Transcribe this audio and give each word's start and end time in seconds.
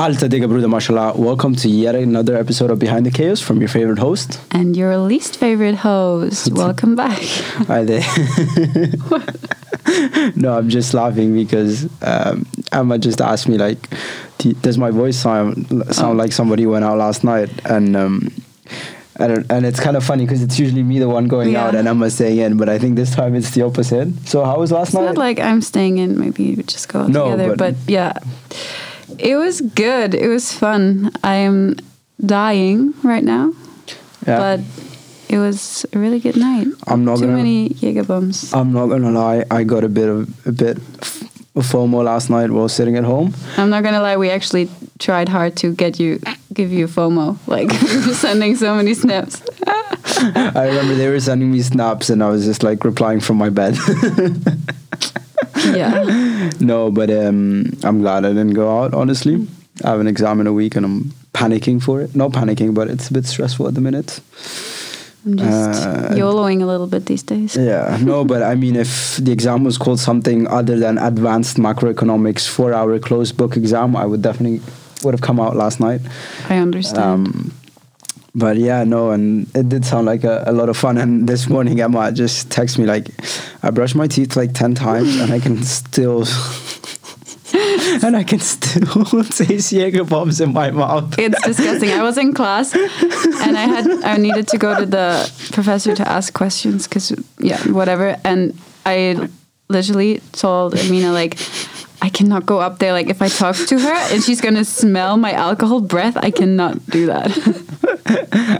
Alta 0.00 0.28
Digga 0.30 0.48
Bruder 0.48 0.66
Mashallah, 0.68 1.12
welcome 1.14 1.54
to 1.56 1.68
yet 1.68 1.94
another 1.94 2.34
episode 2.34 2.70
of 2.70 2.78
Behind 2.78 3.04
the 3.04 3.10
Chaos 3.10 3.38
from 3.38 3.60
your 3.60 3.68
favorite 3.68 3.98
host. 3.98 4.40
And 4.50 4.74
your 4.74 4.96
least 4.96 5.36
favorite 5.36 5.74
host. 5.74 6.50
Welcome 6.54 6.96
back. 6.96 7.20
Hi 7.68 7.84
there. 7.84 8.00
no, 10.36 10.56
I'm 10.56 10.70
just 10.70 10.94
laughing 10.94 11.34
because 11.34 11.86
um, 12.02 12.46
Emma 12.72 12.96
just 12.98 13.20
asked 13.20 13.46
me, 13.46 13.58
like, 13.58 13.76
does 14.62 14.78
my 14.78 14.90
voice 14.90 15.18
sound, 15.18 15.66
sound 15.94 16.16
like 16.16 16.32
somebody 16.32 16.64
went 16.64 16.86
out 16.86 16.96
last 16.96 17.22
night? 17.22 17.50
And 17.66 17.94
um, 17.94 18.32
and, 19.16 19.44
and 19.52 19.66
it's 19.66 19.80
kind 19.80 19.98
of 19.98 20.04
funny 20.04 20.24
because 20.24 20.42
it's 20.42 20.58
usually 20.58 20.82
me 20.82 20.98
the 20.98 21.10
one 21.10 21.28
going 21.28 21.50
Yeah. 21.52 21.66
out 21.66 21.74
and 21.74 21.86
Emma 21.86 22.08
staying 22.08 22.38
in, 22.38 22.56
but 22.56 22.70
I 22.70 22.78
think 22.78 22.96
this 22.96 23.14
time 23.14 23.34
it's 23.34 23.50
the 23.50 23.60
opposite. 23.62 24.08
So 24.26 24.42
how 24.46 24.58
was 24.60 24.72
last 24.72 24.88
It's 24.88 24.94
night? 24.94 25.04
not 25.04 25.18
like 25.18 25.38
I'm 25.38 25.60
staying 25.60 25.98
in, 25.98 26.18
maybe 26.18 26.42
you 26.44 26.62
just 26.62 26.88
go 26.88 27.00
out 27.00 27.10
No, 27.10 27.32
together. 27.32 27.48
but- 27.54 27.58
But, 27.58 27.74
yeah, 27.86 28.14
it 29.18 29.36
was 29.36 29.60
good. 29.60 30.14
It 30.14 30.28
was 30.28 30.52
fun. 30.52 31.10
I 31.24 31.34
am 31.36 31.76
dying 32.24 32.94
right 33.02 33.24
now, 33.24 33.52
yeah. 34.26 34.38
but 34.38 34.60
it 35.28 35.38
was 35.38 35.86
a 35.92 35.98
really 35.98 36.20
good 36.20 36.36
night. 36.36 36.66
I'm 36.86 37.04
not 37.04 37.18
Too 37.18 37.26
gonna- 37.26 37.36
many 37.36 37.68
bombs. 38.02 38.52
I'm 38.52 38.72
not 38.72 38.86
gonna 38.88 39.10
lie, 39.12 39.44
I 39.50 39.64
got 39.64 39.84
a 39.84 39.88
bit 39.88 40.08
of 40.08 40.28
a 40.46 40.52
bit 40.52 40.76
of 40.78 41.66
FOMO 41.66 42.04
last 42.04 42.30
night 42.30 42.50
while 42.50 42.68
sitting 42.68 42.96
at 42.96 43.04
home. 43.04 43.34
I'm 43.56 43.70
not 43.70 43.82
gonna 43.82 44.00
lie, 44.00 44.16
we 44.16 44.30
actually 44.30 44.68
tried 44.98 45.28
hard 45.28 45.56
to 45.56 45.72
get 45.74 45.98
you, 45.98 46.20
give 46.52 46.70
you 46.72 46.86
FOMO. 46.86 47.36
Like, 47.46 47.68
we 47.82 48.06
were 48.06 48.14
sending 48.14 48.56
so 48.56 48.74
many 48.74 48.94
snaps. 48.94 49.42
I 49.66 50.66
remember 50.66 50.94
they 50.94 51.08
were 51.08 51.20
sending 51.20 51.50
me 51.50 51.62
snaps 51.62 52.10
and 52.10 52.22
I 52.22 52.28
was 52.28 52.44
just 52.44 52.62
like 52.62 52.84
replying 52.84 53.20
from 53.20 53.36
my 53.38 53.48
bed. 53.48 53.76
yeah. 55.64 56.04
No, 56.58 56.90
but 56.90 57.10
um, 57.10 57.72
I'm 57.82 58.00
glad 58.00 58.24
I 58.24 58.28
didn't 58.30 58.54
go 58.54 58.80
out, 58.82 58.94
honestly. 58.94 59.46
I 59.84 59.90
have 59.90 60.00
an 60.00 60.06
exam 60.06 60.40
in 60.40 60.46
a 60.46 60.52
week 60.52 60.76
and 60.76 60.84
I'm 60.84 61.12
panicking 61.32 61.82
for 61.82 62.00
it. 62.00 62.14
Not 62.14 62.32
panicking, 62.32 62.74
but 62.74 62.88
it's 62.88 63.08
a 63.08 63.12
bit 63.12 63.26
stressful 63.26 63.68
at 63.68 63.74
the 63.74 63.80
minute. 63.80 64.20
I'm 65.26 65.36
just 65.36 65.86
Uh, 65.86 66.08
YOLOing 66.14 66.62
a 66.62 66.66
little 66.66 66.86
bit 66.86 67.06
these 67.06 67.22
days. 67.22 67.56
Yeah, 67.56 67.98
no, 68.02 68.24
but 68.32 68.42
I 68.42 68.54
mean, 68.54 68.76
if 68.76 69.16
the 69.16 69.32
exam 69.32 69.64
was 69.64 69.78
called 69.78 70.00
something 70.00 70.46
other 70.48 70.78
than 70.78 70.98
advanced 70.98 71.56
macroeconomics 71.58 72.48
four 72.48 72.72
hour 72.72 72.98
closed 72.98 73.36
book 73.36 73.56
exam, 73.56 73.96
I 73.96 74.06
would 74.06 74.22
definitely 74.22 74.60
would 75.02 75.14
have 75.14 75.22
come 75.22 75.40
out 75.40 75.56
last 75.56 75.80
night. 75.80 76.00
I 76.48 76.56
understand. 76.58 76.98
Um, 77.26 77.52
but 78.34 78.56
yeah, 78.56 78.84
no, 78.84 79.10
and 79.10 79.48
it 79.56 79.68
did 79.68 79.84
sound 79.84 80.06
like 80.06 80.24
a, 80.24 80.44
a 80.46 80.52
lot 80.52 80.68
of 80.68 80.76
fun. 80.76 80.98
And 80.98 81.28
this 81.28 81.48
morning, 81.48 81.80
Emma 81.80 82.12
just 82.12 82.48
texted 82.48 82.78
me 82.78 82.86
like, 82.86 83.10
I 83.62 83.70
brushed 83.70 83.96
my 83.96 84.06
teeth 84.06 84.36
like 84.36 84.52
ten 84.52 84.74
times, 84.74 85.16
and 85.16 85.32
I 85.32 85.40
can 85.40 85.62
still, 85.62 86.20
and 88.04 88.16
I 88.16 88.24
can 88.24 88.40
still 88.40 89.04
taste 89.24 89.72
Jaeger 89.72 90.04
bombs 90.04 90.40
in 90.40 90.52
my 90.52 90.70
mouth. 90.70 91.18
It's 91.18 91.42
disgusting. 91.42 91.90
I 91.90 92.02
was 92.02 92.18
in 92.18 92.32
class 92.32 92.74
and 92.74 93.56
I 93.56 93.66
had 93.66 93.90
I 94.04 94.16
needed 94.16 94.48
to 94.48 94.58
go 94.58 94.78
to 94.78 94.86
the 94.86 95.30
professor 95.52 95.94
to 95.94 96.08
ask 96.08 96.32
questions 96.32 96.86
because 96.86 97.12
yeah 97.38 97.60
whatever 97.68 98.16
and 98.24 98.56
I 98.86 99.28
literally 99.68 100.20
told 100.32 100.74
Amina 100.74 101.12
like 101.12 101.38
I 102.02 102.08
cannot 102.08 102.46
go 102.46 102.60
up 102.60 102.78
there 102.78 102.92
like 102.92 103.08
if 103.10 103.20
I 103.22 103.28
talk 103.28 103.56
to 103.56 103.78
her 103.78 103.94
and 104.12 104.22
she's 104.22 104.40
gonna 104.40 104.64
smell 104.64 105.16
my 105.16 105.32
alcohol 105.32 105.80
breath 105.80 106.16
I 106.16 106.30
cannot 106.30 106.84
do 106.86 107.06
that. 107.06 107.30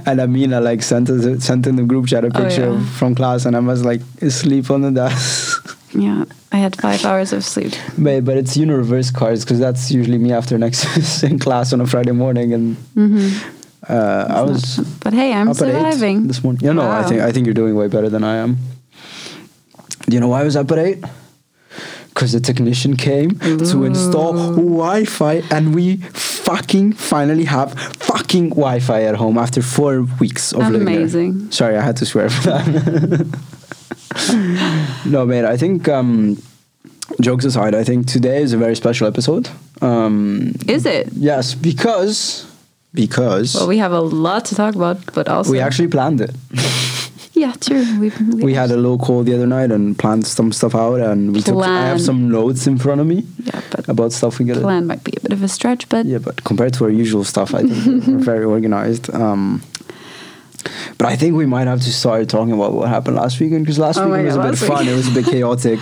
And 0.06 0.20
Amina 0.20 0.60
like 0.60 0.82
sent 0.82 1.08
us, 1.10 1.44
sent 1.44 1.66
in 1.66 1.76
the 1.76 1.82
group 1.82 2.06
chat 2.06 2.24
a 2.24 2.28
Oh, 2.28 2.30
picture 2.42 2.72
yeah. 2.72 2.84
from 2.98 3.14
class, 3.14 3.44
and 3.46 3.54
I 3.56 3.60
was 3.60 3.84
like 3.84 4.00
asleep 4.20 4.70
on 4.70 4.80
the 4.82 4.90
desk. 4.90 5.76
yeah, 5.94 6.24
I 6.52 6.56
had 6.56 6.74
five 6.80 7.04
hours 7.04 7.32
of 7.32 7.44
sleep. 7.44 7.72
But, 7.98 8.24
but 8.24 8.36
it's 8.36 8.56
universe 8.56 9.10
cards 9.10 9.44
because 9.44 9.58
that's 9.58 9.90
usually 9.90 10.18
me 10.18 10.32
after 10.32 10.62
exercise 10.64 11.22
in 11.30 11.38
class 11.38 11.72
on 11.72 11.80
a 11.80 11.86
Friday 11.86 12.12
morning, 12.12 12.52
and 12.54 12.76
uh, 13.88 14.26
I 14.28 14.42
was 14.42 14.78
But 15.02 15.12
hey, 15.12 15.32
I'm 15.32 15.48
up 15.48 15.56
at 15.60 15.68
eight 15.68 15.72
surviving. 15.72 16.26
this 16.26 16.42
morning. 16.42 16.62
Yeah, 16.64 16.72
no, 16.72 16.88
I 16.90 17.02
think 17.04 17.20
I 17.20 17.30
think 17.32 17.46
you're 17.46 17.54
doing 17.62 17.74
way 17.76 17.88
better 17.88 18.08
than 18.08 18.24
I 18.24 18.36
am. 18.36 18.56
Do 20.08 20.14
you 20.14 20.20
know 20.20 20.28
why 20.28 20.40
I 20.40 20.44
was 20.44 20.56
up 20.56 20.70
at 20.72 20.78
eight? 20.78 21.04
Because 22.20 22.32
the 22.32 22.40
technician 22.40 22.96
came 22.98 23.38
to 23.38 23.84
install 23.84 24.34
Wi-Fi, 24.34 25.42
and 25.50 25.74
we 25.74 25.96
fucking 25.96 26.92
finally 26.92 27.44
have 27.44 27.72
fucking 27.96 28.50
Wi-Fi 28.50 29.04
at 29.04 29.14
home 29.14 29.38
after 29.38 29.62
four 29.62 30.02
weeks 30.20 30.52
of 30.52 30.68
living 30.68 30.84
there. 30.84 30.96
Amazing. 30.96 31.50
Sorry, 31.50 31.78
I 31.78 31.80
had 31.80 31.96
to 31.96 32.04
swear 32.04 32.28
for 32.28 32.42
that. 32.50 32.66
no, 35.06 35.24
mate, 35.24 35.46
I 35.46 35.56
think. 35.56 35.88
Um, 35.88 36.36
jokes 37.22 37.46
aside, 37.46 37.74
I 37.74 37.84
think 37.84 38.06
today 38.06 38.42
is 38.42 38.52
a 38.52 38.58
very 38.58 38.76
special 38.76 39.06
episode. 39.06 39.48
Um, 39.80 40.52
Is 40.68 40.84
it? 40.84 41.08
yes, 41.14 41.54
because 41.54 42.46
because 42.92 43.54
Well, 43.54 43.66
we 43.66 43.78
have 43.78 43.92
a 43.92 44.00
lot 44.00 44.44
to 44.46 44.54
talk 44.54 44.74
about, 44.74 44.98
but 45.14 45.26
also 45.26 45.50
we 45.50 45.58
actually 45.58 45.88
planned 45.88 46.20
it. 46.20 46.32
yeah, 47.40 47.52
true. 47.66 47.84
We 48.00 48.08
We 48.48 48.54
had 48.54 48.70
a 48.70 48.76
little 48.76 48.98
call 48.98 49.24
the 49.24 49.34
other 49.34 49.46
night 49.46 49.70
and 49.72 49.96
planned 49.98 50.26
some 50.26 50.52
stuff 50.52 50.74
out, 50.74 51.00
and 51.10 51.32
we 51.34 51.40
took. 51.42 51.62
I 51.64 51.86
have 51.92 52.00
some 52.00 52.20
notes 52.30 52.66
in 52.66 52.76
front 52.78 53.00
of 53.00 53.06
me 53.06 53.18
yeah, 53.48 53.60
but 53.70 53.88
about 53.88 54.12
stuff 54.12 54.38
we 54.38 54.44
got. 54.44 54.60
plan 54.62 54.86
might 54.86 55.02
be 55.04 55.12
a 55.16 55.20
bit 55.20 55.32
of 55.32 55.42
a 55.42 55.48
stretch, 55.48 55.88
but 55.88 56.04
Yeah, 56.06 56.18
but 56.18 56.44
compared 56.44 56.72
to 56.74 56.84
our 56.84 56.90
usual 57.04 57.24
stuff, 57.24 57.54
I 57.54 57.62
think 57.62 58.06
we're- 58.06 58.22
very 58.32 58.44
organized. 58.44 59.08
Um, 59.14 59.62
but 60.98 61.06
I 61.12 61.16
think 61.16 61.36
we 61.36 61.46
might 61.46 61.66
have 61.66 61.80
to 61.80 61.92
start 61.92 62.28
talking 62.28 62.52
about 62.52 62.72
what 62.74 62.88
happened 62.88 63.16
last 63.16 63.40
weekend 63.40 63.64
because 63.64 63.78
last 63.78 63.98
Oh 63.98 64.06
weekend 64.08 64.26
was 64.26 64.36
a 64.36 64.42
bit 64.50 64.58
fun. 64.58 64.78
week. 64.84 64.88
It 64.92 64.96
was 64.96 65.08
a 65.08 65.14
bit 65.18 65.24
chaotic. 65.26 65.80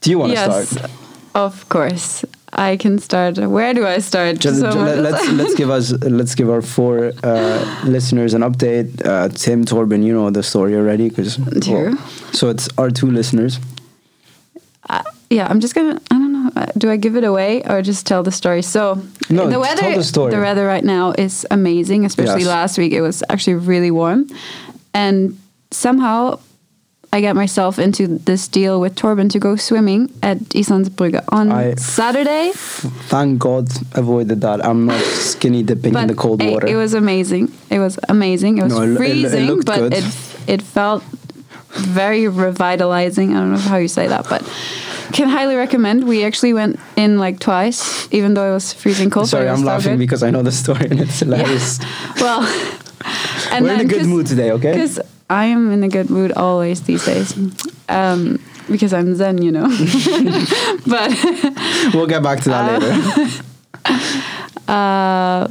Do 0.00 0.10
you 0.10 0.18
want 0.20 0.30
to 0.30 0.38
yes, 0.38 0.68
start? 0.70 0.90
of 1.34 1.68
course. 1.68 2.24
I 2.52 2.76
can 2.76 2.98
start. 2.98 3.38
Where 3.38 3.72
do 3.74 3.86
I 3.86 3.98
start? 4.00 4.38
Just, 4.38 4.60
So 4.60 4.68
let's 4.70 5.26
let's 5.32 5.54
give 5.54 5.70
us 5.70 5.92
let's 6.02 6.34
give 6.34 6.50
our 6.50 6.62
four 6.62 7.12
uh, 7.22 7.82
listeners 7.84 8.34
an 8.34 8.42
update. 8.42 9.04
Uh, 9.04 9.28
Tim 9.28 9.64
Torben, 9.64 10.02
you 10.04 10.12
know 10.12 10.30
the 10.30 10.42
story 10.42 10.74
already 10.74 11.08
because 11.08 11.38
True. 11.62 11.96
so 12.32 12.50
it's 12.50 12.68
our 12.76 12.90
two 12.90 13.10
listeners. 13.10 13.58
Uh, 14.90 15.02
yeah, 15.30 15.46
I'm 15.48 15.60
just 15.60 15.74
gonna. 15.74 15.98
I 16.10 16.14
don't 16.18 16.32
know. 16.32 16.50
uh, 16.56 16.66
Do 16.76 16.90
I 16.90 16.96
give 16.98 17.16
it 17.16 17.24
away 17.24 17.62
or 17.64 17.80
just 17.82 18.06
tell 18.06 18.22
the 18.22 18.32
story? 18.32 18.62
So 18.62 19.00
No, 19.30 19.48
the 19.48 19.58
weather. 19.58 19.80
tell 19.80 19.96
the 19.96 20.04
story. 20.04 20.36
weather 20.38 20.66
right 20.66 20.84
now 20.84 21.12
is 21.16 21.46
amazing. 21.50 22.04
Especially 22.04 22.40
Yes. 22.44 22.48
last 22.48 22.78
week, 22.78 22.92
it 22.92 23.00
was 23.00 23.22
actually 23.30 23.54
really 23.66 23.90
warm, 23.90 24.26
and 24.92 25.38
somehow 25.70 26.38
I 27.14 27.20
got 27.20 27.36
myself 27.36 27.78
into 27.78 28.06
this 28.24 28.48
deal 28.48 28.80
with 28.80 28.94
Torben 28.94 29.28
to 29.32 29.38
go 29.38 29.56
swimming 29.56 30.10
at 30.22 30.38
Islandsbrygge 30.54 31.22
on 31.28 31.52
I- 31.52 31.74
Saturday. 31.74 32.52
Thank 32.54 33.38
God 33.38 33.68
avoided 33.94 34.40
that. 34.40 34.64
I'm 34.64 34.86
not 34.86 35.00
skinny 35.02 35.62
dipping 35.62 35.94
in 35.94 36.06
the 36.06 36.14
cold 36.14 36.40
hey, 36.40 36.52
water. 36.52 36.66
It 36.66 36.76
was 36.76 36.94
amazing. 36.94 37.52
It 37.68 37.80
was 37.80 37.98
amazing. 38.08 38.58
It 38.58 38.64
was 38.64 38.72
No, 38.72 38.82
it- 38.82 38.88
it- 38.88 38.92
it 38.92 38.96
freezing, 38.96 39.60
but 39.60 39.78
good. 39.78 39.92
it 39.94 40.04
it 40.46 40.62
felt 40.62 41.02
very 41.74 42.28
revitalizing. 42.28 43.36
I 43.36 43.40
don't 43.40 43.52
know 43.52 43.58
how 43.58 43.76
you 43.76 43.88
say 43.88 44.08
that, 44.08 44.26
but 44.30 44.42
can 45.12 45.28
highly 45.28 45.56
recommend. 45.56 46.04
We 46.04 46.24
actually 46.24 46.54
went 46.54 46.78
in 46.96 47.18
like 47.18 47.38
twice, 47.40 48.08
even 48.10 48.32
though 48.34 48.48
it 48.50 48.54
was 48.54 48.72
freezing 48.72 49.10
cold. 49.10 49.28
Sorry, 49.28 49.48
I'm 49.48 49.64
laughing 49.64 49.92
good. 49.94 49.98
because 49.98 50.22
I 50.22 50.30
know 50.30 50.42
the 50.42 50.52
story 50.52 50.86
and 50.90 50.98
it's 51.00 51.20
hilarious. 51.24 51.78
well, 52.16 52.40
and 53.52 53.64
We're 53.66 53.74
in 53.74 53.80
a 53.80 53.84
good 53.84 54.06
mood 54.06 54.26
today, 54.26 54.50
okay? 54.52 54.72
Because 54.72 54.98
I 55.32 55.44
am 55.46 55.72
in 55.72 55.82
a 55.82 55.88
good 55.88 56.10
mood 56.10 56.32
always 56.36 56.82
these 56.82 57.04
days. 57.06 57.32
Um, 57.88 58.38
because 58.70 58.92
I'm 58.92 59.14
Zen, 59.16 59.42
you 59.42 59.50
know. 59.52 59.66
but 60.86 61.10
We'll 61.94 62.06
get 62.06 62.22
back 62.22 62.40
to 62.42 62.48
that 62.50 62.64
Uh, 62.68 62.78
later. 62.78 64.12
uh, 64.68 65.48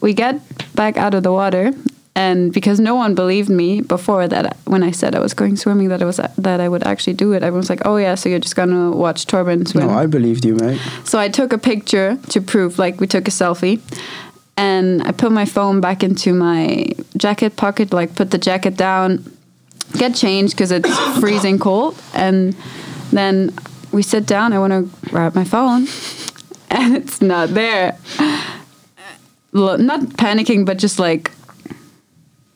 we 0.00 0.14
get 0.14 0.40
back 0.74 0.96
out 0.96 1.14
of 1.14 1.22
the 1.22 1.32
water 1.32 1.72
and 2.14 2.52
because 2.52 2.80
no 2.80 2.94
one 2.94 3.14
believed 3.14 3.48
me 3.48 3.80
before 3.80 4.26
that 4.28 4.56
when 4.64 4.82
I 4.82 4.90
said 4.92 5.14
I 5.14 5.20
was 5.20 5.34
going 5.34 5.56
swimming 5.56 5.88
that 5.88 6.02
I 6.02 6.04
was 6.04 6.16
that 6.38 6.60
I 6.60 6.68
would 6.68 6.84
actually 6.84 7.14
do 7.14 7.32
it 7.32 7.42
everyone 7.42 7.60
was 7.60 7.70
like 7.70 7.82
oh 7.84 7.96
yeah 7.96 8.14
so 8.16 8.28
you're 8.28 8.38
just 8.40 8.56
gonna 8.56 8.90
watch 8.90 9.26
Torben 9.26 9.66
swim 9.68 9.86
No, 9.86 9.92
I 9.94 10.06
believed 10.06 10.44
you, 10.44 10.54
mate. 10.56 10.80
so 11.04 11.18
I 11.18 11.28
took 11.28 11.52
a 11.52 11.58
picture 11.58 12.18
to 12.30 12.40
prove 12.40 12.78
like 12.78 13.00
we 13.00 13.06
took 13.06 13.28
a 13.28 13.30
selfie 13.30 13.80
and 14.58 15.04
I 15.04 15.12
put 15.12 15.30
my 15.30 15.44
phone 15.44 15.80
back 15.80 16.02
into 16.02 16.34
my 16.34 16.88
jacket 17.16 17.54
pocket 17.54 17.92
like 17.92 18.16
put 18.16 18.32
the 18.32 18.38
jacket 18.38 18.76
down. 18.76 19.24
Get 19.96 20.16
changed 20.16 20.54
because 20.54 20.72
it's 20.72 20.90
freezing 21.20 21.60
cold. 21.60 21.96
And 22.12 22.56
then 23.12 23.54
we 23.92 24.02
sit 24.02 24.26
down 24.26 24.52
I 24.52 24.58
want 24.58 24.72
to 24.72 25.08
grab 25.08 25.34
my 25.34 25.44
phone. 25.44 25.86
And 26.70 26.94
it's 26.94 27.22
not 27.22 27.54
there. 27.54 27.96
Not 29.54 30.00
panicking 30.18 30.66
but 30.66 30.76
just 30.76 30.98
like 30.98 31.30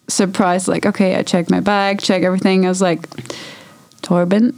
surprised 0.09 0.69
like 0.69 0.85
okay 0.85 1.17
I 1.17 1.23
check 1.23 1.49
my 1.49 1.61
bag 1.61 2.01
check 2.03 2.23
everything. 2.23 2.67
I 2.67 2.69
was 2.69 2.83
like 2.83 3.09
Torben? 4.03 4.55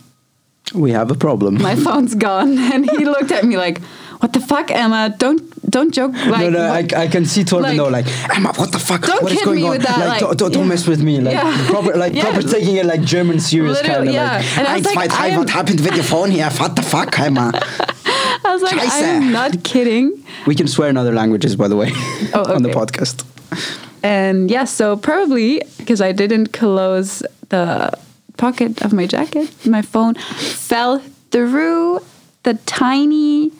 We 0.75 0.91
have 0.91 1.11
a 1.11 1.15
problem. 1.15 1.63
my 1.63 1.77
phone's 1.77 2.15
gone. 2.27 2.59
And 2.73 2.91
he 2.91 3.05
looked 3.05 3.31
at 3.31 3.45
me 3.45 3.57
like 3.59 3.81
what 4.25 4.33
the 4.33 4.41
fuck 4.41 4.71
emma 4.71 5.15
don't 5.19 5.43
don't 5.75 5.93
joke 5.93 6.15
like 6.33 6.41
no, 6.41 6.49
no, 6.51 6.63
I, 6.73 6.87
I 7.05 7.09
can 7.09 7.25
see 7.27 7.43
Torben 7.45 7.63
like- 7.63 7.77
though, 7.77 7.89
like 7.89 8.07
Emma, 8.35 8.53
what 8.55 8.71
the 8.73 8.79
fuck? 8.79 9.03
Don't 9.03 9.23
what 9.23 9.33
is 9.33 9.43
going 9.43 9.65
on? 9.65 9.79
that, 9.81 9.99
like, 9.99 10.23
like, 10.23 10.37
don't, 10.39 10.53
don't, 10.53 10.63
yeah. 10.63 10.69
mess 10.73 10.87
with 10.87 11.03
me, 11.03 11.21
like 11.21 11.35
Yeah. 11.35 11.67
proper, 11.73 11.93
like 11.97 12.15
Yeah. 12.15 12.31
proper 12.31 12.43
taking 12.47 12.77
it 12.77 12.87
like 12.87 13.03
German 13.03 13.41
serious 13.41 13.83
kind 13.83 14.09
of 14.09 14.15
yeah. 14.15 14.37
like. 14.37 14.59
And 14.59 14.69
I 14.69 14.77
was 14.77 14.95
like, 14.95 15.11
I 15.13 15.27
am- 15.29 15.49
happened 15.49 15.81
with 15.81 15.95
your 15.95 16.05
phone 16.05 16.31
here? 16.31 16.49
What 16.51 16.77
the 16.77 16.83
fuck, 16.83 17.19
Emma? 17.19 17.51
I 18.47 18.51
was 18.55 18.63
like, 18.63 18.77
Scheiße. 18.77 19.17
I'm 19.17 19.33
not 19.33 19.65
kidding. 19.65 20.23
We 20.47 20.55
can 20.55 20.69
swear 20.69 20.89
in 20.91 20.97
other 20.97 21.13
languages, 21.13 21.57
by 21.57 21.67
the 21.69 21.77
way, 21.77 21.91
Oh, 22.35 22.55
on 22.55 22.63
the 22.63 22.71
podcast. 22.71 23.25
And 24.05 24.51
yeah, 24.51 24.65
so 24.65 24.97
probably 24.97 25.61
because 25.79 26.01
I 26.01 26.13
didn't 26.13 26.53
close 26.53 27.23
the 27.49 27.93
pocket 28.37 28.83
of 28.83 28.93
my 28.93 29.07
jacket, 29.07 29.51
my 29.67 29.83
phone 29.83 30.15
fell 30.15 31.01
through 31.33 32.01
the 32.45 32.55
tiny. 32.67 33.51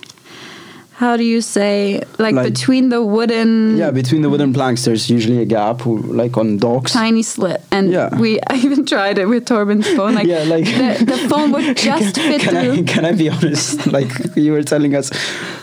How 0.97 1.17
do 1.17 1.25
you 1.25 1.41
say 1.41 2.01
like, 2.19 2.35
Like- 2.37 2.47
between 2.55 2.89
the 2.89 3.03
wooden 3.03 3.77
Yeah, 3.77 3.91
between 3.91 4.23
the 4.23 4.31
wooden 4.31 4.53
planks, 4.53 4.85
there's 4.85 5.11
usually 5.11 5.41
a 5.43 5.45
gap, 5.45 5.85
like 5.87 6.37
on 6.39 6.57
docks. 6.59 6.93
tiny 6.93 7.23
slit 7.23 7.61
and 7.73 7.91
Yeah. 7.91 8.17
we 8.21 8.39
I 8.51 8.55
even 8.65 8.85
tried 8.87 9.19
it 9.19 9.27
with 9.29 9.45
Torben's 9.47 9.89
phone 9.97 10.15
like, 10.15 10.27
Yeah, 10.35 10.45
like- 10.45 10.65
the, 10.67 11.05
the 11.05 11.19
phone 11.29 11.51
would 11.53 11.77
just 11.91 12.15
fit 12.17 12.41
can 12.43 12.55
through 12.55 12.83
I 12.83 12.83
can 12.95 13.05
I 13.05 13.13
be 13.13 13.29
honest? 13.29 13.87
Like 13.87 14.11
you 14.37 14.53
were 14.53 14.63
telling 14.63 14.95
us 14.95 15.11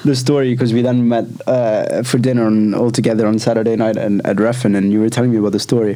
the 0.03 0.15
story 0.15 0.49
because 0.53 0.73
we 0.73 0.81
then 0.81 1.07
met 1.07 1.25
uh, 1.47 2.03
for 2.03 2.17
dinner 2.17 2.45
on, 2.45 2.73
all 2.73 2.91
together 2.91 3.25
on 3.27 3.39
Saturday 3.39 3.75
night 3.75 3.97
and, 3.97 4.21
at 4.25 4.35
Reffen, 4.37 4.75
and 4.77 4.91
you 4.91 4.99
were 4.99 5.09
telling 5.09 5.31
me 5.31 5.37
about 5.37 5.51
the 5.53 5.59
story. 5.59 5.95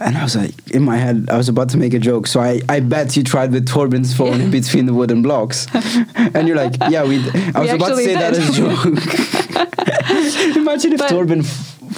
And 0.00 0.16
I 0.16 0.22
was 0.22 0.36
like, 0.36 0.54
in 0.70 0.82
my 0.84 0.96
head, 0.96 1.28
I 1.30 1.36
was 1.36 1.48
about 1.48 1.70
to 1.70 1.76
make 1.76 1.92
a 1.94 1.98
joke. 1.98 2.26
So 2.28 2.40
I, 2.40 2.60
I 2.68 2.80
bet 2.80 3.16
you 3.16 3.24
tried 3.24 3.50
with 3.52 3.66
Torben's 3.68 4.14
phone 4.16 4.40
in 4.40 4.50
between 4.50 4.86
the 4.86 4.94
wooden 4.94 5.22
blocks. 5.22 5.66
and 6.14 6.46
you're 6.46 6.56
like, 6.56 6.74
yeah, 6.88 7.02
we. 7.04 7.16
I 7.54 7.60
was 7.60 7.72
about 7.72 7.88
to 7.88 7.96
say 7.96 8.14
that 8.14 8.34
as 8.34 8.48
a 8.48 8.52
joke. 8.52 8.84
Imagine 10.56 10.92
if 10.94 10.98
But- 11.00 11.10
Torben 11.10 11.44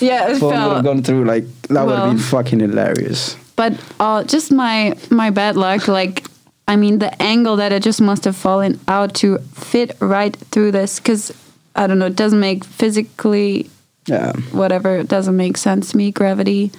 yeah 0.00 0.38
phone 0.38 0.52
would 0.52 0.74
have 0.76 0.84
gone 0.84 1.02
through. 1.02 1.24
Like 1.24 1.44
that 1.68 1.84
would 1.86 1.98
have 1.98 2.10
been 2.10 2.18
fucking 2.18 2.60
hilarious. 2.60 3.36
but 3.56 3.72
uh, 3.98 4.24
just 4.24 4.50
my 4.52 4.94
my 5.10 5.30
bad 5.30 5.56
luck 5.56 5.88
like 5.88 6.24
i 6.68 6.76
mean 6.76 6.98
the 7.00 7.10
angle 7.20 7.56
that 7.56 7.72
it 7.72 7.82
just 7.82 8.00
must 8.00 8.24
have 8.24 8.36
fallen 8.36 8.78
out 8.86 9.12
to 9.14 9.38
fit 9.52 9.90
right 10.00 10.34
through 10.52 10.70
this 10.70 11.00
because 11.00 11.32
i 11.74 11.86
don't 11.86 11.98
know 11.98 12.06
it 12.06 12.14
doesn't 12.16 12.38
make 12.40 12.64
physically 12.64 13.68
Yeah. 14.06 14.32
whatever 14.52 14.96
it 14.98 15.08
doesn't 15.08 15.36
make 15.36 15.56
sense 15.58 15.90
to 15.90 15.96
me 15.96 16.12
gravity 16.12 16.70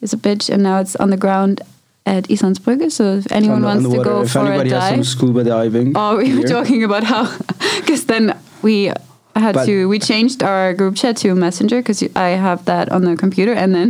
is 0.00 0.12
a 0.12 0.16
bitch 0.16 0.48
and 0.52 0.62
now 0.62 0.80
it's 0.80 0.96
on 0.96 1.10
the 1.10 1.16
ground 1.16 1.60
at 2.06 2.24
Islandsbrygge 2.24 2.92
so 2.92 3.16
if 3.16 3.32
anyone 3.32 3.60
the- 3.62 3.66
wants 3.66 3.84
to 3.84 3.88
water. 3.90 4.04
go 4.04 4.22
if 4.22 4.30
for 4.32 4.40
a 4.40 4.46
anybody 4.48 4.70
has 4.70 4.88
some 4.88 4.96
dive 4.96 5.06
scuba 5.06 5.44
diving, 5.44 5.92
oh 5.96 6.18
we 6.18 6.36
were 6.36 6.46
talking 6.46 6.84
about 6.84 7.04
how 7.04 7.24
because 7.80 8.04
then 8.06 8.36
we 8.62 8.92
had 9.34 9.54
But- 9.54 9.66
to 9.66 9.88
we 9.88 9.98
changed 9.98 10.42
our 10.42 10.74
group 10.74 10.96
chat 10.96 11.16
to 11.18 11.34
messenger 11.34 11.78
because 11.80 12.02
i 12.14 12.28
have 12.30 12.64
that 12.66 12.90
on 12.90 13.04
the 13.04 13.16
computer 13.16 13.52
and 13.52 13.74
then 13.74 13.88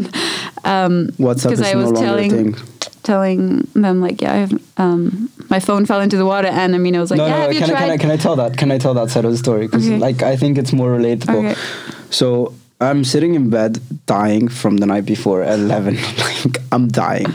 um 0.64 1.08
WhatsApp 1.18 1.52
is 1.52 1.60
because 1.60 1.62
I 1.62 1.72
no 1.74 1.78
was 1.82 1.92
longer 1.92 2.06
telling 2.06 2.54
telling 3.02 3.68
them 3.74 4.00
like, 4.00 4.22
yeah, 4.22 4.32
I 4.32 4.36
have 4.36 4.52
um, 4.78 5.28
my 5.50 5.60
phone 5.60 5.84
fell 5.84 6.00
into 6.00 6.16
the 6.16 6.24
water, 6.24 6.48
and 6.48 6.74
Amina 6.74 7.00
was 7.00 7.10
like, 7.10 7.18
no, 7.18 7.26
yeah, 7.26 7.32
no, 7.36 7.40
have 7.42 7.52
you 7.52 7.60
can 7.60 7.68
I, 7.68 7.72
tried? 7.72 7.80
can 7.80 7.90
I 7.90 7.96
can 7.98 8.10
I 8.12 8.16
tell 8.16 8.36
that? 8.36 8.56
Can 8.56 8.70
I 8.72 8.78
tell 8.78 8.94
that 8.94 9.10
side 9.10 9.26
of 9.26 9.32
the 9.32 9.36
story? 9.36 9.66
Because 9.66 9.86
Okay. 9.86 9.98
like 9.98 10.22
I 10.22 10.36
think 10.36 10.56
it's 10.56 10.72
more 10.72 10.90
relatable. 10.98 11.50
Okay. 11.50 11.60
So 12.08 12.54
I'm 12.80 13.04
sitting 13.04 13.34
in 13.34 13.50
bed 13.50 13.78
dying 14.06 14.48
from 14.48 14.78
the 14.78 14.86
night 14.86 15.04
before 15.06 15.42
at 15.42 15.58
eleven. 15.58 15.94
like 16.18 16.58
I'm 16.72 16.88
dying. 16.88 17.32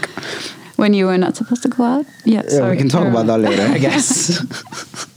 when 0.75 0.93
you 0.93 1.05
were 1.07 1.17
not 1.17 1.35
supposed 1.35 1.63
to 1.63 1.69
go 1.69 1.83
out? 1.83 2.05
Yeah, 2.25 2.41
Yeah, 2.43 2.49
sorry. 2.49 2.71
we 2.71 2.77
can 2.77 2.89
talk 2.89 3.07
about 3.07 3.25
that 3.27 3.39
later, 3.39 3.63
I 3.63 3.77
guess. 3.77 4.39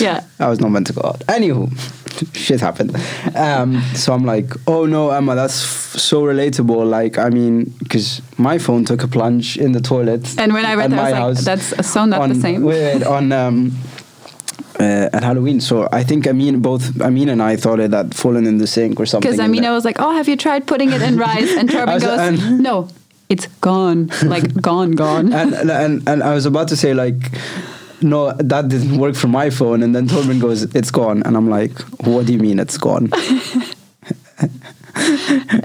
Yeah, 0.00 0.24
I 0.40 0.48
was 0.48 0.58
not 0.58 0.70
meant 0.70 0.86
to 0.88 0.94
go 0.94 1.02
out. 1.04 1.20
Anywho, 1.28 1.70
shit 2.34 2.60
happened. 2.60 2.96
Um, 3.36 3.80
so 3.94 4.12
I'm 4.12 4.24
like, 4.24 4.50
oh 4.66 4.84
no, 4.86 5.10
Emma, 5.10 5.34
that's 5.36 5.62
f- 5.62 6.00
so 6.00 6.22
relatable. 6.22 6.88
Like, 6.88 7.18
I 7.18 7.28
mean, 7.28 7.64
because 7.78 8.20
my 8.36 8.58
phone 8.58 8.84
took 8.84 9.04
a 9.04 9.06
plunge 9.06 9.56
in 9.58 9.72
the 9.72 9.80
toilet. 9.80 10.26
and 10.38 10.52
when 10.54 10.64
I 10.66 10.74
read 10.74 10.92
at 10.92 10.96
that, 10.96 11.14
I 11.14 11.26
was 11.26 11.46
like, 11.46 11.60
that's 11.60 11.88
so 11.88 12.04
not 12.04 12.20
on, 12.22 12.30
the 12.30 12.34
same. 12.34 12.64
Wait, 12.64 13.04
on 13.04 13.30
um, 13.32 13.72
uh, 14.78 15.10
at 15.12 15.22
Halloween. 15.22 15.60
So 15.60 15.88
I 15.92 16.02
think 16.02 16.26
Amin, 16.26 16.60
both 16.60 17.00
Amin 17.00 17.28
and 17.28 17.42
I 17.42 17.56
thought 17.56 17.80
it 17.80 17.92
had 17.92 18.14
fallen 18.14 18.46
in 18.46 18.58
the 18.58 18.66
sink 18.66 18.98
or 19.00 19.06
something. 19.06 19.30
Because 19.30 19.38
in 19.38 19.46
Amina 19.46 19.62
there. 19.66 19.72
was 19.72 19.84
like, 19.84 19.96
oh, 19.98 20.12
have 20.12 20.28
you 20.28 20.36
tried 20.36 20.66
putting 20.66 20.92
it 20.92 21.02
in 21.02 21.16
rice? 21.18 21.50
And 21.56 21.70
I 21.74 21.74
Torben 21.74 22.00
goes, 22.00 22.20
and- 22.42 22.60
no, 22.60 22.88
it's 23.28 23.46
gone, 23.60 24.10
like 24.24 24.52
gone, 24.60 24.92
gone. 24.92 25.32
and, 25.40 25.54
and 25.70 26.08
and 26.08 26.22
I 26.22 26.34
was 26.34 26.46
about 26.46 26.68
to 26.68 26.76
say 26.76 26.94
like, 26.94 27.16
no, 28.00 28.32
that 28.32 28.68
didn't 28.68 28.98
work 28.98 29.14
for 29.14 29.28
my 29.28 29.50
phone. 29.50 29.82
And 29.82 29.94
then 29.94 30.06
Torben 30.08 30.40
goes, 30.40 30.62
it's 30.74 30.90
gone. 30.90 31.22
And 31.24 31.36
I'm 31.36 31.48
like, 31.48 31.78
what 32.06 32.26
do 32.26 32.32
you 32.32 32.38
mean 32.38 32.58
it's 32.58 32.76
gone? 32.78 33.10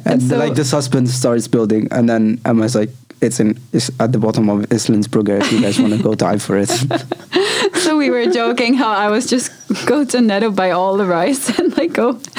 and 0.06 0.21
so- 0.21 0.38
like 0.38 0.56
the 0.56 0.63
suspense 0.65 1.13
starts 1.13 1.48
building, 1.48 1.88
and 1.92 2.07
then 2.09 2.39
Emma's 2.45 2.75
like, 2.75 2.89
it's 3.22 3.40
in 3.40 3.58
it's 3.74 3.90
at 4.00 4.12
the 4.12 4.19
bottom 4.19 4.50
of 4.50 4.66
Islandsbrygge 4.69 5.42
if 5.42 5.52
you 5.52 5.62
guys 5.62 5.80
want 5.80 5.94
to 5.94 6.02
go 6.04 6.14
dive 6.28 6.42
for 6.42 6.58
it. 6.58 6.69
so 7.75 7.98
we 7.98 8.10
were 8.10 8.25
joking 8.28 8.74
how 8.75 8.92
I 8.92 9.10
was 9.10 9.25
just 9.28 9.52
go 9.86 10.06
to 10.06 10.22
Netto 10.22 10.52
buy 10.52 10.72
all 10.72 10.98
the 10.98 11.06
rice 11.06 11.58
and 11.60 11.75
like 11.78 11.94
go 11.94 12.14
to 12.14 12.30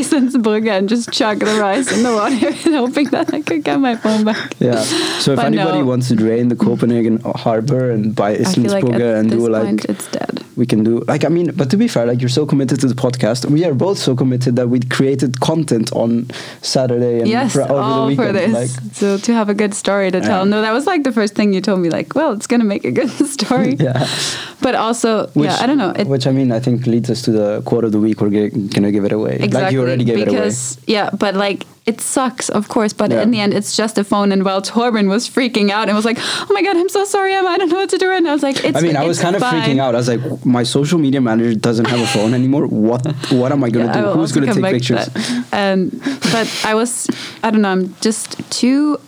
Islandsbrygge 0.00 0.68
and 0.68 0.88
just 0.88 1.12
chuck 1.12 1.38
the 1.38 1.58
rice 1.60 1.92
in 1.92 2.02
the 2.02 2.12
water 2.12 2.48
and 2.48 2.74
hoping 2.74 3.08
that 3.10 3.32
I 3.32 3.40
could 3.42 3.64
get 3.64 3.78
my 3.80 3.96
phone 3.96 4.24
back. 4.24 4.54
yeah. 4.58 4.82
So 5.20 5.32
if 5.32 5.36
But 5.36 5.46
anybody 5.46 5.78
no. 5.80 5.86
wants 5.86 6.08
to 6.08 6.16
drain 6.16 6.48
the 6.48 6.56
Copenhagen 6.56 7.20
harbor 7.20 7.90
and 7.90 8.14
buy 8.14 8.32
I 8.32 8.44
feel 8.44 8.70
like 8.70 8.84
and 8.84 9.30
do 9.30 9.48
like 9.48 9.84
it's 9.86 10.06
dead. 10.10 10.35
We 10.56 10.66
can 10.66 10.82
do 10.84 11.00
like 11.06 11.24
I 11.24 11.28
mean, 11.28 11.52
but 11.54 11.70
to 11.70 11.76
be 11.76 11.86
fair, 11.88 12.06
like 12.06 12.20
you're 12.20 12.28
so 12.40 12.46
committed 12.46 12.80
to 12.80 12.86
the 12.88 12.94
podcast. 12.94 13.44
We 13.50 13.64
are 13.64 13.74
both 13.74 13.98
so 13.98 14.14
committed 14.16 14.56
that 14.56 14.68
we 14.68 14.80
created 14.80 15.40
content 15.40 15.92
on 15.92 16.28
Saturday 16.62 17.20
and 17.20 17.28
yes, 17.28 17.54
over 17.56 17.66
the 17.68 17.74
all 17.74 18.06
weekend. 18.06 18.28
for 18.28 18.32
this. 18.32 18.52
Like, 18.52 18.94
so 18.94 19.18
to 19.18 19.32
have 19.34 19.48
a 19.48 19.54
good 19.54 19.74
story 19.74 20.10
to 20.10 20.20
tell. 20.20 20.44
Yeah. 20.44 20.50
No, 20.50 20.62
that 20.62 20.72
was 20.72 20.86
like 20.86 21.02
the 21.04 21.12
first 21.12 21.34
thing 21.34 21.52
you 21.52 21.60
told 21.60 21.80
me. 21.80 21.90
Like, 21.90 22.14
well, 22.14 22.32
it's 22.32 22.46
gonna 22.46 22.64
make 22.64 22.84
a 22.84 22.90
good 22.90 23.10
story. 23.36 23.74
yeah. 23.80 24.06
But 24.62 24.74
also, 24.74 25.26
Which, 25.34 25.50
yeah, 25.50 25.58
I 25.60 25.66
don't 25.66 25.78
know. 25.78 25.90
It, 25.90 26.06
which 26.06 26.26
I 26.26 26.32
mean, 26.32 26.50
I 26.52 26.60
think 26.60 26.86
leads 26.86 27.10
us 27.10 27.22
to 27.22 27.32
the 27.32 27.62
quote 27.62 27.84
of 27.84 27.92
the 27.92 28.00
week. 28.00 28.20
We're 28.20 28.30
g- 28.30 28.68
gonna 28.68 28.90
give 28.92 29.04
it 29.04 29.12
away. 29.12 29.34
exactly 29.34 29.60
Like 29.62 29.72
you 29.72 29.80
already 29.82 30.04
gave 30.04 30.18
it 30.18 30.28
away. 30.28 30.36
because 30.36 30.78
yeah, 30.86 31.10
but 31.10 31.34
like 31.34 31.66
it 31.86 32.00
sucks, 32.00 32.48
of 32.48 32.68
course. 32.68 32.92
But 32.92 33.10
Yeah. 33.10 33.22
in 33.22 33.30
the 33.30 33.40
end, 33.40 33.54
it's 33.54 33.76
just 33.76 33.96
a 33.98 34.04
phone. 34.04 34.32
And 34.32 34.44
while 34.44 34.60
Torben 34.60 35.06
was 35.08 35.28
freaking 35.28 35.70
out 35.70 35.86
and 35.88 35.94
was 35.96 36.04
like, 36.04 36.18
"Oh 36.20 36.52
my 36.56 36.62
god, 36.62 36.76
I'm 36.76 36.88
so 36.88 37.04
sorry, 37.04 37.32
Emma. 37.32 37.48
I 37.48 37.58
don't 37.58 37.68
know 37.70 37.76
what 37.76 37.90
to 37.90 37.98
do." 37.98 38.10
And 38.10 38.26
I 38.28 38.32
was 38.32 38.42
like, 38.42 38.58
"It's." 38.64 38.76
I 38.76 38.80
mean, 38.80 38.96
I 38.96 39.06
was 39.06 39.18
kind 39.20 39.36
of 39.36 39.42
freaking 39.42 39.78
out. 39.80 39.94
I 39.94 39.98
was 39.98 40.08
like, 40.08 40.20
my 40.44 40.64
social 40.64 40.98
media 40.98 41.20
manager 41.20 41.54
doesn't 41.68 41.86
have 41.86 42.00
a 42.00 42.06
phone 42.06 42.34
anymore. 42.34 42.66
What? 42.66 43.02
What 43.30 43.52
am 43.52 43.62
I 43.62 43.70
gonna 43.70 43.86
Yeah, 43.86 43.98
I 43.98 44.00
do? 44.00 44.06
will 44.06 44.14
Who's 44.14 44.32
gonna 44.32 44.52
take 44.52 44.64
pictures? 44.64 45.06
that. 45.06 45.44
And 45.52 45.78
but 46.32 46.48
I 46.64 46.74
was, 46.74 47.06
I 47.44 47.50
don't 47.50 47.62
know, 47.62 47.70
I'm 47.76 47.94
just 48.00 48.28
too 48.50 48.98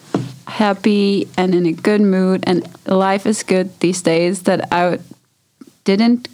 happy 0.47 1.29
and 1.37 1.55
in 1.55 1.67
a 1.67 1.73
good 1.73 2.01
mood, 2.01 2.45
and 2.47 2.63
life 2.87 3.27
is 3.27 3.43
good 3.43 3.69
these 3.81 4.01
days 4.03 4.43
that 4.43 4.61
I 4.73 4.99
didn't, 5.85 6.29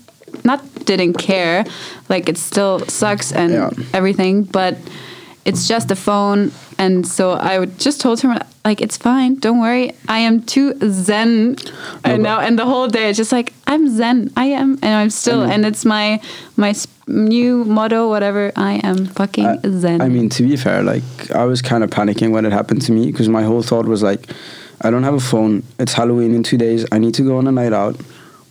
not 0.45 0.61
didn't 0.85 1.15
care, 1.15 1.65
like 2.09 2.29
it 2.29 2.37
still 2.39 2.81
sucks 2.89 3.33
and 3.33 3.53
Yeah. 3.53 3.71
everything, 3.93 4.43
but 4.43 4.77
it's 5.45 5.69
just 5.69 5.91
a 5.91 5.97
phone. 5.97 6.51
And 6.79 7.07
so 7.07 7.33
I 7.33 7.59
would 7.59 7.79
just 7.79 8.01
told 8.01 8.21
him 8.21 8.39
like 8.65 8.81
it's 8.81 8.97
fine, 8.97 9.37
don't 9.37 9.61
worry. 9.61 9.93
I 10.09 10.19
am 10.21 10.43
too 10.43 10.75
zen, 10.91 11.57
and 12.03 12.23
now 12.23 12.41
and 12.41 12.59
the 12.59 12.65
whole 12.65 12.89
day 12.89 13.11
it's 13.11 13.17
just 13.19 13.31
like 13.33 13.53
I'm 13.67 13.89
zen. 13.95 14.31
I 14.37 14.47
am, 14.47 14.79
and 14.83 14.95
I'm 14.95 15.11
still, 15.11 15.41
I 15.41 15.45
mean- 15.45 15.53
and 15.53 15.67
it's 15.67 15.85
my 15.85 16.21
my 16.57 16.75
new 17.07 17.65
motto, 17.65 18.09
whatever. 18.09 18.53
I 18.57 18.81
am 18.83 19.07
fucking 19.07 19.47
I- 19.47 19.59
zen. 19.69 20.01
I 20.01 20.09
mean, 20.09 20.29
to 20.31 20.43
be 20.43 20.57
fair, 20.57 20.83
like 20.83 21.05
I 21.31 21.45
was 21.45 21.61
kind 21.63 21.85
of 21.85 21.91
panicking 21.91 22.31
when 22.33 22.47
it 22.47 22.53
happened 22.53 22.83
to 22.83 22.93
me 22.93 23.13
because 23.13 23.29
my 23.29 23.43
whole 23.43 23.63
thought 23.63 23.87
was 23.87 24.03
like, 24.03 24.31
I 24.81 24.91
don't 24.91 25.05
have 25.05 25.15
a 25.15 25.21
phone. 25.21 25.63
It's 25.79 25.93
Halloween 25.93 26.35
in 26.35 26.43
two 26.43 26.57
days. 26.57 26.87
I 26.91 26.99
need 26.99 27.15
to 27.15 27.23
go 27.23 27.37
on 27.37 27.47
a 27.47 27.53
night 27.53 27.73
out. 27.73 27.97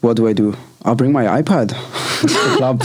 What 0.01 0.17
do 0.17 0.27
I 0.27 0.33
do? 0.33 0.55
I'll 0.85 0.95
bring 0.95 1.11
my 1.11 1.25
iPad 1.41 1.69
to 1.69 2.27
the 2.27 2.55
club. 2.57 2.83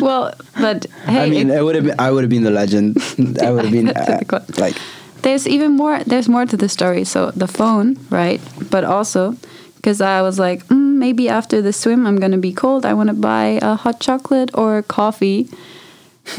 well, 0.02 0.34
but 0.60 0.86
hey, 1.06 1.22
I 1.24 1.28
mean, 1.28 1.50
it- 1.50 1.58
it 1.58 1.62
would 1.62 1.74
have 1.74 1.84
been. 1.84 1.94
I 1.98 2.10
would 2.10 2.22
have 2.24 2.30
been 2.30 2.42
the 2.44 2.50
legend. 2.50 2.96
I 3.42 3.50
would 3.50 3.64
have 3.64 3.72
been 3.72 3.86
iPad 3.86 4.18
to 4.20 4.24
the 4.26 4.36
uh, 4.36 4.44
like. 4.58 4.76
there's 5.22 5.46
even 5.46 5.72
more. 5.76 6.02
There's 6.04 6.28
more 6.28 6.46
to 6.46 6.56
the 6.56 6.68
story. 6.68 7.04
So 7.04 7.30
the 7.36 7.46
phone, 7.48 7.96
right? 8.10 8.40
But 8.70 8.84
also 8.84 9.36
because 9.76 10.00
I 10.00 10.22
was 10.22 10.38
like, 10.38 10.66
mm, 10.66 10.96
maybe 10.98 11.28
after 11.28 11.62
the 11.62 11.72
swim, 11.72 12.06
I'm 12.06 12.16
gonna 12.18 12.38
be 12.38 12.52
cold. 12.52 12.84
I 12.84 12.94
want 12.94 13.08
to 13.08 13.14
buy 13.14 13.58
a 13.62 13.76
hot 13.76 14.00
chocolate 14.00 14.50
or 14.54 14.82
coffee. 14.82 15.48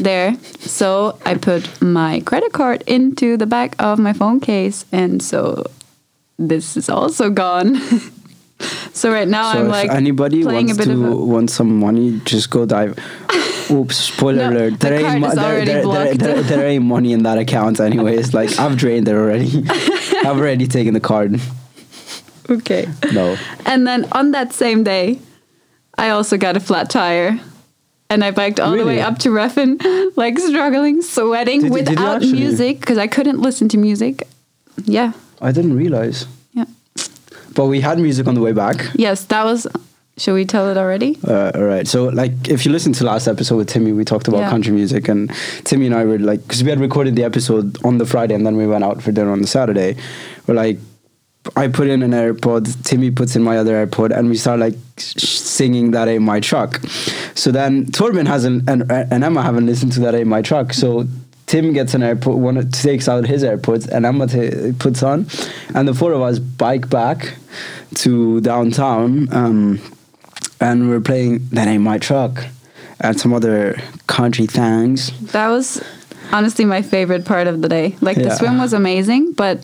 There, 0.00 0.36
so 0.60 1.16
I 1.24 1.34
put 1.36 1.80
my 1.80 2.20
credit 2.20 2.52
card 2.52 2.82
into 2.86 3.38
the 3.38 3.46
back 3.46 3.74
of 3.78 3.98
my 3.98 4.12
phone 4.12 4.38
case, 4.38 4.84
and 4.92 5.22
so 5.22 5.64
this 6.38 6.76
is 6.76 6.90
also 6.90 7.30
gone. 7.30 7.80
so 8.92 9.12
right 9.12 9.28
now 9.28 9.52
So 9.52 9.58
I'm 9.60 9.66
if 9.66 9.70
like 9.72 9.90
anybody 9.90 10.44
wants 10.44 10.76
to 10.76 11.06
a, 11.06 11.16
want 11.16 11.50
some 11.50 11.78
money, 11.78 12.20
just 12.24 12.50
go 12.50 12.66
dive. 12.66 12.98
Oops! 13.70 13.94
Spoiler 13.94 14.50
No, 14.50 14.56
alert. 14.56 14.80
There 14.80 14.94
ain't, 14.94 15.24
is 15.24 15.34
there, 15.34 15.64
there, 15.64 16.14
there, 16.16 16.42
there, 16.42 16.66
ain't 16.68 16.84
money 16.84 17.12
in 17.12 17.22
that 17.24 17.36
account, 17.38 17.80
anyways. 17.80 18.32
Like 18.32 18.58
I've 18.58 18.76
drained 18.82 19.08
it 19.08 19.14
already. 19.14 19.62
I've 19.68 20.38
already 20.38 20.66
taken 20.66 20.94
the 20.94 21.00
card. 21.00 21.38
okay. 22.48 22.88
No. 23.12 23.36
And 23.66 23.86
then 23.86 24.06
on 24.12 24.30
that 24.32 24.52
same 24.52 24.84
day, 24.84 25.18
I 25.96 26.10
also 26.10 26.36
got 26.38 26.56
a 26.56 26.60
flat 26.60 26.88
tire. 26.90 27.38
And 28.10 28.24
I 28.24 28.30
biked 28.30 28.58
all 28.58 28.72
the 28.74 28.86
way 28.86 29.02
up 29.02 29.18
to 29.18 29.28
Reffen, 29.28 29.76
like 30.16 30.38
struggling, 30.38 31.02
sweating 31.02 31.60
Did 31.60 31.72
you- 31.74 31.78
did 31.80 31.88
without 31.90 32.22
music 32.22 32.80
because 32.80 32.96
I 32.96 33.06
couldn't 33.06 33.38
listen 33.40 33.68
to 33.68 33.76
music. 33.76 34.26
Yeah, 34.84 35.12
I 35.42 35.52
didn't 35.52 35.76
realize. 35.76 36.24
But 37.58 37.66
we 37.66 37.80
had 37.80 37.98
music 37.98 38.28
on 38.28 38.34
the 38.36 38.40
way 38.40 38.52
back. 38.52 38.86
Yes, 38.94 39.24
that 39.24 39.44
was 39.44 39.66
Should 40.16 40.34
we 40.34 40.44
tell 40.44 40.70
it 40.70 40.76
already? 40.76 41.18
Uh, 41.26 41.50
all 41.56 41.64
right. 41.64 41.86
So, 41.88 42.04
like, 42.04 42.48
if 42.48 42.64
you 42.64 42.70
listen 42.70 42.92
to 42.94 43.04
last 43.04 43.26
episode 43.26 43.56
with 43.56 43.68
Timmy, 43.68 43.92
we 43.92 44.04
talked 44.04 44.28
about 44.28 44.40
Yeah. 44.42 44.50
country 44.50 44.72
music, 44.72 45.08
and 45.08 45.28
Timmy 45.64 45.86
and 45.86 45.94
I 45.94 46.04
were 46.04 46.20
like, 46.20 46.40
because 46.42 46.62
we 46.62 46.70
had 46.70 46.78
recorded 46.80 47.16
the 47.16 47.24
episode 47.24 47.76
on 47.84 47.98
the 47.98 48.06
Friday, 48.06 48.34
and 48.34 48.46
then 48.46 48.56
we 48.56 48.66
went 48.68 48.84
out 48.84 49.02
for 49.02 49.10
dinner 49.10 49.32
on 49.32 49.40
the 49.42 49.48
Saturday. 49.48 49.96
We're 50.46 50.54
like, 50.54 50.78
I 51.56 51.66
put 51.68 51.88
in 51.88 52.02
an 52.02 52.12
AirPod, 52.12 52.84
Timmy 52.84 53.10
puts 53.10 53.34
in 53.34 53.42
my 53.42 53.58
other 53.58 53.74
AirPod, 53.86 54.16
and 54.16 54.28
we 54.30 54.36
start 54.36 54.60
like 54.60 54.74
sh- 54.98 55.38
singing 55.58 55.90
"That 55.92 56.06
Ain't 56.06 56.22
My 56.22 56.38
Truck." 56.40 56.80
So 57.34 57.50
then 57.50 57.86
Torben 57.86 58.26
hasn't, 58.26 58.68
and, 58.70 58.80
and 59.12 59.24
Emma 59.24 59.42
haven't 59.42 59.66
listened 59.66 59.92
to 59.94 60.00
"That 60.00 60.14
Ain't 60.14 60.28
My 60.28 60.42
Truck," 60.42 60.72
so. 60.72 61.06
Tim 61.48 61.72
gets 61.72 61.94
an 61.94 62.02
AirPod, 62.02 62.36
one 62.36 62.70
takes 62.70 63.08
out 63.08 63.26
his 63.26 63.42
AirPods, 63.42 63.88
and 63.88 64.06
Emma 64.06 64.26
ta 64.26 64.72
puts 64.78 65.02
on, 65.02 65.26
and 65.74 65.88
the 65.88 65.94
four 65.94 66.12
of 66.12 66.22
us 66.22 66.38
bike 66.38 66.88
back 66.88 67.36
to 67.96 68.40
downtown. 68.42 69.32
Um, 69.32 69.80
and 70.60 70.88
we're 70.90 71.00
playing 71.00 71.48
that 71.52 71.68
ain't 71.68 71.82
my 71.82 71.98
truck 71.98 72.44
and 73.00 73.18
some 73.18 73.32
other 73.32 73.80
country 74.08 74.46
things 74.46 75.12
That 75.32 75.48
was 75.48 75.82
honestly 76.32 76.64
my 76.64 76.82
favorite 76.82 77.24
part 77.24 77.46
of 77.46 77.62
the 77.62 77.68
day. 77.68 77.96
Like 78.00 78.16
the 78.16 78.34
swim 78.36 78.58
was 78.58 78.72
amazing, 78.72 79.32
but 79.32 79.62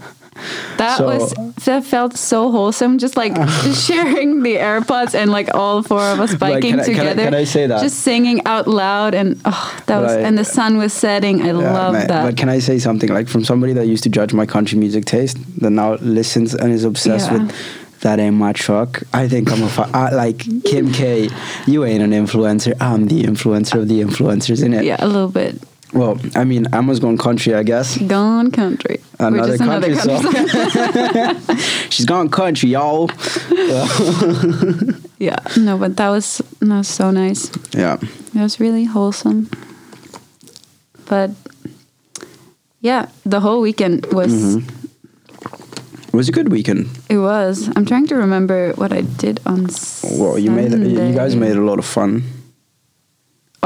that 0.79 0.99
So- 0.99 1.07
was 1.07 1.35
that 1.65 1.85
felt 1.85 2.17
so 2.17 2.51
wholesome. 2.51 2.99
Just 2.99 3.17
like 3.17 3.35
sharing 3.75 4.43
the 4.43 4.57
AirPods 4.57 5.15
and 5.15 5.31
like 5.31 5.49
all 5.55 5.83
four 5.83 6.03
of 6.03 6.21
us 6.21 6.31
Like, 6.33 6.41
biking 6.41 6.71
can 6.73 6.81
I- 6.81 6.85
can 6.85 6.93
I- 6.95 6.99
together. 6.99 7.25
can 7.25 7.35
I 7.35 7.45
say 7.45 7.67
that? 7.67 7.81
Just 7.81 8.01
singing 8.01 8.41
out 8.47 8.67
loud 8.67 9.15
and 9.15 9.41
oh, 9.45 9.75
that 9.87 10.01
was 10.03 10.13
Right. 10.15 10.25
and 10.25 10.37
the 10.37 10.45
sun 10.45 10.77
was 10.77 10.93
setting. 10.93 11.43
I 11.43 11.47
Yeah, 11.47 11.53
love 11.53 11.93
man, 11.95 12.07
that. 12.09 12.25
but 12.25 12.37
can 12.37 12.49
i 12.49 12.59
say 12.61 12.79
something 12.79 13.09
like 13.11 13.29
from 13.29 13.45
somebody 13.45 13.73
that 13.75 13.87
used 13.87 14.03
to 14.05 14.11
judge 14.11 14.33
my 14.35 14.47
country 14.47 14.79
music 14.79 15.05
taste 15.05 15.39
that 15.61 15.71
now 15.71 15.95
listens 16.01 16.55
and 16.55 16.73
is 16.73 16.85
obsessed 16.85 17.31
Yeah. 17.31 17.39
with 17.45 17.55
that 18.01 18.19
ain't 18.19 18.37
my 18.37 18.53
truck 18.53 19.03
i 19.15 19.27
think 19.29 19.51
i'm 19.53 19.63
a 19.63 19.69
fu- 19.69 19.91
I, 19.95 20.11
like 20.11 20.39
kim 20.65 20.93
k 20.93 21.29
you 21.67 21.85
ain't 21.85 22.03
an 22.03 22.11
influencer 22.13 22.75
i'm 22.81 23.07
the 23.09 23.23
influencer 23.25 23.81
of 23.81 23.89
the 23.89 24.01
influencers 24.03 24.63
in 24.65 24.75
it 24.75 24.85
yeah, 24.85 24.97
a 24.99 25.07
little 25.07 25.29
bit 25.29 25.59
well 25.95 26.19
i 26.35 26.45
mean 26.45 26.67
emma's 26.75 27.01
gone 27.01 27.17
country 27.17 27.55
i 27.55 27.63
guess 27.63 27.97
gone 27.99 28.51
country. 28.51 29.01
Another 29.21 29.57
just 29.57 29.63
another 29.63 29.95
country 29.95 30.43
country. 30.43 31.55
she's 31.91 32.05
gone 32.05 32.29
country 32.29 32.71
y'all 32.71 33.09
yeah, 35.19 35.39
no, 35.57 35.79
but 35.79 35.97
that 35.97 36.11
was 36.11 36.43
that 36.61 36.77
was 36.79 36.89
so 36.89 37.11
nice. 37.11 37.51
yeah 37.73 37.97
It 38.35 38.41
was 38.41 38.59
really 38.61 38.85
wholesome. 38.85 39.49
But 41.09 41.31
yeah, 42.81 43.07
the 43.25 43.41
whole 43.41 43.61
weekend 43.63 44.07
was 44.13 44.33
Mm-hmm. 44.35 44.69
it 46.09 46.15
was 46.15 46.29
a 46.29 46.33
good 46.33 46.51
weekend 46.51 46.89
it 47.09 47.19
was. 47.19 47.71
I'm 47.77 47.87
trying 47.87 48.07
to 48.09 48.17
remember 48.17 48.73
what 48.75 48.93
I 48.93 49.03
did 49.03 49.41
on 49.47 49.69
well 50.19 50.39
you 50.39 50.51
made 50.51 50.73
you 50.73 51.15
guys 51.15 51.37
made 51.37 51.57
a 51.57 51.63
lot 51.63 51.79
of 51.79 51.85
fun 51.87 52.23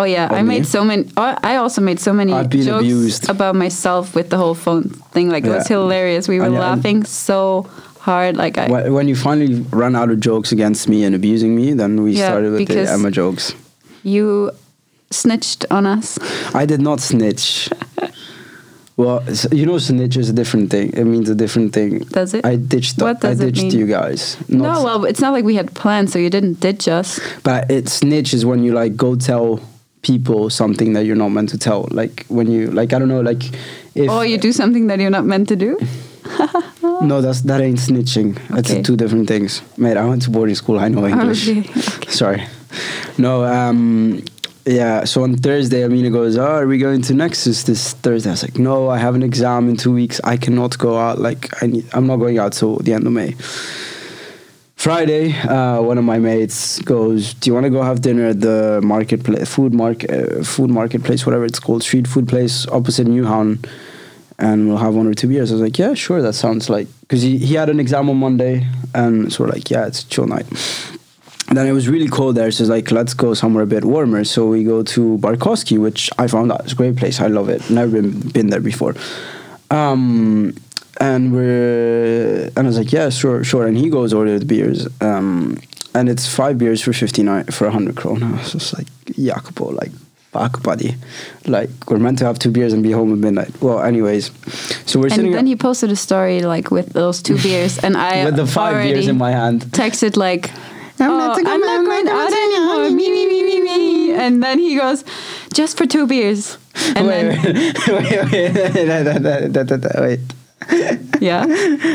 Oh 0.00 0.04
yeah, 0.04 0.28
I 0.30 0.42
made 0.42 0.64
so 0.66 0.84
many 0.84 1.02
oh, 1.16 1.36
I 1.42 1.56
also 1.56 1.80
made 1.82 1.98
so 1.98 2.12
many 2.12 2.30
jokes 2.32 2.66
abused. 2.84 3.28
about 3.28 3.54
myself 3.56 4.14
with 4.14 4.30
the 4.30 4.36
whole 4.36 4.54
phone 4.54 4.84
thing 5.12 5.28
like 5.28 5.44
it 5.44 5.50
was 5.50 5.66
hilarious. 5.66 6.28
We 6.28 6.38
were 6.38 6.46
And- 6.46 6.54
and- 6.54 6.62
laughing 6.62 7.04
so 7.04 7.66
hard 7.98 8.36
like 8.36 8.56
I 8.58 8.68
When 8.98 9.08
you 9.08 9.16
finally 9.16 9.64
run 9.72 9.96
out 9.96 10.10
of 10.10 10.20
jokes 10.20 10.52
against 10.52 10.88
me 10.88 11.02
and 11.04 11.14
abusing 11.14 11.52
me, 11.60 11.72
then 11.74 12.02
we 12.04 12.12
Yeah, 12.12 12.28
started 12.28 12.52
with 12.52 12.68
the 12.68 12.88
Emma 12.90 13.10
jokes. 13.10 13.54
you 14.04 14.50
snitched 15.10 15.66
on 15.70 15.84
us. 15.86 16.18
I 16.54 16.64
did 16.64 16.80
not 16.80 17.00
snitch. 17.00 17.68
well, 18.96 19.22
you 19.52 19.66
know, 19.66 19.78
snitch 19.78 20.16
is 20.16 20.28
a 20.28 20.32
different 20.32 20.70
thing. 20.70 20.90
It 20.92 21.04
means 21.04 21.28
a 21.28 21.34
different 21.34 21.72
thing. 21.72 22.00
Does 22.10 22.34
it? 22.34 22.44
I 22.46 22.54
ditched. 22.56 23.00
What 23.02 23.20
does 23.20 23.40
I 23.40 23.46
it 23.46 23.56
mean? 23.56 23.70
you 23.72 23.86
guys. 23.86 24.36
no, 24.48 24.82
well, 24.84 25.04
it's 25.04 25.20
not 25.20 25.32
like 25.32 25.44
we 25.44 25.56
had 25.56 25.74
plans, 25.74 26.12
so 26.12 26.18
you 26.18 26.30
didn't 26.30 26.60
ditch 26.60 26.86
us. 26.88 27.18
but 27.42 27.70
it 27.70 27.88
snitch 27.88 28.32
is 28.32 28.44
when 28.46 28.62
you 28.62 28.72
like 28.72 28.96
go 28.96 29.16
tell 29.16 29.60
people 30.02 30.48
something 30.50 30.92
that 30.94 31.04
you're 31.06 31.16
not 31.16 31.30
meant 31.30 31.48
to 31.50 31.58
tell. 31.58 31.88
Like 31.90 32.24
when 32.28 32.50
you 32.50 32.70
like 32.70 32.92
I 32.92 32.98
don't 32.98 33.08
know 33.08 33.20
like 33.20 33.42
if 33.94 34.10
or 34.10 34.24
you 34.24 34.38
do 34.38 34.52
something 34.52 34.86
that 34.88 35.00
you're 35.00 35.10
not 35.10 35.24
meant 35.24 35.48
to 35.48 35.56
do. 35.56 35.78
no 36.82 37.20
that's 37.20 37.42
that 37.42 37.60
ain't 37.60 37.78
snitching. 37.78 38.34
That's 38.48 38.70
Okay. 38.70 38.82
two 38.82 38.96
different 38.96 39.28
things. 39.28 39.62
Mate, 39.76 39.96
I 39.96 40.04
went 40.04 40.22
to 40.22 40.30
boarding 40.30 40.54
school. 40.54 40.78
I 40.78 40.88
know 40.88 41.06
English. 41.06 41.48
Okay, 41.48 41.60
okay. 41.60 41.80
Sorry. 42.10 42.46
No, 43.16 43.44
um, 43.44 44.22
yeah. 44.66 45.04
So 45.04 45.22
on 45.22 45.36
Thursday, 45.36 45.84
Amina 45.84 46.10
goes, 46.10 46.36
"Oh, 46.36 46.44
are 46.44 46.66
we 46.66 46.78
going 46.78 47.02
to 47.02 47.14
Nexus 47.14 47.62
this 47.64 47.94
Thursday?" 47.94 48.28
I 48.30 48.32
was 48.34 48.42
like, 48.42 48.58
"No, 48.58 48.88
I 48.90 48.98
have 48.98 49.14
an 49.14 49.22
exam 49.22 49.68
in 49.68 49.76
two 49.76 49.92
weeks. 49.92 50.20
I 50.22 50.36
cannot 50.36 50.76
go 50.78 50.98
out. 50.98 51.18
Like, 51.18 51.50
I 51.62 51.66
need. 51.66 51.86
I'm 51.94 52.06
not 52.06 52.16
going 52.16 52.38
out 52.38 52.52
till 52.52 52.76
the 52.76 52.92
end 52.92 53.06
of 53.06 53.12
May." 53.12 53.34
Friday, 54.78 55.32
uh, 55.32 55.82
one 55.82 55.98
of 55.98 56.04
my 56.04 56.20
mates 56.20 56.78
goes, 56.82 57.34
"Do 57.34 57.50
you 57.50 57.54
want 57.54 57.64
to 57.64 57.70
go 57.70 57.82
have 57.82 58.00
dinner 58.00 58.26
at 58.28 58.40
the 58.40 58.80
marketplace, 58.80 59.48
food 59.48 59.74
market, 59.74 60.08
uh, 60.08 60.44
food 60.44 60.70
marketplace, 60.70 61.26
whatever 61.26 61.44
it's 61.44 61.58
called, 61.58 61.82
street 61.82 62.06
food 62.06 62.28
place 62.28 62.64
opposite 62.68 63.08
Nyhavn, 63.08 63.58
and 64.38 64.68
we'll 64.68 64.76
have 64.78 64.94
one 64.94 65.08
or 65.08 65.14
two 65.14 65.26
beers." 65.26 65.50
I 65.50 65.54
was 65.54 65.62
like, 65.62 65.76
"Yeah, 65.80 65.94
sure. 65.94 66.22
That 66.22 66.34
sounds 66.34 66.70
like." 66.70 66.86
Because 67.00 67.22
he, 67.22 67.38
he 67.38 67.54
had 67.54 67.68
an 67.70 67.80
exam 67.80 68.08
on 68.08 68.18
Monday, 68.18 68.68
and 68.94 69.32
so 69.32 69.42
we're 69.42 69.50
like, 69.50 69.68
"Yeah, 69.68 69.86
it's 69.88 70.04
chill 70.04 70.28
night." 70.28 70.46
Then 71.50 71.66
it 71.66 71.72
was 71.72 71.88
really 71.88 72.08
cold 72.08 72.36
there, 72.36 72.50
so 72.52 72.62
it's 72.62 72.70
like 72.70 72.92
let's 72.92 73.14
go 73.14 73.34
somewhere 73.34 73.64
a 73.64 73.66
bit 73.66 73.84
warmer. 73.84 74.22
So 74.22 74.46
we 74.46 74.62
go 74.62 74.84
to 74.84 75.18
Barkowski, 75.18 75.76
which 75.76 76.08
I 76.18 76.28
found 76.28 76.52
out 76.52 76.64
is 76.66 76.72
a 76.72 76.76
great 76.76 76.94
place. 76.94 77.20
I 77.20 77.26
love 77.26 77.48
it. 77.48 77.68
Never 77.68 77.90
been 77.90 78.20
been 78.30 78.50
there 78.50 78.60
before. 78.60 78.94
Um, 79.72 80.54
and 80.98 81.32
we're 81.32 82.46
and 82.56 82.58
I 82.58 82.62
was 82.62 82.78
like, 82.78 82.92
yeah, 82.92 83.08
sure, 83.08 83.44
sure. 83.44 83.66
And 83.66 83.76
he 83.76 83.88
goes 83.88 84.12
order 84.12 84.38
the 84.38 84.44
beers. 84.44 84.86
Um, 85.00 85.58
and 85.94 86.08
it's 86.08 86.32
five 86.32 86.58
beers 86.58 86.82
for 86.82 86.92
fifty 86.92 87.22
nine 87.22 87.44
for 87.44 87.70
hundred 87.70 87.94
krona. 87.94 88.34
I 88.34 88.38
was 88.38 88.52
just 88.52 88.76
like, 88.76 88.86
Jacopo, 89.06 89.70
like 89.70 89.90
fuck, 90.32 90.62
buddy. 90.62 90.96
Like 91.46 91.70
we're 91.88 91.98
meant 91.98 92.18
to 92.18 92.24
have 92.24 92.38
two 92.38 92.50
beers 92.50 92.72
and 92.72 92.82
be 92.82 92.90
home 92.92 93.12
at 93.12 93.18
midnight. 93.18 93.60
Well, 93.62 93.80
anyways, 93.80 94.30
so 94.86 95.00
we're 95.00 95.08
sitting 95.08 95.26
And 95.26 95.34
then 95.34 95.46
he 95.46 95.56
posted 95.56 95.90
a 95.90 95.96
story 95.96 96.42
like 96.42 96.70
with 96.70 96.92
those 96.92 97.22
two 97.22 97.38
beers, 97.38 97.78
and 97.78 97.96
I 97.96 98.24
with 98.26 98.36
the 98.36 98.46
five 98.46 98.82
beers 98.82 99.08
in 99.08 99.18
my 99.18 99.30
hand. 99.30 99.62
texted 99.66 100.16
like, 100.16 100.50
I'm 100.98 101.10
"Oh, 101.10 101.18
not 101.18 101.46
I'm 101.46 101.60
not 101.60 101.84
going 101.84 102.08
out 102.08 102.32
anymore." 102.32 102.90
Me, 102.90 103.10
me, 103.10 103.26
me, 103.26 103.42
me, 103.42 103.60
me. 103.60 103.98
And 104.18 104.42
then 104.42 104.58
he 104.58 104.76
goes, 104.76 105.04
"Just 105.54 105.78
for 105.78 105.86
two 105.86 106.06
beers." 106.06 106.58
And 106.96 107.06
wait, 107.06 107.22
then 107.22 107.44
wait, 107.44 107.78
wait, 107.88 108.32
wait, 108.32 108.54
wait, 108.54 109.22
wait, 109.24 109.54
wait, 109.54 109.70
wait, 109.70 110.00
wait. 110.00 110.20
yeah, 111.20 111.44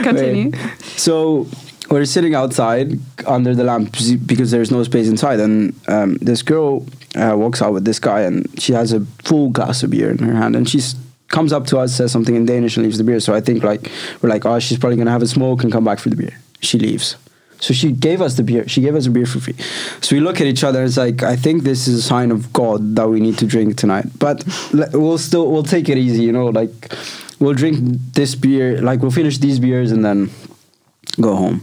continue. 0.03 0.51
Wait. 0.51 0.81
So 0.97 1.47
we're 1.89 2.05
sitting 2.05 2.35
outside 2.35 2.99
under 3.27 3.53
the 3.53 3.63
lamp 3.63 3.95
because 4.25 4.51
there's 4.51 4.71
no 4.71 4.83
space 4.83 5.07
inside, 5.07 5.39
and 5.39 5.75
um, 5.87 6.15
this 6.15 6.41
girl 6.41 6.85
uh, 7.15 7.35
walks 7.37 7.61
out 7.61 7.73
with 7.73 7.85
this 7.85 7.99
guy, 7.99 8.21
and 8.21 8.47
she 8.59 8.73
has 8.73 8.93
a 8.93 9.01
full 9.23 9.49
glass 9.49 9.83
of 9.83 9.91
beer 9.91 10.09
in 10.09 10.17
her 10.19 10.33
hand, 10.33 10.55
and 10.55 10.67
she's 10.69 10.95
comes 11.29 11.51
up 11.51 11.65
to 11.65 11.79
us, 11.79 11.95
says 11.95 12.11
something 12.11 12.35
in 12.35 12.45
Danish, 12.45 12.77
and 12.77 12.85
leaves 12.85 12.97
the 12.97 13.03
beer. 13.03 13.19
So 13.19 13.33
I 13.33 13.41
think 13.41 13.63
like 13.63 13.91
we're 14.21 14.29
like, 14.29 14.45
oh, 14.45 14.59
she's 14.59 14.77
probably 14.77 14.97
gonna 14.97 15.11
have 15.11 15.23
a 15.23 15.27
smoke 15.27 15.63
and 15.63 15.71
come 15.71 15.83
back 15.83 15.99
for 15.99 16.09
the 16.09 16.15
beer. 16.15 16.39
She 16.61 16.77
leaves. 16.79 17.15
So 17.59 17.73
she 17.73 17.91
gave 17.93 18.21
us 18.21 18.35
the 18.35 18.43
beer. 18.43 18.67
She 18.67 18.81
gave 18.81 18.93
us 18.93 19.05
a 19.07 19.09
beer 19.09 19.25
for 19.25 19.39
free. 19.39 19.55
So 20.01 20.15
we 20.15 20.19
look 20.19 20.41
at 20.41 20.47
each 20.47 20.65
other. 20.65 20.79
and 20.79 20.87
It's 20.87 20.97
like 20.97 21.23
I 21.23 21.35
think 21.37 21.63
this 21.63 21.87
is 21.87 21.99
a 21.99 22.01
sign 22.01 22.29
of 22.31 22.51
God 22.51 22.95
that 22.95 23.09
we 23.09 23.19
need 23.21 23.37
to 23.37 23.45
drink 23.45 23.77
tonight. 23.77 24.05
But 24.19 24.43
we'll 24.93 25.17
still 25.17 25.49
we'll 25.51 25.63
take 25.63 25.87
it 25.89 25.97
easy, 25.97 26.23
you 26.23 26.33
know. 26.33 26.47
Like 26.47 26.93
we'll 27.43 27.53
drink 27.53 27.77
this 28.13 28.35
beer. 28.35 28.81
Like 28.81 29.01
we'll 29.01 29.11
finish 29.11 29.37
these 29.37 29.59
beers 29.59 29.91
and 29.91 30.03
then 30.03 30.29
go 31.19 31.35
home. 31.35 31.61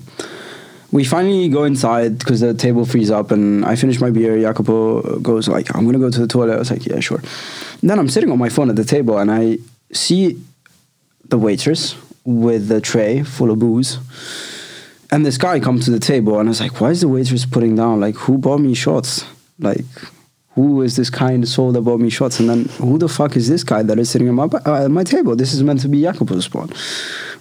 We 0.93 1.05
finally 1.05 1.49
go 1.49 1.65
inside 1.65 2.19
because 2.19 2.41
the 2.41 2.53
table 2.53 2.85
frees 2.85 3.11
up, 3.11 3.31
and 3.31 3.65
I 3.65 3.77
finish 3.77 4.01
my 4.01 4.11
beer. 4.11 4.39
Jacopo 4.41 5.19
goes 5.21 5.49
like, 5.49 5.75
"I'm 5.75 5.87
gonna 5.87 6.05
go 6.07 6.11
to 6.11 6.21
the 6.21 6.27
toilet." 6.27 6.55
I 6.55 6.59
was 6.59 6.71
like, 6.71 6.85
"Yeah, 6.85 7.01
sure." 7.01 7.23
And 7.81 7.89
then 7.89 7.99
I'm 7.99 8.09
sitting 8.09 8.31
on 8.31 8.39
my 8.39 8.49
phone 8.49 8.69
at 8.71 8.77
the 8.77 8.85
table, 8.85 9.19
and 9.19 9.31
I 9.31 9.59
see 9.93 10.37
the 11.29 11.39
waitress 11.39 11.95
with 12.25 12.71
a 12.73 12.81
tray 12.81 13.23
full 13.23 13.51
of 13.51 13.59
booze. 13.61 13.99
And 15.13 15.25
this 15.25 15.39
guy 15.39 15.61
comes 15.61 15.85
to 15.85 15.93
the 15.93 16.01
table, 16.01 16.39
and 16.39 16.49
I 16.49 16.51
was 16.51 16.61
like, 16.61 16.81
"Why 16.81 16.91
is 16.91 17.01
the 17.01 17.09
waitress 17.09 17.47
putting 17.47 17.77
down? 17.77 18.01
Like, 18.01 18.17
who 18.17 18.37
bought 18.37 18.61
me 18.61 18.75
shots? 18.75 19.25
Like, 19.59 19.87
who 20.61 20.83
is 20.83 20.97
this 20.97 21.11
kind 21.11 21.49
soul 21.49 21.73
that 21.73 21.81
bought 21.83 22.01
me 22.01 22.11
shots? 22.11 22.39
And 22.41 22.49
then 22.49 22.65
who 22.79 22.99
the 22.99 23.09
fuck 23.09 23.37
is 23.37 23.49
this 23.49 23.65
guy 23.65 23.83
that 23.83 23.99
is 23.99 24.11
sitting 24.11 24.29
at 24.29 24.35
my 24.35 24.45
uh, 24.45 24.85
at 24.85 24.91
my 24.91 25.05
table? 25.05 25.35
This 25.37 25.53
is 25.55 25.63
meant 25.63 25.81
to 25.81 25.89
be 25.89 26.03
Jacopo's 26.03 26.45
spot. 26.45 26.71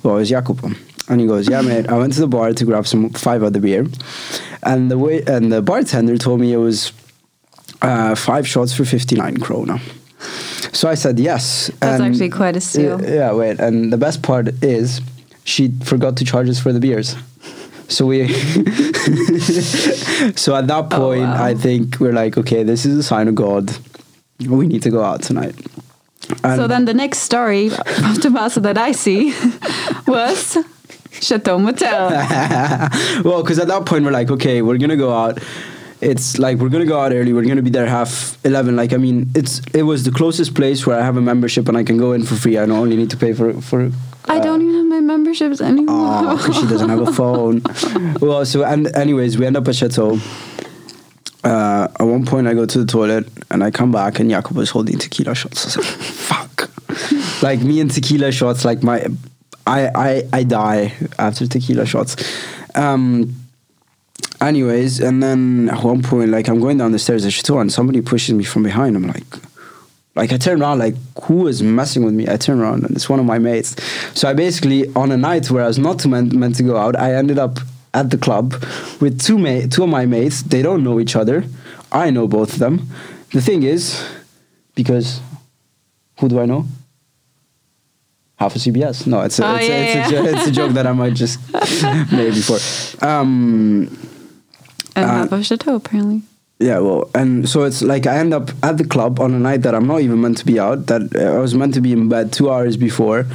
Well, 0.03 0.17
it's 0.17 0.29
Jacopo, 0.29 0.69
and 1.09 1.21
he 1.21 1.27
goes, 1.27 1.49
"Yeah, 1.49 1.61
mate. 1.61 1.89
I 1.89 1.97
went 1.97 2.13
to 2.13 2.21
the 2.21 2.27
bar 2.27 2.53
to 2.53 2.65
grab 2.65 2.87
some 2.87 3.09
five 3.09 3.43
other 3.43 3.59
beer, 3.59 3.85
and 4.63 4.89
the 4.89 4.97
way 4.97 5.23
and 5.27 5.51
the 5.51 5.61
bartender 5.61 6.17
told 6.17 6.39
me 6.39 6.53
it 6.53 6.57
was 6.57 6.93
uh, 7.81 8.15
five 8.15 8.47
shots 8.47 8.73
for 8.73 8.85
fifty 8.85 9.15
nine 9.15 9.37
krona." 9.37 9.79
So 10.73 10.89
I 10.89 10.95
said 10.95 11.19
yes. 11.19 11.71
That's 11.79 11.99
and- 11.99 12.03
actually 12.03 12.29
quite 12.29 12.55
a 12.55 12.61
steal. 12.61 13.01
Yeah, 13.01 13.33
wait, 13.33 13.59
and 13.59 13.91
the 13.91 13.97
best 13.97 14.21
part 14.23 14.47
is 14.63 15.01
she 15.43 15.71
forgot 15.83 16.15
to 16.17 16.25
charge 16.25 16.49
us 16.49 16.59
for 16.59 16.71
the 16.71 16.79
beers. 16.79 17.15
So 17.89 18.05
we, 18.05 18.27
so 20.35 20.55
at 20.55 20.67
that 20.67 20.85
Oh, 20.91 20.97
point, 20.99 21.21
wow. 21.21 21.43
I 21.43 21.53
think 21.55 21.99
we're 21.99 22.13
like, 22.13 22.37
okay, 22.37 22.63
this 22.63 22.85
is 22.85 22.97
a 22.97 23.03
sign 23.03 23.27
of 23.27 23.35
God. 23.35 23.71
We 24.47 24.67
need 24.67 24.83
to 24.83 24.89
go 24.89 25.03
out 25.03 25.21
tonight. 25.23 25.55
And 26.43 26.59
so 26.59 26.67
then 26.67 26.85
the 26.85 26.93
next 26.93 27.19
story 27.19 27.67
of 27.67 28.21
Tommaso 28.21 28.59
that 28.61 28.77
I 28.77 28.91
see 28.91 29.33
was 30.07 30.57
Chateau 31.11 31.57
Motel. 31.59 32.09
well, 33.23 33.41
because 33.41 33.59
at 33.59 33.67
that 33.67 33.85
point 33.85 34.05
we're 34.05 34.11
like, 34.11 34.29
okay, 34.31 34.61
we're 34.61 34.77
gonna 34.77 34.95
go 34.97 35.11
out. 35.11 35.39
it's 36.01 36.37
like 36.39 36.57
we're 36.59 36.69
gonna 36.69 36.85
go 36.85 36.99
out 36.99 37.11
early. 37.11 37.33
We're 37.33 37.45
gonna 37.45 37.61
be 37.63 37.71
there 37.71 37.87
half 37.87 38.37
eleven. 38.45 38.75
Like 38.75 38.93
I 38.93 38.97
mean, 38.97 39.29
it's 39.35 39.59
it 39.73 39.83
was 39.83 40.03
the 40.03 40.11
closest 40.11 40.53
place 40.55 40.85
where 40.85 40.99
I 40.99 41.03
have 41.03 41.17
a 41.17 41.21
membership 41.21 41.67
and 41.67 41.77
I 41.77 41.83
can 41.83 41.97
go 41.97 42.13
in 42.13 42.23
for 42.23 42.35
free. 42.35 42.57
I 42.57 42.65
don't 42.65 42.77
only 42.77 42.95
need 42.95 43.09
to 43.09 43.17
pay 43.17 43.33
for 43.33 43.53
for. 43.61 43.91
I 44.29 44.39
don't 44.39 44.61
even 44.61 44.75
have 44.75 44.85
my 44.85 44.99
memberships 44.99 45.59
anymore. 45.59 45.95
Oh, 45.97 46.37
because 46.37 46.55
she 46.55 46.67
doesn't 46.67 46.89
have 46.89 47.07
a 47.07 47.11
phone. 47.11 47.61
well, 48.21 48.45
so 48.45 48.63
and 48.63 48.95
anyways, 48.95 49.37
we 49.37 49.45
end 49.45 49.57
up 49.57 49.67
at 49.67 49.75
Chateau. 49.75 50.19
Uh, 51.43 51.87
at 51.99 52.03
one 52.03 52.25
point, 52.25 52.47
I 52.47 52.53
go 52.53 52.65
to 52.65 52.79
the 52.79 52.85
toilet 52.85 53.27
and 53.49 53.63
I 53.63 53.71
come 53.71 53.91
back, 53.91 54.19
and 54.19 54.29
Jacopo 54.29 54.59
is 54.59 54.69
holding 54.69 54.99
tequila 54.99 55.33
shots. 55.33 55.77
I 55.77 55.79
was 55.79 55.87
like, 55.87 55.97
"Fuck!" 55.97 57.41
like 57.41 57.61
me 57.61 57.79
and 57.79 57.89
tequila 57.89 58.31
shots, 58.31 58.65
like 58.65 58.83
my, 58.83 59.05
I 59.65 59.89
I 59.95 60.23
I 60.31 60.43
die 60.43 60.93
after 61.17 61.47
tequila 61.47 61.85
shots. 61.85 62.15
Um, 62.75 63.33
anyways, 64.41 64.99
and 64.99 65.23
then 65.23 65.69
at 65.69 65.83
one 65.83 66.03
point, 66.03 66.29
like 66.31 66.49
I'm 66.49 66.59
going 66.59 66.77
down 66.77 66.91
the 66.91 66.99
stairs 66.99 67.25
at 67.25 67.33
Chateau, 67.33 67.59
and 67.59 67.71
somebody 67.71 68.01
pushes 68.01 68.35
me 68.35 68.43
from 68.43 68.63
behind. 68.63 68.95
I'm 68.95 69.07
like, 69.07 69.25
like 70.15 70.33
I 70.33 70.37
turn 70.37 70.61
around, 70.61 70.79
like 70.79 70.95
who 71.23 71.47
is 71.47 71.61
messing 71.63 72.03
with 72.03 72.13
me? 72.13 72.27
I 72.27 72.37
turn 72.37 72.59
around, 72.59 72.83
and 72.83 72.95
it's 72.95 73.07
one 73.09 73.19
of 73.19 73.25
my 73.25 73.39
mates. 73.39 73.75
So 74.13 74.27
I 74.29 74.33
basically, 74.33 74.91
on 74.95 75.11
a 75.11 75.17
night 75.17 75.49
where 75.51 75.63
I 75.63 75.67
was 75.67 75.77
not 75.79 76.05
meant 76.05 76.33
meant 76.33 76.55
to 76.55 76.63
go 76.63 76.75
out, 76.77 76.95
I 76.95 77.13
ended 77.15 77.37
up 77.39 77.59
at 77.93 78.09
the 78.09 78.17
club 78.17 78.53
with 79.01 79.19
two 79.21 79.37
ma- 79.37 79.67
two 79.69 79.83
of 79.83 79.89
my 79.89 80.05
mates. 80.05 80.41
They 80.43 80.61
don't 80.61 80.83
know 80.83 80.99
each 80.99 81.15
other. 81.15 81.43
I 81.91 82.09
know 82.11 82.27
both 82.27 82.53
of 82.53 82.59
them. 82.59 82.87
The 83.33 83.41
thing 83.41 83.63
is, 83.63 84.03
because 84.75 85.21
who 86.19 86.27
do 86.29 86.39
I 86.39 86.45
know? 86.45 86.65
Half 88.37 88.55
of 88.55 88.61
CBS. 88.61 89.05
No, 89.05 89.21
it's 89.21 89.37
a, 89.39 89.45
Oh, 89.45 89.55
it's, 89.55 89.67
yeah, 89.67 89.75
a, 89.75 90.01
it's, 90.01 90.11
yeah. 90.11 90.19
A, 90.19 90.23
it's 90.37 90.47
a 90.47 90.51
joke 90.51 90.71
that 90.73 90.87
I 90.87 90.93
might 90.93 91.13
just 91.13 91.39
made 92.11 92.33
before. 92.33 92.59
Um, 93.07 93.87
and 94.95 95.05
Uh, 95.05 95.07
half 95.07 95.31
of 95.31 95.45
Chateau, 95.45 95.75
apparently. 95.75 96.21
Yeah, 96.59 96.79
well, 96.79 97.09
and 97.15 97.47
so 97.47 97.63
it's 97.63 97.81
like 97.81 98.05
I 98.05 98.17
end 98.17 98.33
up 98.33 98.51
at 98.61 98.77
the 98.77 98.83
club 98.83 99.21
on 99.21 99.33
a 99.33 99.39
night 99.39 99.61
that 99.61 99.73
I'm 99.73 99.87
not 99.87 100.01
even 100.01 100.19
meant 100.19 100.37
to 100.39 100.45
be 100.45 100.59
out. 100.59 100.87
That 100.87 101.15
uh, 101.15 101.37
I 101.37 101.39
was 101.39 101.55
meant 101.55 101.73
to 101.75 101.81
be 101.81 101.93
in 101.93 102.09
bed 102.09 102.33
two 102.33 102.51
hours 102.51 102.75
before, 102.75 103.25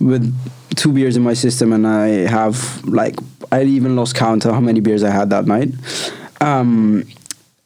with 0.00 0.34
two 0.74 0.92
beers 0.92 1.16
in 1.16 1.22
my 1.22 1.34
system, 1.34 1.74
and 1.74 1.86
I 1.86 2.08
have 2.26 2.82
like 2.84 3.16
I 3.52 3.64
even 3.64 3.96
lost 3.96 4.14
count 4.14 4.46
of 4.46 4.54
how 4.54 4.60
many 4.60 4.80
beers 4.80 5.02
I 5.02 5.10
had 5.10 5.28
that 5.28 5.44
night. 5.44 5.74
Um, 6.40 7.04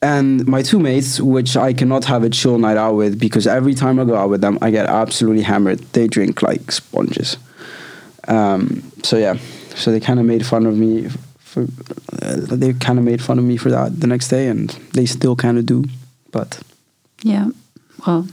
and 0.02 0.46
my 0.46 0.62
two 0.62 0.80
mates, 0.80 1.20
which 1.20 1.56
I 1.56 1.72
cannot 1.72 2.04
have 2.06 2.24
a 2.24 2.30
chill 2.30 2.58
night 2.58 2.76
out 2.76 2.94
with, 2.94 3.20
because 3.20 3.46
every 3.46 3.74
time 3.74 4.00
I 4.00 4.04
go 4.04 4.16
out 4.16 4.30
with 4.30 4.40
them, 4.40 4.58
I 4.60 4.70
get 4.70 4.86
absolutely 4.86 5.42
hammered. 5.42 5.78
They 5.92 6.08
drink 6.08 6.42
like 6.42 6.72
sponges. 6.72 7.36
Um, 8.26 8.82
so 9.04 9.16
yeah, 9.16 9.38
so 9.76 9.92
they 9.92 10.00
kind 10.00 10.18
of 10.18 10.26
made 10.26 10.44
fun 10.44 10.66
of 10.66 10.76
me 10.76 11.08
for. 11.48 11.62
Uh, 12.22 12.56
they 12.56 12.72
kind 12.74 12.98
of 12.98 13.04
made 13.04 13.20
fun 13.22 13.38
of 13.38 13.44
me 13.44 13.56
for 13.56 13.70
that 13.70 14.00
the 14.00 14.06
next 14.06 14.28
day, 14.28 14.48
and 14.48 14.70
they 14.92 15.06
still 15.06 15.34
kind 15.36 15.58
of 15.58 15.64
do. 15.66 15.84
But 16.30 16.60
Yeah. 17.22 17.50
Well, 18.06 18.26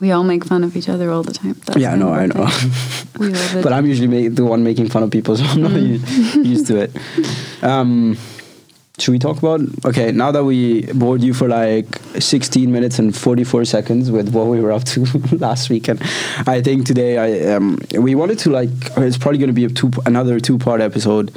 we 0.00 0.12
all 0.12 0.22
make 0.24 0.44
fun 0.44 0.64
of 0.64 0.76
each 0.76 0.88
other 0.88 1.10
all 1.10 1.22
the 1.24 1.32
time. 1.32 1.54
That's 1.66 1.78
yeah, 1.78 1.96
no, 1.96 2.10
I 2.12 2.26
know. 2.26 2.48
We 3.18 3.28
love 3.30 3.56
it. 3.56 3.62
but 3.64 3.72
I'm 3.72 3.86
usually 3.86 4.06
ma- 4.06 4.34
the 4.34 4.44
one 4.44 4.62
making 4.62 4.88
fun 4.90 5.02
of 5.02 5.10
people, 5.10 5.36
so 5.36 5.44
I'm 5.44 5.62
not 5.62 5.72
u- 5.72 6.00
used 6.42 6.66
to 6.68 6.76
it. 6.76 6.90
Um, 7.62 8.16
should 8.98 9.12
we 9.12 9.18
talk 9.18 9.38
about? 9.38 9.60
Okay, 9.84 10.12
now 10.12 10.32
that 10.32 10.44
we 10.44 10.82
bored 10.92 11.22
you 11.22 11.32
for 11.32 11.48
like 11.48 11.86
16 12.18 12.70
minutes 12.70 12.98
and 12.98 13.16
44 13.16 13.64
seconds 13.64 14.10
with 14.10 14.34
what 14.34 14.46
we 14.46 14.60
were 14.60 14.72
up 14.72 14.84
to 14.84 15.04
last 15.32 15.70
weekend, 15.70 16.02
I 16.46 16.60
think 16.60 16.86
today 16.86 17.18
I 17.18 17.54
um, 17.54 17.78
we 17.92 18.14
wanted 18.14 18.38
to 18.40 18.50
like 18.50 18.70
it's 18.96 19.18
probably 19.18 19.38
going 19.38 19.48
to 19.48 19.54
be 19.54 19.64
a 19.64 19.68
two 19.68 19.90
another 20.06 20.40
two 20.40 20.58
part 20.58 20.80
episode 20.80 21.32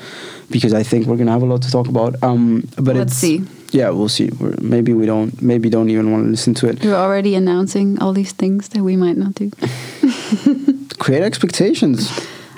because 0.49 0.73
I 0.73 0.83
think 0.83 1.07
we're 1.07 1.15
going 1.15 1.27
to 1.27 1.33
have 1.33 1.43
a 1.43 1.45
lot 1.45 1.61
to 1.61 1.71
talk 1.71 1.87
about. 1.87 2.21
Um, 2.23 2.67
but 2.75 2.95
Let's 2.95 3.13
it's, 3.13 3.15
see. 3.17 3.43
Yeah, 3.71 3.89
we'll 3.91 4.09
see. 4.09 4.29
We're, 4.39 4.55
maybe 4.61 4.93
we 4.93 5.05
don't. 5.05 5.41
Maybe 5.41 5.69
don't 5.69 5.89
even 5.89 6.11
want 6.11 6.25
to 6.25 6.29
listen 6.29 6.53
to 6.55 6.67
it. 6.67 6.83
You're 6.83 6.95
already 6.95 7.35
announcing 7.35 7.99
all 7.99 8.13
these 8.13 8.33
things 8.33 8.69
that 8.69 8.83
we 8.83 8.97
might 8.97 9.17
not 9.17 9.35
do. 9.35 9.51
Create 10.99 11.23
expectations. 11.23 12.11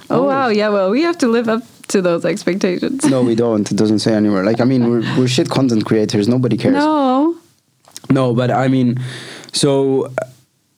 Oh 0.09 0.23
wow, 0.23 0.47
yeah. 0.47 0.69
Well, 0.69 0.89
we 0.89 1.03
have 1.03 1.17
to 1.19 1.27
live 1.27 1.47
up 1.47 1.63
to 1.89 2.01
those 2.01 2.25
expectations. 2.25 3.05
No, 3.05 3.21
we 3.23 3.35
don't. 3.35 3.69
It 3.71 3.77
doesn't 3.77 3.99
say 3.99 4.13
anywhere. 4.13 4.43
Like, 4.43 4.59
I 4.59 4.63
mean, 4.65 4.89
we're, 4.89 5.01
we're 5.17 5.27
shit 5.27 5.49
content 5.49 5.85
creators. 5.85 6.27
Nobody 6.27 6.57
cares. 6.57 6.75
No. 6.75 7.35
No, 8.09 8.33
but 8.33 8.51
I 8.51 8.67
mean, 8.67 8.99
so 9.53 10.11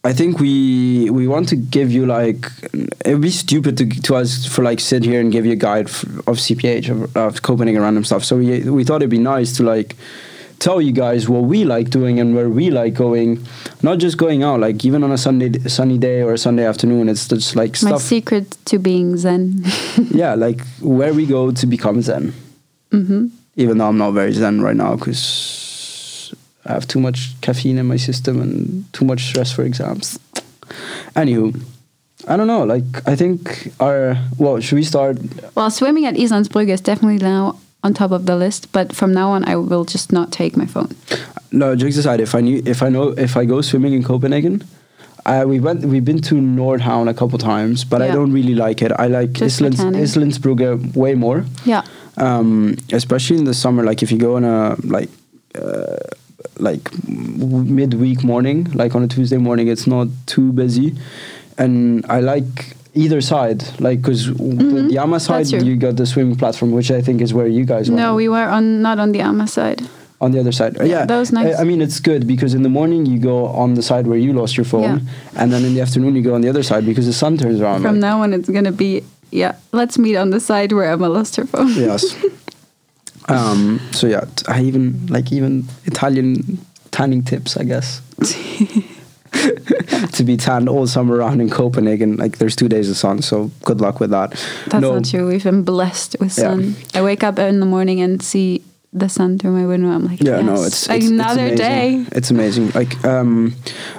I 0.04 0.14
think 0.14 0.40
we 0.40 1.10
we 1.10 1.28
want 1.28 1.50
to 1.50 1.56
give 1.56 1.92
you 1.92 2.06
like 2.06 2.46
it 3.04 3.14
would 3.14 3.22
be 3.22 3.32
stupid 3.32 3.78
to 3.80 3.90
to 4.02 4.16
us 4.16 4.46
for 4.46 4.62
like 4.62 4.80
sit 4.80 5.04
here 5.04 5.20
and 5.20 5.32
give 5.32 5.46
you 5.46 5.54
a 5.54 5.56
guide 5.56 5.88
f- 5.88 6.04
of 6.28 6.38
CPH 6.38 6.90
of, 6.90 7.18
of 7.18 7.42
Copenhagen 7.42 7.82
random 7.82 8.04
stuff. 8.04 8.24
So 8.24 8.38
we 8.38 8.70
we 8.70 8.84
thought 8.84 9.02
it'd 9.02 9.10
be 9.10 9.18
nice 9.18 9.58
to 9.58 9.64
like 9.64 9.96
tell 10.60 10.82
you 10.82 10.92
guys 10.92 11.28
what 11.30 11.44
we 11.44 11.64
like 11.64 11.90
doing 11.90 12.20
and 12.20 12.36
where 12.36 12.50
we 12.50 12.70
like 12.70 12.94
going, 12.94 13.46
not 13.82 14.00
just 14.00 14.18
going 14.18 14.44
out. 14.44 14.60
Like 14.60 14.84
even 14.86 15.04
on 15.04 15.12
a 15.12 15.18
Sunday 15.18 15.58
sunny 15.68 15.98
day 15.98 16.22
or 16.22 16.34
a 16.34 16.38
Sunday 16.38 16.66
afternoon, 16.66 17.10
it's 17.10 17.28
just 17.28 17.56
like 17.56 17.82
My 17.84 17.98
secret 17.98 18.58
to 18.66 18.80
being 18.80 19.18
Zen. 19.18 19.64
yeah, 20.12 20.36
like 20.36 20.62
where 20.82 21.14
we 21.14 21.26
go 21.26 21.52
to 21.52 21.66
become 21.68 22.02
Zen. 22.02 22.34
hmm 22.92 23.28
even 23.56 23.78
though 23.78 23.88
I'm 23.88 23.98
not 23.98 24.12
very 24.12 24.34
zen 24.34 24.62
right 24.62 24.76
now 24.76 24.96
because 24.96 26.34
I 26.66 26.74
have 26.74 26.88
too 26.88 27.00
much 27.00 27.40
caffeine 27.42 27.78
in 27.78 27.86
my 27.86 27.98
system 27.98 28.42
and 28.42 28.92
too 28.94 29.06
much 29.06 29.24
stress 29.24 29.52
for 29.52 29.64
exams. 29.64 30.20
Anywho, 31.16 31.62
I 32.28 32.38
don't 32.38 32.48
know. 32.48 32.64
Like 32.64 32.84
I 33.08 33.16
think 33.16 33.72
our 33.80 34.18
well, 34.38 34.60
should 34.60 34.76
we 34.76 34.84
start? 34.84 35.18
Well, 35.56 35.72
swimming 35.72 36.06
at 36.06 36.16
Islandsbrygge 36.16 36.70
is 36.70 36.82
definitely 36.82 37.20
now 37.20 37.60
on 37.86 37.94
top 37.94 38.12
of 38.12 38.26
the 38.26 38.36
list. 38.46 38.62
But 38.72 38.96
from 39.00 39.14
now 39.14 39.28
on, 39.36 39.42
I 39.52 39.56
will 39.56 39.86
just 39.86 40.12
not 40.12 40.28
take 40.32 40.54
my 40.58 40.66
phone. 40.66 40.90
No, 41.52 41.76
jokes 41.76 41.98
aside. 41.98 42.20
If 42.20 42.34
I 42.36 42.42
knew, 42.42 42.62
if 42.66 42.80
I 42.82 42.90
know, 42.90 43.06
if 43.28 43.38
I 43.38 43.46
go 43.46 43.62
swimming 43.62 43.94
in 43.94 44.04
Copenhagen. 44.04 44.64
Uh, 45.28 45.44
we 45.48 45.60
went. 45.60 45.80
We've 45.92 46.06
been 46.06 46.22
to 46.30 46.36
Nordhavn 46.36 47.10
a 47.10 47.14
couple 47.14 47.40
times, 47.40 47.84
but 47.84 48.00
I 48.00 48.10
don't 48.18 48.32
really 48.32 48.54
like 48.54 48.86
it. 48.86 48.92
I 48.92 49.08
like 49.08 49.42
Islands. 49.42 49.80
Islandsbrygge 50.16 50.96
way 50.96 51.16
more. 51.16 51.46
Yeah. 51.66 51.82
um, 52.18 52.76
especially 52.92 53.38
in 53.42 53.46
the 53.46 53.54
summer. 53.56 53.84
Like 53.84 54.04
if 54.04 54.12
you 54.12 54.20
go 54.20 54.36
on 54.36 54.44
a 54.44 54.76
like 54.84 55.10
uh, 55.56 55.98
like 56.60 56.84
midweek 57.08 58.24
morning, 58.24 58.66
like 58.74 58.94
on 58.94 59.02
a 59.04 59.08
Tuesday 59.08 59.38
morning, 59.38 59.68
it's 59.68 59.88
not 59.88 60.08
too 60.28 60.52
busy, 60.52 60.94
and 61.58 62.06
I 62.08 62.20
like 62.22 62.76
either 62.96 63.22
side. 63.22 63.64
Like 63.80 64.02
because 64.02 64.28
Mhm, 64.28 64.90
the 64.90 64.96
Amager 64.98 65.22
side, 65.22 65.64
you 65.64 65.76
got 65.76 65.96
the 65.98 66.06
swimming 66.06 66.36
platform, 66.38 66.72
which 66.72 66.90
I 66.92 67.02
think 67.02 67.22
is 67.22 67.34
where 67.34 67.48
you 67.48 67.66
guys 67.66 67.90
were 67.90 67.96
No, 67.98 68.16
we 68.16 68.28
were 68.30 68.48
on 68.58 68.82
not 68.82 68.98
on 69.00 69.12
the 69.12 69.20
Amager 69.20 69.50
side. 69.50 69.82
on 70.22 70.32
the 70.32 70.40
other 70.40 70.52
side. 70.52 70.74
Yeah, 70.78 70.86
yeah, 70.86 71.06
that 71.06 71.20
was 71.20 71.32
nice. 71.32 71.56
I, 71.58 71.62
I 71.62 71.64
mean, 71.66 71.82
it's 71.82 72.00
good 72.00 72.26
because 72.26 72.54
in 72.56 72.64
the 72.64 72.70
morning 72.70 73.06
you 73.06 73.20
go 73.20 73.46
on 73.48 73.76
the 73.76 73.82
side 73.82 74.08
where 74.08 74.18
you 74.18 74.32
lost 74.34 74.56
your 74.58 74.66
phone, 74.66 74.84
Yeah. 74.84 75.00
and 75.40 75.52
then 75.52 75.64
in 75.66 75.74
the 75.76 75.82
afternoon 75.82 76.16
you 76.16 76.22
go 76.24 76.34
on 76.36 76.42
the 76.42 76.50
other 76.50 76.64
side 76.64 76.86
because 76.86 77.06
the 77.06 77.14
sun 77.14 77.38
turns 77.38 77.60
around. 77.62 77.82
From 77.82 77.96
like- 77.96 78.02
now 78.10 78.22
on, 78.24 78.34
it's 78.34 78.50
gonna 78.50 78.72
be 78.72 79.04
yeah. 79.32 79.54
Let's 79.74 79.98
meet 79.98 80.16
on 80.18 80.30
the 80.32 80.40
side 80.40 80.72
where 80.72 80.86
Emma 80.92 81.10
lost 81.10 81.36
her 81.36 81.46
phone. 81.46 81.74
yes. 81.76 82.04
Um, 83.28 83.80
so 83.92 84.06
yeah, 84.06 84.26
i 84.48 84.62
even 84.62 85.08
like 85.10 85.32
even 85.34 85.66
Italian 85.86 86.60
tanning 86.92 87.24
tips, 87.24 87.58
I 87.58 87.64
guess. 87.64 88.00
to 90.14 90.24
be 90.24 90.38
tanned 90.38 90.70
all 90.70 90.88
summer 90.88 91.18
round 91.18 91.42
in 91.42 91.50
Copenhagen, 91.50 92.18
like 92.18 92.38
there's 92.38 92.56
two 92.56 92.68
days 92.70 92.90
of 92.90 92.98
sun, 92.98 93.22
so 93.22 93.52
good 93.64 93.82
luck 93.82 94.00
with 94.00 94.10
that. 94.12 94.32
That's 94.68 94.82
no, 94.82 94.96
not 94.96 95.06
true. 95.06 95.28
We've 95.28 95.44
been 95.44 95.64
blessed 95.64 96.16
with 96.20 96.38
Yeah. 96.38 96.44
sun. 96.46 96.76
I 96.94 97.02
wake 97.02 97.24
up 97.24 97.40
in 97.40 97.60
the 97.60 97.66
morning 97.66 98.02
and 98.02 98.22
see 98.22 98.62
the 98.94 99.10
sun 99.10 99.38
through 99.38 99.52
my 99.52 99.66
window. 99.66 99.90
I'm 99.90 100.06
like, 100.06 100.22
Yeah, 100.22 100.38
yes, 100.38 100.46
no, 100.46 100.64
it's, 100.64 100.90
it's 100.90 101.08
another 101.10 101.46
it's 101.48 101.60
day. 101.60 102.06
It's 102.14 102.32
amazing. 102.32 102.72
Like, 102.72 103.04
um, 103.04 103.54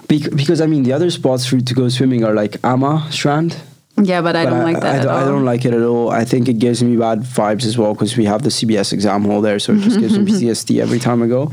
bec- 0.09 0.31
because 0.35 0.61
I 0.61 0.67
mean, 0.67 0.85
the 0.85 0.93
other 0.95 1.11
spots 1.11 1.45
for 1.47 1.61
to 1.61 1.75
go 1.75 1.89
swimming 1.89 2.25
are 2.25 2.35
like 2.35 2.53
Amager 2.63 3.13
Strand. 3.13 3.57
Yeah, 4.03 4.21
but 4.21 4.37
I 4.37 4.45
but 4.45 4.51
don't 4.51 4.63
like 4.65 4.81
that 4.81 4.95
I, 4.95 4.99
at 4.99 5.03
don't, 5.05 5.13
all. 5.15 5.23
I 5.23 5.25
don't 5.25 5.45
like 5.47 5.65
it 5.65 5.73
at 5.73 5.83
all. 5.83 6.11
I 6.11 6.25
think 6.25 6.49
it 6.49 6.59
gives 6.59 6.83
me 6.83 6.97
bad 6.97 7.21
vibes 7.21 7.65
as 7.65 7.79
well 7.79 7.95
because 7.95 8.15
we 8.17 8.27
have 8.27 8.43
the 8.43 8.51
CBS 8.51 8.93
exam 8.93 9.25
hall 9.25 9.41
there, 9.41 9.59
so 9.59 9.73
it 9.73 9.81
just 9.81 9.99
gives 10.01 10.19
me 10.19 10.25
PTSD 10.33 10.81
every 10.83 10.99
time 10.99 11.23
I 11.23 11.27
go. 11.29 11.51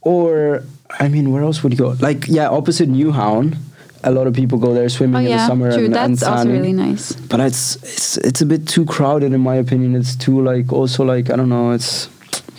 Or, 0.00 0.64
I 1.00 1.08
mean, 1.08 1.32
where 1.32 1.42
else 1.42 1.62
would 1.62 1.72
you 1.72 1.78
go? 1.78 1.96
Like, 2.00 2.28
yeah, 2.28 2.48
opposite 2.48 2.88
Nyhavn. 2.90 3.56
A 4.04 4.10
lot 4.10 4.26
of 4.26 4.34
people 4.34 4.58
go 4.58 4.74
there 4.74 4.88
swimming 4.88 5.14
Oh 5.14 5.18
in 5.20 5.24
the 5.26 5.30
yeah, 5.30 5.46
summer 5.46 5.70
true. 5.72 5.84
and, 5.86 5.96
and 5.96 6.16
That's 6.16 6.22
also 6.24 6.50
really 6.50 6.72
nice. 6.72 7.12
But 7.12 7.38
it's 7.40 7.76
it's 7.76 8.16
it's 8.18 8.40
a 8.40 8.46
bit 8.46 8.66
too 8.66 8.84
crowded 8.84 9.32
in 9.32 9.40
my 9.40 9.54
opinion. 9.54 9.94
It's 9.94 10.16
too 10.16 10.42
like 10.42 10.72
also 10.72 11.04
like 11.04 11.30
I 11.30 11.36
don't 11.36 11.48
know. 11.48 11.70
It's 11.70 12.08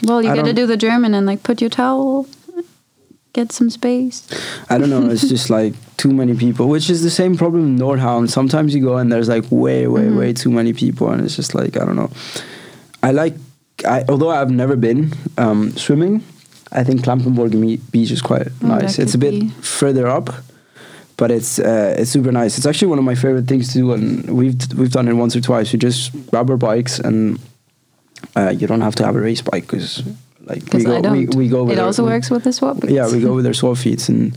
Well, 0.03 0.21
you 0.23 0.29
I 0.31 0.35
got 0.37 0.45
to 0.45 0.53
don't- 0.53 0.69
the 0.69 0.77
German 0.77 1.13
and 1.13 1.25
like 1.27 1.43
put 1.43 1.59
your 1.59 1.69
towel, 1.69 2.27
get 3.33 3.51
some 3.51 3.69
space. 3.69 4.23
I 4.69 4.77
don't 4.77 4.89
know. 4.89 5.09
It's 5.09 5.27
just 5.35 5.49
like 5.49 5.73
too 5.97 6.13
many 6.13 6.33
people, 6.33 6.69
which 6.69 6.89
is 6.89 7.01
the 7.03 7.09
same 7.11 7.35
problem 7.35 7.65
in 7.67 7.77
Nordhavn. 7.77 8.29
Sometimes 8.29 8.73
you 8.73 8.81
go 8.81 8.95
and 8.97 9.11
there's 9.11 9.27
like 9.27 9.43
way, 9.51 9.85
way, 9.87 10.03
Mhm. 10.07 10.17
way 10.17 10.31
too 10.33 10.49
many 10.49 10.71
people, 10.71 11.09
and 11.11 11.21
it's 11.25 11.35
just 11.35 11.53
like 11.53 11.75
I 11.75 11.83
don't 11.83 11.97
know. 11.97 12.09
I 13.03 13.11
like, 13.11 13.35
I 13.85 14.05
although 14.07 14.29
I've 14.29 14.49
never 14.51 14.77
been 14.77 15.11
um, 15.37 15.75
swimming, 15.75 16.23
I 16.73 16.83
think 16.83 17.01
Klampenborg 17.01 17.51
Beach 17.91 18.11
is 18.11 18.21
quite 18.21 18.47
Oh, 18.63 18.67
nice. 18.67 18.99
It's 18.99 19.13
a 19.15 19.17
bit 19.17 19.31
be. 19.31 19.49
further 19.61 20.07
up, 20.07 20.29
but 21.17 21.29
it's 21.31 21.59
uh, 21.59 21.95
it's 21.99 22.11
super 22.11 22.31
nice. 22.31 22.57
It's 22.57 22.65
actually 22.65 22.89
one 22.89 22.99
of 22.99 23.05
my 23.05 23.15
favorite 23.15 23.47
things 23.47 23.67
to 23.73 23.77
do, 23.79 23.93
and 23.93 24.29
we've 24.29 24.55
we've 24.77 24.91
done 24.91 25.07
it 25.07 25.13
once 25.13 25.35
or 25.35 25.41
twice. 25.41 25.71
We 25.73 25.79
just 25.79 26.11
grab 26.31 26.49
our 26.49 26.57
bikes, 26.57 26.99
and 26.99 27.39
uh, 28.35 28.49
you 28.59 28.67
don't 28.67 28.81
have 28.81 28.95
to 28.95 29.03
have 29.05 29.15
a 29.15 29.21
race 29.21 29.41
bike 29.41 29.63
because 29.67 30.03
like 30.49 30.63
we 30.73 30.83
go 30.83 30.99
we, 31.11 31.25
we 31.27 31.47
go 31.47 31.63
with 31.63 31.77
it 31.77 31.79
our- 31.79 31.85
also 31.87 32.03
works 32.05 32.29
with 32.29 32.43
the 32.43 32.51
swap. 32.51 32.77
yeah 32.89 33.07
we 33.11 33.19
go 33.21 33.33
with 33.33 33.45
our 33.45 33.53
Swapfiets 33.53 34.09
and 34.09 34.35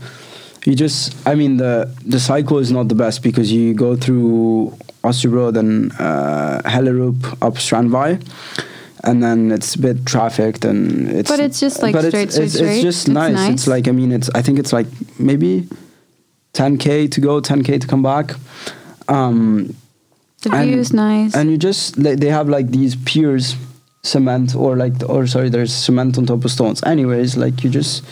you 0.65 0.73
just 0.75 1.13
i 1.27 1.35
mean 1.35 1.57
the 1.57 1.89
the 2.05 2.19
cycle 2.19 2.59
is 2.59 2.71
not 2.71 2.87
the 2.87 2.95
best 2.95 3.21
because 3.23 3.51
you 3.51 3.73
go 3.73 3.95
through 3.97 4.71
Østerbro 5.03 5.55
and 5.57 5.91
uh, 5.99 6.61
Hellerup 6.63 7.19
up 7.41 7.55
Strandvej 7.57 8.19
and 9.07 9.23
then 9.23 9.51
it's 9.55 9.75
a 9.75 9.79
bit 9.87 9.97
trafficked 10.05 10.63
and 10.69 11.09
it's 11.19 11.29
But 11.31 11.39
it's 11.39 11.59
just, 11.65 11.81
like, 11.83 11.93
but 11.93 12.05
straight, 12.05 12.23
it's, 12.27 12.33
straight, 12.35 12.45
it's, 12.45 12.55
straight. 12.55 12.73
it's 12.75 12.83
just 12.89 13.01
It's 13.07 13.13
nice. 13.21 13.33
nice. 13.33 13.53
it's 13.53 13.67
like 13.73 13.85
i 13.87 13.91
mean 13.99 14.11
it's 14.17 14.29
i 14.39 14.41
think 14.45 14.59
it's 14.59 14.73
like 14.79 14.87
maybe 15.29 15.51
10k 16.53 17.09
to 17.11 17.19
go 17.21 17.33
10k 17.41 17.79
to 17.81 17.87
come 17.87 18.03
back 18.03 18.27
um 19.07 19.73
the 20.43 20.51
and- 20.53 20.69
view 20.69 20.79
is 20.79 20.91
nice. 20.93 21.33
and 21.35 21.49
you 21.51 21.57
just 21.57 21.95
they 22.03 22.29
have 22.29 22.47
like 22.49 22.67
these 22.71 22.95
piers 23.07 23.55
cement 24.03 24.55
or 24.55 24.75
like 24.83 24.93
or 25.09 25.27
sorry 25.27 25.49
there's 25.49 25.73
cement 25.73 26.17
on 26.17 26.25
top 26.25 26.43
of 26.45 26.51
stones 26.51 26.81
anyways 26.83 27.35
like 27.37 27.63
you 27.63 27.69
just 27.69 28.03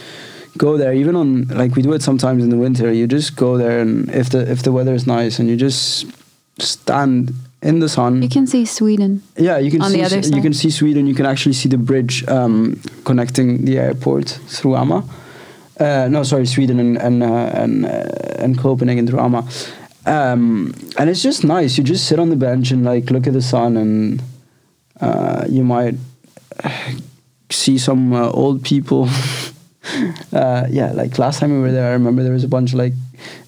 go 0.58 0.78
there 0.78 0.94
even 0.94 1.16
on 1.16 1.30
like 1.62 1.76
we 1.76 1.82
do 1.82 1.94
it 1.94 2.02
sometimes 2.02 2.44
in 2.44 2.50
the 2.50 2.58
winter 2.58 2.92
you 2.92 3.06
just 3.08 3.36
go 3.36 3.58
there 3.58 3.80
and 3.80 4.10
if 4.22 4.30
the 4.30 4.42
if 4.52 4.64
the 4.64 4.72
weather 4.72 4.94
is 4.94 5.06
nice 5.06 5.40
and 5.40 5.50
you 5.50 5.56
just 5.58 6.06
stand 6.60 7.34
in 7.62 7.80
the 7.80 7.90
sun 7.90 8.22
you 8.22 8.30
can 8.30 8.46
see 8.48 8.66
Sweden. 8.66 9.22
yeah 9.38 9.58
you 9.58 9.72
can 9.72 9.82
on 9.82 9.90
see 9.92 9.98
the 9.98 10.04
other 10.04 10.18
you 10.18 10.24
side. 10.24 10.42
can 10.44 10.54
see 10.54 10.70
sweden 10.70 11.08
you 11.08 11.16
can 11.16 11.26
actually 11.26 11.54
see 11.54 11.70
the 11.70 11.78
bridge 11.78 12.24
um, 12.28 12.80
connecting 13.04 13.66
the 13.66 13.78
airport 13.80 14.30
through 14.48 14.74
Amager. 14.74 15.04
Uh, 15.78 16.08
no, 16.10 16.24
sorry, 16.24 16.46
Sweden 16.46 16.80
and 16.80 16.98
and 16.98 17.22
uh, 17.22 17.62
and 17.62 17.86
uh, 17.86 18.44
and 18.44 18.58
Copenhagen 18.58 19.06
through 19.08 19.20
Amager. 19.20 19.46
Um, 20.06 20.74
and 20.98 21.10
it's 21.10 21.22
just 21.22 21.44
nice. 21.44 21.78
You 21.78 21.84
just 21.84 22.06
sit 22.08 22.18
on 22.18 22.30
the 22.30 22.38
bench 22.38 22.72
and 22.72 22.86
like 22.86 23.10
look 23.12 23.28
at 23.28 23.34
the 23.34 23.42
sun, 23.42 23.76
and 23.76 24.22
uh, 25.02 25.44
you 25.50 25.64
might 25.66 25.96
see 27.50 27.78
some 27.78 28.14
uh, 28.14 28.30
old 28.32 28.64
people. 28.64 29.10
uh, 30.34 30.66
yeah, 30.70 30.94
like 30.94 31.20
last 31.20 31.40
time 31.40 31.52
we 31.52 31.60
were 31.60 31.72
there, 31.74 31.90
I 31.90 31.94
remember 31.94 32.24
there 32.24 32.32
was 32.32 32.46
a 32.46 32.48
bunch 32.48 32.72
of 32.72 32.80
like 32.80 32.94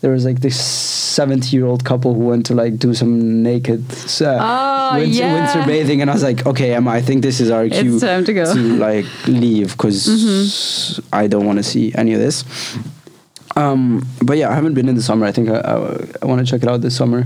there 0.01 0.11
was 0.11 0.25
like 0.25 0.41
this 0.41 0.59
seventy-year-old 1.21 1.81
couple 1.83 2.13
who 2.17 2.25
went 2.31 2.45
to 2.49 2.53
like 2.63 2.73
do 2.85 2.93
some 2.93 3.13
naked 3.43 3.83
uh, 4.21 4.37
Oh, 4.39 4.97
winter, 4.99 5.17
yeah. 5.19 5.33
winter 5.35 5.61
bathing, 5.71 5.99
and 6.01 6.09
I 6.09 6.13
was 6.13 6.23
like, 6.29 6.45
okay, 6.51 6.69
Emma, 6.75 6.91
I 6.99 7.01
think 7.07 7.21
this 7.27 7.39
is 7.43 7.49
our 7.51 7.65
cue 7.67 7.95
It's 7.95 8.03
time 8.03 8.23
to 8.29 8.33
go. 8.33 8.43
like 8.87 9.05
leave 9.27 9.69
because 9.75 9.99
Mm-hmm. 10.07 11.15
I 11.21 11.27
don't 11.31 11.45
want 11.49 11.57
to 11.59 11.63
see 11.73 11.85
any 12.01 12.13
of 12.15 12.19
this. 12.25 12.43
Um, 13.55 14.05
but 14.27 14.37
yeah, 14.37 14.49
I 14.51 14.55
haven't 14.59 14.75
been 14.75 14.87
in 14.91 14.95
the 14.95 15.01
summer. 15.09 15.25
I 15.25 15.31
think 15.31 15.49
I, 15.49 15.57
I, 15.59 15.75
I 16.21 16.25
want 16.29 16.39
to 16.45 16.45
check 16.51 16.61
it 16.63 16.69
out 16.69 16.81
this 16.81 16.95
summer. 16.95 17.25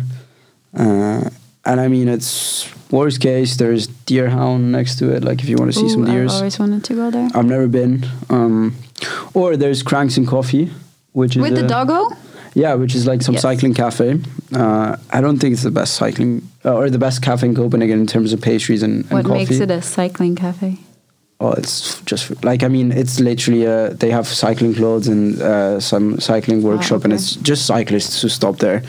Uh, 0.73 1.29
and 1.65 1.77
I 1.85 1.87
mean, 1.89 2.07
it's 2.07 2.65
worst 2.89 3.19
case. 3.19 3.57
There's 3.57 3.87
Dyrehaven 4.07 4.71
next 4.77 4.97
to 4.99 5.13
it. 5.15 5.23
Like 5.23 5.39
if 5.43 5.49
you 5.49 5.57
want 5.57 5.73
to 5.73 5.77
see 5.79 5.89
some 5.89 6.03
Ooh, 6.07 6.23
I've 6.23 6.31
always 6.31 6.57
wanted 6.59 6.83
to 6.85 6.93
go 6.95 7.11
there. 7.11 7.27
I've 7.35 7.45
never 7.55 7.67
been. 7.67 8.05
Um, 8.29 8.75
or 9.33 9.57
there's 9.57 9.83
Cranks 9.83 10.15
and 10.17 10.27
Coffee, 10.27 10.71
which 11.11 11.35
is 11.35 11.41
With 11.41 11.55
the 11.55 11.67
doggo? 11.67 12.09
Yeah, 12.53 12.73
which 12.75 12.95
is 12.95 13.05
like 13.07 13.21
some 13.21 13.33
Yes. 13.35 13.41
cycling 13.41 13.73
cafe. 13.73 14.19
Uh, 14.53 14.97
I 15.09 15.21
don't 15.21 15.39
think 15.39 15.53
it's 15.53 15.63
the 15.63 15.71
best 15.71 15.95
cycling 15.95 16.41
uh, 16.65 16.75
or 16.75 16.89
the 16.89 16.99
best 16.99 17.21
cafe 17.21 17.47
in 17.47 17.55
Copenhagen 17.55 17.99
in 17.99 18.07
terms 18.07 18.33
of 18.33 18.41
pastries 18.41 18.83
and, 18.83 19.03
and 19.05 19.11
What 19.11 19.25
coffee. 19.25 19.37
makes 19.39 19.59
it 19.59 19.71
a 19.71 19.81
cycling 19.81 20.35
cafe? 20.35 20.77
Oh, 21.39 21.53
it's 21.53 21.99
just 22.01 22.43
like 22.43 22.61
I 22.63 22.67
mean, 22.67 22.91
it's 22.91 23.19
literally 23.19 23.65
uh, 23.65 23.89
they 23.89 24.11
have 24.11 24.27
cycling 24.27 24.75
clothes 24.75 25.07
and 25.07 25.41
uh, 25.41 25.79
some 25.79 26.19
cycling 26.19 26.61
workshop, 26.61 27.03
and 27.03 27.13
okay. 27.13 27.19
it's 27.21 27.35
just 27.35 27.65
cyclists 27.65 28.21
who 28.21 28.29
stop 28.29 28.57
there. 28.59 28.83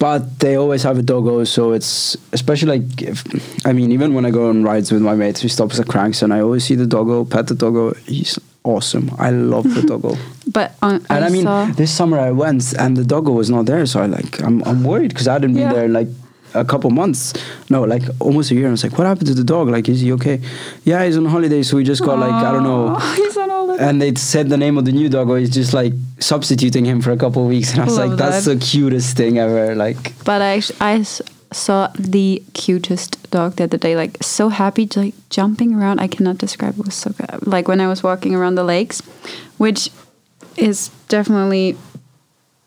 But 0.00 0.38
they 0.38 0.56
always 0.56 0.82
have 0.84 0.98
a 0.98 1.02
doggo, 1.02 1.44
so 1.44 1.72
it's 1.72 2.16
especially 2.32 2.78
like 2.78 3.02
if, 3.02 3.24
I 3.66 3.72
mean, 3.72 3.90
even 3.92 4.14
when 4.14 4.24
I 4.26 4.30
go 4.30 4.48
on 4.48 4.62
rides 4.64 4.90
with 4.92 5.02
my 5.02 5.14
mates, 5.14 5.42
we 5.42 5.48
stop 5.48 5.72
at 5.74 5.86
Cranks, 5.86 6.22
and 6.22 6.32
I 6.32 6.40
always 6.40 6.64
see 6.64 6.76
the 6.76 6.86
doggo, 6.86 7.24
pet 7.24 7.46
the 7.48 7.54
doggo. 7.54 7.94
He's 8.06 8.38
awesome. 8.74 9.10
I 9.18 9.30
love 9.30 9.64
the 9.74 9.82
doggo. 9.90 10.16
But 10.56 10.68
um, 10.82 11.04
And 11.10 11.24
I, 11.24 11.28
mean, 11.30 11.44
saw, 11.44 11.66
this 11.66 11.90
summer 11.98 12.18
I 12.18 12.30
went, 12.30 12.72
and 12.82 12.96
the 12.96 13.04
doggo 13.04 13.32
was 13.32 13.48
not 13.50 13.66
there, 13.66 13.84
so 13.86 14.00
I 14.00 14.06
like 14.06 14.40
I'm 14.46 14.62
I'm 14.68 14.80
worried 14.84 15.10
because 15.12 15.28
I 15.28 15.32
hadn't 15.36 15.54
been 15.54 15.68
there 15.76 15.84
in 15.86 15.92
like 15.92 16.08
a 16.54 16.64
couple 16.64 16.90
months. 16.90 17.34
No, 17.70 17.82
like 17.94 18.02
almost 18.20 18.50
a 18.50 18.54
year. 18.54 18.68
I 18.68 18.70
was 18.70 18.82
like, 18.82 18.96
what 18.98 19.06
happened 19.06 19.28
to 19.28 19.34
the 19.34 19.44
dog? 19.54 19.68
Like, 19.68 19.88
is 19.88 20.00
he 20.00 20.12
okay? 20.12 20.40
Yeah, 20.84 21.04
he's 21.04 21.16
on 21.16 21.26
holiday, 21.26 21.62
so 21.62 21.76
we 21.76 21.84
just 21.84 22.02
got 22.04 22.18
like 22.18 22.32
I 22.32 22.52
don't 22.52 22.64
know. 22.64 22.94
He's 23.16 23.36
on 23.36 23.50
holiday. 23.50 23.84
And 23.88 24.00
they 24.02 24.14
said 24.14 24.48
the 24.48 24.56
name 24.56 24.78
of 24.78 24.84
the 24.84 24.92
new 24.92 25.08
doggo 25.08 25.34
is 25.34 25.50
just 25.50 25.72
like 25.74 25.92
substituting 26.20 26.84
him 26.86 27.00
for 27.02 27.12
a 27.12 27.16
couple 27.16 27.42
of 27.42 27.48
weeks, 27.48 27.72
and 27.72 27.80
I 27.82 27.84
was 27.84 27.98
Love 27.98 28.10
like, 28.10 28.18
that's 28.18 28.44
that. 28.46 28.58
the 28.58 28.64
cutest 28.64 29.16
thing 29.16 29.38
ever. 29.38 29.74
Like, 29.74 30.12
But 30.24 30.40
I, 30.42 30.62
I 30.80 31.04
saw 31.52 31.88
the 31.98 32.42
cutest 32.54 33.30
dog 33.30 33.56
the 33.56 33.64
other 33.64 33.78
day, 33.78 33.96
like 33.96 34.22
so 34.22 34.48
happy, 34.48 34.88
like 34.96 35.14
jumping 35.30 35.74
around. 35.74 35.98
I 36.00 36.08
cannot 36.08 36.38
describe. 36.38 36.78
It 36.78 36.84
was 36.84 36.94
so 36.94 37.10
good. 37.10 37.46
Like 37.46 37.68
when 37.68 37.80
I 37.80 37.88
was 37.88 38.02
walking 38.02 38.34
around 38.34 38.54
the 38.56 38.64
lakes, 38.64 39.00
which 39.56 39.90
is 40.56 40.90
definitely, 41.08 41.76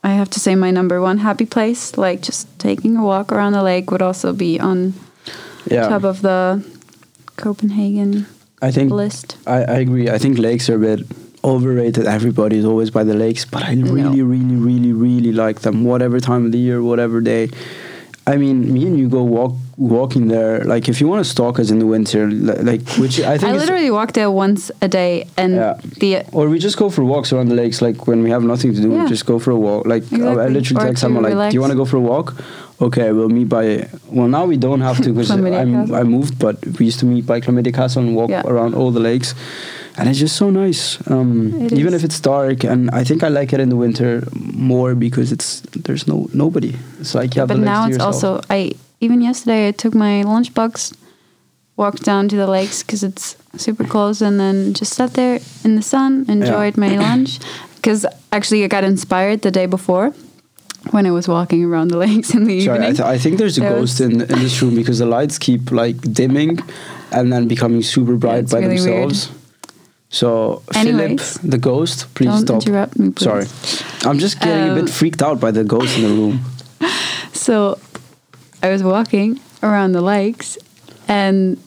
I 0.04 0.12
have 0.12 0.30
to 0.32 0.40
say, 0.40 0.56
my 0.56 0.72
number 0.72 1.02
one 1.02 1.20
happy 1.20 1.46
place. 1.46 1.98
Like 1.98 2.22
just 2.22 2.48
taking 2.60 2.98
a 2.98 3.04
walk 3.04 3.32
around 3.32 3.54
the 3.54 3.64
lake 3.64 3.92
would 3.92 4.02
also 4.02 4.34
be 4.34 4.60
on 4.60 4.94
yeah, 5.66 5.88
top 5.88 6.04
of 6.04 6.22
the 6.22 6.66
Copenhagen 7.36 8.26
I 8.62 8.72
think 8.72 8.92
list. 8.92 9.38
I, 9.48 9.64
I 9.64 9.78
agree. 9.80 10.10
I 10.10 10.18
think 10.18 10.38
lakes 10.38 10.70
are 10.70 10.76
a 10.76 10.80
bit 10.98 11.08
overrated. 11.44 12.06
Everybody 12.06 12.58
is 12.58 12.66
always 12.66 12.92
by 12.92 13.04
the 13.04 13.16
lakes, 13.16 13.44
but 13.46 13.64
I 13.64 13.74
really, 13.74 14.22
really, 14.22 14.56
really, 14.56 14.94
really 14.94 15.32
like 15.32 15.62
them. 15.62 15.84
Whatever 15.84 16.20
time 16.20 16.46
of 16.46 16.52
the 16.52 16.60
year, 16.60 16.82
whatever 16.84 17.22
day. 17.22 17.50
I 18.28 18.38
mean, 18.38 18.72
me 18.72 18.86
and 18.86 18.98
you 19.00 19.10
go 19.10 19.24
walk 19.24 19.54
walking 19.78 20.28
there. 20.28 20.64
Like, 20.64 20.88
if 20.88 21.02
you 21.02 21.08
want 21.08 21.26
to 21.26 21.30
stalk 21.30 21.60
us 21.60 21.72
in 21.72 21.80
the 21.80 21.88
winter, 21.88 22.30
like 22.30 22.88
which 23.00 23.20
I 23.20 23.38
think 23.40 23.52
I 23.52 23.58
literally 23.58 23.90
walk 23.90 24.14
there 24.14 24.30
once 24.30 24.70
a 24.82 24.88
day, 24.88 25.26
and 25.38 25.56
Yeah. 25.56 25.74
the 26.00 26.24
Or 26.32 26.48
we 26.48 26.60
just 26.60 26.78
go 26.78 26.90
for 26.92 27.04
walks 27.04 27.34
around 27.34 27.50
the 27.50 27.56
lakes, 27.56 27.82
like 27.82 28.06
when 28.08 28.22
we 28.22 28.30
have 28.30 28.44
nothing 28.44 28.76
to 28.76 28.82
do, 28.82 28.90
Yeah. 28.92 29.04
we 29.04 29.10
just 29.10 29.26
go 29.26 29.40
for 29.40 29.50
a 29.52 29.58
walk. 29.58 29.88
Like 29.88 30.04
I- 30.14 30.18
I 30.46 30.48
literally 30.50 30.82
Or 30.84 30.88
text 30.88 31.02
someone 31.02 31.24
like, 31.24 31.50
"Do 31.52 31.56
you 31.56 31.62
want 31.62 31.72
to 31.72 31.78
go 31.78 31.86
for 31.86 31.98
a 31.98 32.06
walk?" 32.14 32.36
Okay, 32.82 33.12
we'll 33.12 33.30
meet 33.30 33.48
by. 33.48 33.88
Well, 34.08 34.28
now 34.28 34.46
we 34.46 34.58
don't 34.58 34.82
have 34.82 34.98
to 35.04 35.14
because. 35.14 35.30
I 36.02 36.04
moved, 36.04 36.40
but 36.40 36.56
we 36.80 36.86
used 36.86 37.00
to 37.02 37.06
meet 37.06 37.26
by 37.28 37.40
Chlamydia 37.40 37.74
Castle 37.74 38.02
and 38.02 38.16
walk 38.16 38.30
Yeah. 38.32 38.42
around 38.46 38.74
all 38.74 38.92
the 38.92 39.00
lakes, 39.00 39.36
and 39.98 40.10
it's 40.10 40.18
just 40.18 40.36
so 40.36 40.50
nice. 40.50 40.98
Um, 41.08 41.54
even 41.72 41.94
is. 41.94 41.94
if 41.94 42.04
it's 42.04 42.20
dark, 42.20 42.64
and 42.64 42.90
I 42.90 43.04
think 43.04 43.24
I 43.24 43.28
like 43.28 43.54
it 43.54 43.60
in 43.60 43.70
the 43.70 43.76
winter 43.76 44.24
more 44.34 44.96
because 44.96 45.32
it's 45.32 45.62
there's 45.86 46.08
no 46.08 46.28
nobody. 46.34 46.74
It's 47.00 47.14
like 47.14 47.36
have 47.36 47.50
but 47.50 47.60
now 47.60 47.86
it's 47.86 47.98
yourself. 47.98 48.16
also 48.16 48.42
I 48.50 48.72
even 49.00 49.22
yesterday 49.22 49.68
I 49.68 49.72
took 49.72 49.94
my 49.94 50.24
lunchbox, 50.26 50.96
walked 51.78 52.04
down 52.04 52.30
to 52.30 52.36
the 52.36 52.48
lakes 52.48 52.82
because 52.84 53.04
it's 53.04 53.36
super 53.58 53.84
close, 53.86 54.22
and 54.26 54.40
then 54.40 54.74
just 54.74 54.94
sat 54.94 55.14
there 55.14 55.40
in 55.64 55.76
the 55.76 55.84
sun, 55.84 56.26
enjoyed 56.30 56.78
my 56.78 56.98
lunch. 57.08 57.40
Because 57.76 58.06
actually, 58.32 58.64
I 58.64 58.68
got 58.68 58.84
inspired 58.84 59.42
the 59.42 59.52
day 59.52 59.66
before 59.68 60.14
when 60.90 61.06
I 61.06 61.12
was 61.12 61.28
walking 61.28 61.64
around 61.64 61.90
the 61.90 61.98
lakes 61.98 62.34
in 62.34 62.46
the 62.46 62.60
Sorry, 62.66 62.80
I, 62.80 62.82
evening. 62.82 62.96
th- 62.98 63.08
I 63.08 63.18
think 63.20 63.38
there's 63.38 63.58
a 63.58 63.62
There 63.62 63.70
ghost 63.80 64.02
in, 64.02 64.12
in 64.22 64.40
this 64.40 64.62
room 64.62 64.76
because 64.76 64.98
the 65.00 65.06
lights 65.06 65.38
keep 65.38 65.72
like 65.72 66.02
dimming 66.14 66.60
and 67.12 67.32
then 67.32 67.48
becoming 67.48 67.84
super 67.84 68.16
bright 68.16 68.50
by 68.50 68.60
really 68.60 68.76
weird. 68.82 69.10
themselves. 69.12 69.30
So 70.10 70.62
Anyways, 70.76 71.38
Philip, 71.38 71.52
the 71.52 71.58
ghost, 71.58 72.14
please 72.16 72.40
stop. 72.42 72.56
interrupt 72.64 72.98
me, 73.00 73.12
please. 73.12 73.24
Sorry, 73.24 73.46
I'm 74.10 74.18
just 74.20 74.40
getting 74.42 74.70
a 74.70 74.74
Um, 74.74 74.80
bit 74.86 74.90
freaked 74.90 75.22
out 75.22 75.40
by 75.40 75.52
the 75.52 75.64
ghost 75.64 75.98
in 75.98 76.04
the 76.04 76.10
room. 76.10 76.40
So 77.34 77.80
I 78.62 78.70
was 78.70 78.84
walking 78.84 79.40
around 79.64 79.94
the 79.94 80.02
lakes 80.02 80.58
and 81.08 81.58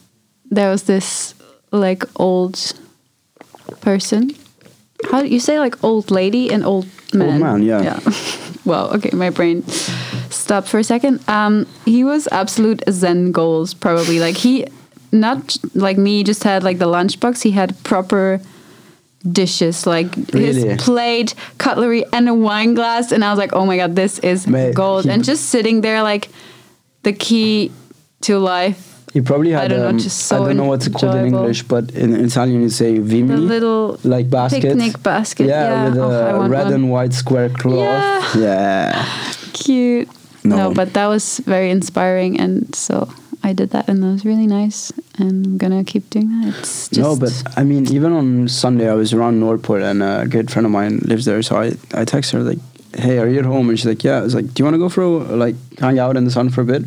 there 0.51 0.71
was 0.71 0.83
this 0.85 1.35
like 1.73 2.05
old 2.17 2.57
person. 3.81 4.31
How 5.11 5.23
do 5.23 5.29
you 5.29 5.41
say 5.41 5.59
like 5.59 5.83
old 5.83 6.11
lady 6.11 6.51
and 6.53 6.65
old 6.65 6.87
man? 7.13 7.29
Old 7.31 7.41
man, 7.41 7.63
yeah. 7.63 7.83
Yeah. 7.83 8.01
well, 8.65 8.95
okay, 8.95 9.11
my 9.13 9.31
brain 9.31 9.63
stopped 10.31 10.69
for 10.69 10.79
a 10.79 10.85
second. 10.85 11.21
Um 11.29 11.67
he 11.85 12.05
was 12.05 12.27
absolute 12.33 12.83
zen 12.91 13.33
goals 13.33 13.75
probably. 13.75 14.21
Like 14.21 14.37
he 14.37 14.67
not 15.13 15.57
like 15.75 15.97
me 15.99 16.25
just 16.25 16.43
had 16.45 16.63
like 16.65 16.79
the 16.79 16.87
lunchbox, 16.87 17.43
he 17.43 17.53
had 17.53 17.77
proper 17.85 18.41
dishes 19.31 19.87
like 19.87 20.15
Really? 20.33 20.69
his 20.69 20.83
plate 20.83 21.35
cutlery 21.57 22.05
and 22.13 22.29
a 22.29 22.35
wine 22.35 22.75
glass 22.75 23.11
and 23.11 23.25
i 23.25 23.31
was 23.31 23.39
like 23.39 23.55
oh 23.55 23.65
my 23.65 23.79
god 23.79 23.97
this 23.97 24.19
is 24.19 24.47
Mate, 24.47 24.75
gold 24.75 25.05
he- 25.05 25.11
and 25.11 25.25
just 25.25 25.47
sitting 25.47 25.81
there 25.81 26.03
like 26.03 26.29
the 27.05 27.13
key 27.15 27.73
to 28.21 28.39
life 28.39 28.94
He 29.15 29.21
probably 29.21 29.53
had. 29.53 29.65
I 29.65 29.69
don't 29.69 29.79
know, 29.87 29.89
um, 29.91 29.99
just 29.99 30.27
so 30.27 30.43
I 30.43 30.47
don't 30.49 30.57
know 30.57 30.65
what's 30.73 30.87
it 30.89 30.93
called 30.95 31.15
in. 31.15 31.27
English, 31.27 31.63
but 31.75 31.85
in, 31.93 32.13
Italian 32.29 32.63
you 32.63 32.69
say 32.69 32.99
vimini, 32.99 33.29
the 33.29 33.37
little 33.57 33.99
like 34.03 34.29
basket, 34.29 34.63
picnic 34.63 35.01
basket 35.05 35.47
Yeah, 35.47 35.71
yeah, 35.71 35.89
with 35.89 35.99
Oh, 35.99 36.11
a 36.43 36.49
red 36.49 36.65
one. 36.65 36.73
and 36.75 36.91
white 36.91 37.13
square 37.15 37.49
cloth. 37.49 38.35
Yeah. 38.35 38.43
yeah. 38.43 39.07
cute 39.53 40.09
No. 40.43 40.57
no. 40.57 40.75
but 40.75 40.93
that 40.95 41.07
was 41.07 41.39
very 41.47 41.71
inspiring 41.71 42.33
and 42.41 42.75
so 42.75 43.09
i 43.45 43.53
did 43.55 43.71
that 43.71 43.89
and 43.89 44.03
that 44.03 44.11
was 44.17 44.25
really 44.25 44.49
nice 44.49 44.91
and 45.21 45.47
i'm 45.47 45.57
gonna 45.59 45.85
keep 45.85 46.11
doing 46.11 46.29
that 46.41 46.59
it's 46.59 46.89
just 46.89 47.01
no, 47.01 47.15
but 47.17 47.33
I 47.57 47.63
mean, 47.63 47.87
even 47.97 48.13
on 48.13 48.49
Sunday, 48.49 48.91
I 48.91 48.95
was 48.95 49.13
around 49.15 49.41
Nørreport, 49.41 49.83
and 49.91 50.03
a 50.03 50.27
good 50.27 50.51
friend 50.51 50.67
of 50.67 50.73
mine 50.73 50.99
lives 51.11 51.25
there. 51.25 51.41
So 51.43 51.53
I, 51.57 51.67
I 52.01 52.05
text 52.05 52.33
her 52.33 52.41
like, 52.43 52.59
"Hey, 53.05 53.19
are 53.21 53.29
you 53.29 53.39
at 53.39 53.45
home?" 53.55 53.69
And 53.69 53.79
she's 53.79 53.87
like, 53.95 54.03
"Yeah." 54.03 54.19
I 54.19 54.23
was 54.29 54.35
like, 54.35 54.47
"Do 54.53 54.57
you 54.61 54.65
want 54.67 54.75
to 54.75 54.83
go 54.85 54.89
for 54.89 55.03
a, 55.03 55.37
like 55.45 55.55
hang 55.79 55.99
out 56.05 56.17
in 56.17 56.25
the 56.25 56.31
sun 56.33 56.51
for 56.51 56.63
a 56.63 56.65
bit?" 56.65 56.83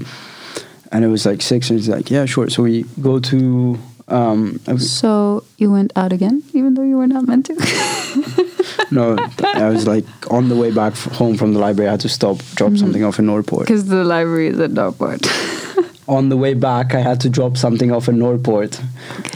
And 0.91 1.04
it 1.04 1.08
was 1.10 1.26
like 1.26 1.41
six, 1.41 1.69
and 1.69 1.80
she's 1.80 1.89
like, 1.89 2.10
"Yeah, 2.12 2.26
sure." 2.26 2.50
So 2.50 2.63
we 2.63 2.84
go 3.02 3.19
to 3.19 3.78
Um, 4.10 4.60
So 4.80 5.43
you 5.58 5.69
went 5.71 5.91
out 5.97 6.13
again, 6.13 6.41
even 6.54 6.76
though 6.76 6.88
you 6.91 6.97
were 6.97 7.08
not 7.15 7.28
meant 7.28 7.45
to. 7.47 7.54
no, 8.91 9.17
I 9.43 9.67
was 9.69 9.86
like 9.86 10.06
on 10.32 10.47
the 10.47 10.56
way 10.56 10.71
back 10.71 10.93
f- 10.93 11.12
home 11.19 11.36
from 11.38 11.52
the 11.54 11.60
library. 11.60 11.89
I 11.89 11.91
had 11.91 12.00
to 12.02 12.10
stop, 12.10 12.38
drop 12.56 12.71
Mm-hmm. 12.71 12.78
something 12.84 13.04
off 13.04 13.19
in 13.19 13.26
Nørreport. 13.26 13.65
Because 13.67 13.86
the 13.89 14.04
library 14.06 14.47
is 14.47 14.60
at 14.60 14.71
Nørreport. 14.71 15.28
On 16.08 16.30
the 16.30 16.38
way 16.38 16.54
back, 16.54 16.93
I 16.95 17.02
had 17.02 17.19
to 17.19 17.30
drop 17.30 17.58
something 17.58 17.91
off 17.91 18.08
in 18.08 18.15
Nørreport. 18.17 18.82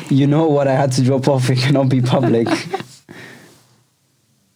You 0.09 0.25
know 0.25 0.47
what 0.47 0.67
I 0.67 0.75
had 0.81 0.91
to 0.93 1.01
drop 1.03 1.27
off? 1.27 1.49
It 1.53 1.57
cannot 1.59 1.89
be 1.89 1.99
public. 2.01 2.47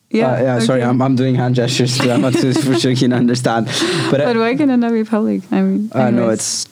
yeah. 0.09 0.31
Uh, 0.31 0.41
yeah. 0.41 0.59
Sorry. 0.59 0.81
I'm, 0.81 1.01
I'm 1.01 1.15
doing 1.15 1.35
hand 1.35 1.55
gestures. 1.55 1.97
To, 1.97 2.11
I'm 2.13 2.21
not 2.21 2.33
sure 2.35 2.91
you 2.91 2.95
can 2.97 3.11
understand. 3.13 3.65
But, 4.11 4.19
But 4.23 4.35
uh, 4.37 4.39
why 4.39 4.55
can 4.55 4.69
it 4.69 4.77
not 4.77 4.93
be 4.93 5.03
public? 5.03 5.41
I 5.51 5.61
mean, 5.61 5.89
uh, 5.91 6.09
no, 6.11 6.21
anyways. 6.21 6.33
it's 6.39 6.67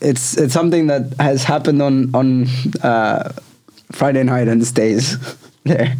it's 0.00 0.36
it's 0.36 0.52
something 0.54 0.86
that 0.88 1.12
has 1.18 1.44
happened 1.44 1.80
on 1.82 2.14
on 2.14 2.46
uh, 2.82 3.32
Friday 3.92 4.22
night 4.22 4.48
and 4.48 4.64
stays 4.66 5.16
there. 5.64 5.94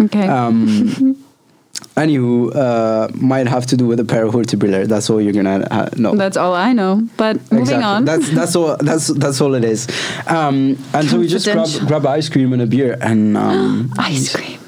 okay. 0.00 0.26
Um, 0.28 1.16
anywho, 1.96 2.54
uh, 2.54 3.08
might 3.14 3.46
have 3.48 3.66
to 3.66 3.76
do 3.76 3.86
with 3.86 4.00
a 4.00 4.04
pair 4.04 4.24
of 4.24 4.32
paravertebral. 4.34 4.86
That's 4.86 5.10
all 5.10 5.20
you're 5.20 5.32
gonna 5.32 5.66
uh, 5.70 5.88
know. 5.96 6.14
That's 6.14 6.36
all 6.36 6.54
I 6.54 6.72
know. 6.72 7.06
But 7.16 7.36
moving 7.50 7.60
Exactly. 7.60 7.84
on. 7.84 8.04
That's 8.04 8.30
that's 8.30 8.56
all. 8.60 8.76
That's 8.78 9.08
that's 9.08 9.40
all 9.40 9.54
it 9.54 9.64
is. 9.64 9.86
Um, 10.26 10.78
and 10.94 11.08
so 11.08 11.18
we 11.18 11.26
just 11.28 11.46
grab 11.46 11.68
grab 11.86 12.06
ice 12.06 12.28
cream 12.28 12.52
and 12.52 12.62
a 12.62 12.66
beer, 12.66 12.96
and 13.00 13.36
um, 13.46 13.92
Ice 13.98 14.34
cream. 14.34 14.58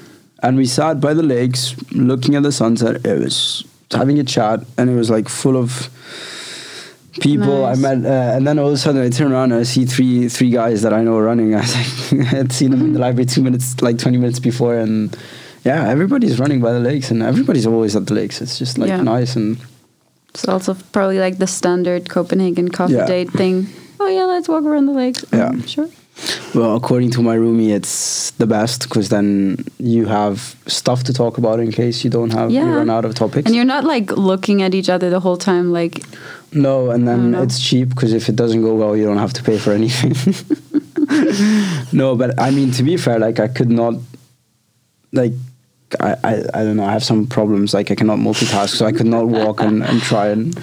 and 0.42 0.56
we 0.56 0.66
sat 0.66 1.00
by 1.00 1.14
the 1.14 1.22
lakes 1.22 1.74
looking 1.92 2.34
at 2.34 2.42
the 2.42 2.52
sunset. 2.52 3.04
It 3.06 3.18
was 3.20 3.64
having 3.90 4.18
a 4.18 4.24
chat, 4.24 4.60
and 4.76 4.90
it 4.90 4.94
was 4.94 5.08
like 5.10 5.28
full 5.28 5.56
of 5.56 5.88
people. 7.20 7.62
Nice. 7.62 7.78
I 7.84 7.94
met, 7.94 8.04
uh, 8.06 8.36
and 8.36 8.46
then 8.46 8.58
all 8.58 8.68
of 8.68 8.74
a 8.74 8.76
sudden 8.76 9.02
I 9.02 9.08
turn 9.10 9.32
around 9.32 9.52
and 9.52 9.60
I 9.60 9.64
see 9.64 9.84
three 9.84 10.28
three 10.28 10.50
guys 10.50 10.82
that 10.82 10.92
I 10.92 11.02
know 11.02 11.18
running. 11.18 11.54
I 11.54 11.60
was 11.60 11.74
like, 12.12 12.20
I 12.20 12.24
had 12.24 12.52
seen 12.52 12.70
them 12.70 12.80
in 12.82 12.92
the 12.92 12.98
library 13.00 13.26
two 13.26 13.42
minutes, 13.42 13.80
like 13.82 13.98
twenty 13.98 14.18
minutes 14.18 14.38
before, 14.40 14.76
and 14.76 15.16
yeah, 15.64 15.88
everybody's 15.88 16.38
running 16.38 16.60
by 16.60 16.72
the 16.72 16.80
lakes, 16.80 17.10
and 17.10 17.22
everybody's 17.22 17.66
always 17.66 17.96
at 17.96 18.06
the 18.06 18.14
lakes. 18.14 18.40
It's 18.42 18.58
just 18.58 18.78
like 18.78 18.88
Yeah. 18.88 19.02
nice 19.02 19.36
and 19.36 19.58
It's 20.30 20.48
also 20.48 20.74
probably 20.92 21.18
like 21.20 21.38
the 21.38 21.46
standard 21.46 22.08
Copenhagen 22.10 22.68
coffee 22.68 22.94
Yeah. 22.94 23.06
date 23.06 23.30
thing. 23.32 23.66
Oh 24.00 24.08
yeah, 24.08 24.24
let's 24.26 24.48
walk 24.48 24.64
around 24.64 24.86
the 24.86 24.92
lakes. 24.92 25.24
Yeah. 25.32 25.50
Mm, 25.52 25.66
sure. 25.68 25.88
Well, 26.54 26.76
according 26.76 27.10
to 27.12 27.22
my 27.22 27.36
roomie, 27.36 27.70
it's 27.74 28.32
the 28.32 28.46
best 28.46 28.82
because 28.82 29.08
then 29.08 29.64
you 29.78 30.06
have 30.06 30.56
stuff 30.66 31.04
to 31.04 31.12
talk 31.12 31.38
about 31.38 31.58
in 31.60 31.70
case 31.72 32.04
you 32.04 32.10
don't 32.10 32.32
have 32.32 32.50
you 32.50 32.60
run 32.62 32.90
out 32.90 33.04
of 33.04 33.14
topics. 33.14 33.46
And 33.46 33.54
you're 33.54 33.64
not 33.64 33.84
like 33.84 34.10
looking 34.12 34.62
at 34.62 34.74
each 34.74 34.88
other 34.90 35.08
the 35.10 35.20
whole 35.20 35.36
time. 35.38 35.72
Like, 35.72 36.02
no, 36.52 36.90
and 36.90 37.06
then 37.08 37.30
no. 37.32 37.42
it's 37.42 37.60
cheap 37.60 37.88
because 37.90 38.12
if 38.12 38.28
it 38.28 38.36
doesn't 38.36 38.62
go 38.62 38.74
well, 38.74 38.96
you 38.96 39.04
don't 39.04 39.18
have 39.18 39.32
to 39.34 39.42
pay 39.42 39.58
for 39.58 39.72
anything. 39.72 40.14
no, 41.92 42.16
but 42.16 42.38
I 42.40 42.50
mean 42.50 42.70
to 42.72 42.82
be 42.82 42.96
fair, 42.96 43.18
like 43.18 43.40
I 43.40 43.48
could 43.48 43.70
not, 43.70 43.94
like 45.12 45.32
I, 46.00 46.16
I 46.24 46.32
I 46.54 46.62
don't 46.64 46.76
know, 46.76 46.84
I 46.84 46.92
have 46.92 47.04
some 47.04 47.26
problems. 47.26 47.74
Like 47.74 47.90
I 47.90 47.94
cannot 47.94 48.18
multitask, 48.18 48.70
so 48.70 48.86
I 48.86 48.92
could 48.92 49.06
not 49.06 49.26
walk 49.38 49.60
and, 49.60 49.82
and 49.82 50.00
try 50.02 50.28
and. 50.28 50.58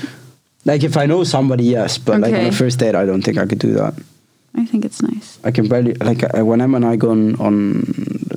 Like 0.63 0.83
if 0.83 0.95
I 0.95 1.07
know 1.07 1.23
somebody, 1.23 1.63
yes, 1.63 1.97
but 1.97 2.19
like 2.21 2.33
on 2.33 2.39
Okay. 2.39 2.49
a 2.49 2.51
first 2.51 2.77
date, 2.79 2.93
I 2.93 3.05
don't 3.05 3.23
think 3.23 3.37
I 3.39 3.47
could 3.47 3.57
do 3.59 3.73
that. 3.73 3.95
I 4.53 4.65
think 4.65 4.85
it's 4.85 5.01
nice. 5.01 5.39
I 5.43 5.49
can 5.51 5.67
barely 5.67 5.93
like 5.95 6.23
uh, 6.37 6.45
when 6.45 6.61
Emma 6.61 6.75
and 6.75 6.85
I 6.85 6.97
go 6.97 7.09
on 7.11 7.35
on, 7.39 7.83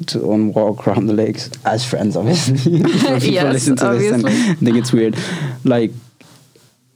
to, 0.07 0.23
on 0.33 0.53
walk 0.55 0.87
around 0.89 1.07
the 1.09 1.13
lakes 1.13 1.51
as 1.67 1.85
friends, 1.85 2.17
obviously. 2.17 2.79
People 2.83 3.19
Yes, 3.19 3.53
listen 3.53 3.77
to 3.77 3.89
this 3.99 4.13
and 4.13 4.25
obviously. 4.25 4.55
think 4.55 4.77
it's 4.79 4.93
weird. 4.93 5.17
Like 5.65 5.91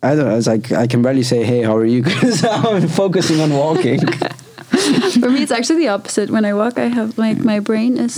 I 0.02 0.14
don't 0.14 0.26
know. 0.28 0.36
It's 0.36 0.46
like 0.46 0.70
I 0.72 0.86
can 0.86 1.02
barely 1.02 1.22
say, 1.24 1.42
"Hey, 1.44 1.62
how 1.62 1.76
are 1.76 1.84
you?" 1.84 2.02
Because 2.08 2.44
I'm 2.44 2.86
focusing 2.88 3.40
on 3.40 3.50
walking. 3.52 4.00
For 5.20 5.28
me, 5.30 5.42
it's 5.42 5.50
actually 5.52 5.80
the 5.80 5.88
opposite. 5.88 6.30
When 6.30 6.44
I 6.44 6.52
walk, 6.54 6.78
I 6.78 6.86
have 6.86 7.18
like 7.18 7.38
my 7.38 7.58
brain 7.60 7.98
is 7.98 8.14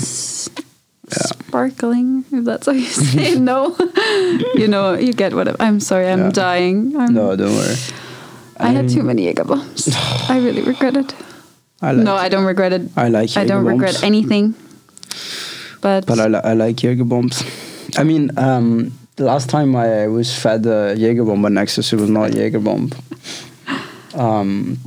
sparkling. 1.08 2.24
If 2.32 2.44
that's 2.44 2.66
how 2.66 2.72
you 2.72 2.84
say 3.14 3.34
no, 3.38 3.76
you 4.54 4.68
know, 4.68 4.94
you 4.94 5.12
get 5.12 5.32
what 5.34 5.60
I'm 5.60 5.80
sorry. 5.80 6.08
I'm 6.08 6.18
Yeah. 6.30 6.30
dying. 6.30 6.96
I'm, 6.96 7.14
no, 7.14 7.34
don't 7.36 7.54
worry. 7.54 7.76
I 8.58 8.70
had 8.76 8.88
too 8.88 9.02
many 9.02 9.32
bombs. 9.32 9.88
I 10.28 10.38
really 10.38 10.62
regret 10.62 10.96
it. 10.96 11.14
I 11.82 11.92
like. 11.92 12.04
no, 12.04 12.14
I 12.14 12.28
don't 12.28 12.44
regret 12.44 12.72
it. 12.74 12.82
I 12.96 13.08
like. 13.08 13.34
I 13.36 13.44
don't 13.46 13.64
regret 13.64 14.02
anything. 14.04 14.54
But, 15.80 16.04
But 16.04 16.20
I, 16.20 16.26
li- 16.28 16.44
I 16.44 16.52
like 16.52 16.84
bombs. 17.08 17.42
I 17.96 18.04
mean, 18.04 18.30
um, 18.36 18.92
the 19.16 19.24
last 19.24 19.48
time 19.50 19.76
I 19.76 20.06
was 20.06 20.34
fed 20.36 20.64
a 20.66 20.94
Jaeger 20.96 21.24
bomb 21.24 21.44
at 21.44 21.52
Nexus, 21.52 21.92
it 21.92 22.00
was 22.00 22.10
not 22.10 22.32
Jaeger 22.34 22.60
bomb. 22.60 22.90
Um, 24.14 24.78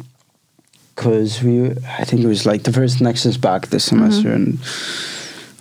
because 0.96 1.42
we, 1.42 1.72
I 2.00 2.04
think 2.06 2.22
it 2.24 2.28
was 2.28 2.46
like 2.46 2.64
the 2.64 2.72
first 2.72 3.02
Nexus 3.02 3.36
back 3.38 3.68
this 3.68 3.86
semester, 3.86 4.32
and 4.32 4.60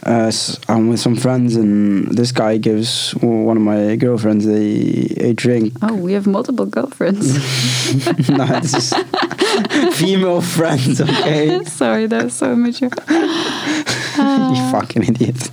uh, 0.06 0.26
s- 0.28 0.58
I'm 0.68 0.88
with 0.88 1.00
some 1.00 1.16
friends, 1.16 1.56
and 1.56 2.06
this 2.16 2.32
guy 2.32 2.58
gives 2.58 3.12
one 3.12 3.56
of 3.56 3.62
my 3.62 3.96
girlfriends 3.96 4.46
a 4.46 5.28
a 5.28 5.32
drink. 5.32 5.72
oh, 5.80 5.94
we 5.94 6.12
have 6.12 6.26
multiple 6.26 6.66
girlfriends. 6.66 7.32
no, 8.28 8.44
it's 8.50 8.72
just 8.72 8.94
female 9.96 10.42
friends, 10.42 11.00
okay? 11.00 11.64
sorry, 11.66 12.06
that 12.06 12.24
was 12.24 12.34
so 12.34 12.52
immature. 12.52 12.90
you 14.18 14.70
fucking 14.70 15.04
idiot. 15.04 15.48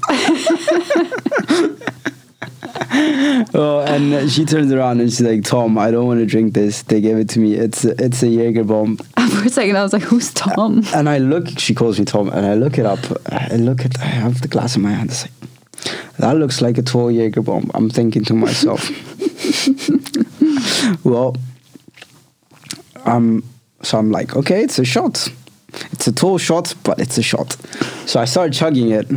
oh, 3.54 3.86
and 3.88 4.30
she 4.30 4.44
turns 4.46 4.72
around 4.72 5.00
and 5.00 5.10
she's 5.10 5.22
like, 5.22 5.44
"Tom, 5.44 5.78
I 5.78 5.92
don't 5.92 6.06
want 6.06 6.20
to 6.20 6.26
drink 6.26 6.54
this. 6.54 6.82
They 6.84 7.00
gave 7.00 7.18
it 7.18 7.30
to 7.30 7.40
me. 7.40 7.54
It's 7.54 7.86
a, 7.86 7.92
it's 8.04 8.22
a 8.24 8.28
Jaeger 8.28 8.64
bomb." 8.64 8.98
For 9.30 9.46
a 9.46 9.50
second, 9.50 9.78
I 9.78 9.84
was 9.84 9.94
like, 9.94 10.02
"Who's 10.04 10.34
Tom?" 10.34 10.84
And 10.94 11.08
I 11.08 11.20
look. 11.20 11.48
She 11.58 11.74
calls 11.74 12.00
me 12.00 12.06
Tom, 12.06 12.30
and 12.30 12.46
I 12.46 12.56
look 12.56 12.78
it 12.78 12.86
up. 12.86 13.00
I 13.32 13.56
look 13.56 13.86
at. 13.86 14.00
I 14.00 14.06
have 14.06 14.42
the 14.42 14.48
glass 14.48 14.76
in 14.76 14.82
my 14.82 14.92
hand. 14.92 15.12
It's 15.12 15.24
like 15.24 15.32
that 16.18 16.36
looks 16.38 16.62
like 16.62 16.78
a 16.78 16.82
tall 16.82 17.10
Jaeger 17.10 17.42
bomb. 17.42 17.72
I'm 17.74 17.90
thinking 17.90 18.26
to 18.26 18.34
myself, 18.34 18.90
well, 21.06 21.38
um, 23.06 23.44
so 23.82 23.98
I'm 23.98 24.12
like, 24.12 24.36
okay, 24.36 24.62
it's 24.64 24.80
a 24.80 24.86
shot. 24.86 25.30
It's 25.92 26.08
a 26.08 26.12
tall 26.12 26.38
shot, 26.38 26.76
but 26.84 27.00
it's 27.00 27.18
a 27.18 27.24
shot. 27.24 27.54
So 28.06 28.20
I 28.20 28.26
started 28.26 28.54
chugging 28.54 28.90
it, 28.90 29.10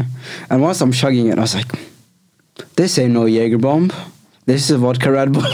and 0.50 0.62
once 0.62 0.80
I'm 0.80 0.92
chugging 0.92 1.26
it, 1.26 1.38
I 1.38 1.40
was 1.40 1.56
like, 1.56 1.72
this 2.76 2.98
ain't 2.98 3.12
no 3.12 3.26
Jaeger 3.26 3.58
bomb. 3.58 3.92
This 4.46 4.64
is 4.64 4.70
a 4.72 4.78
vodka 4.78 5.10
Red 5.12 5.32
Bull. 5.32 5.42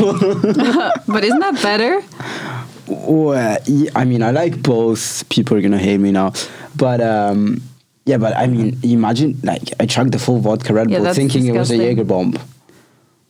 but 1.08 1.24
isn't 1.24 1.40
that 1.40 1.58
better? 1.62 2.02
well, 2.86 3.58
I 3.94 4.04
mean, 4.04 4.22
I 4.22 4.30
like 4.30 4.62
both. 4.62 5.28
People 5.28 5.56
are 5.56 5.60
gonna 5.60 5.78
hate 5.78 5.98
me 5.98 6.10
now, 6.12 6.32
but 6.76 7.00
um, 7.00 7.60
yeah, 8.06 8.16
but 8.16 8.34
I 8.36 8.46
mean, 8.46 8.78
imagine 8.82 9.38
like 9.42 9.72
I 9.78 9.86
chugged 9.86 10.12
the 10.12 10.18
full 10.18 10.38
vodka 10.40 10.72
Red 10.72 10.90
Yeah, 10.90 11.00
Bull 11.00 11.12
thinking 11.14 11.46
it 11.46 11.52
was 11.52 11.70
a 11.70 11.74
disgusting. 11.74 11.80
Jaeger 11.98 12.04
bomb. 12.04 12.34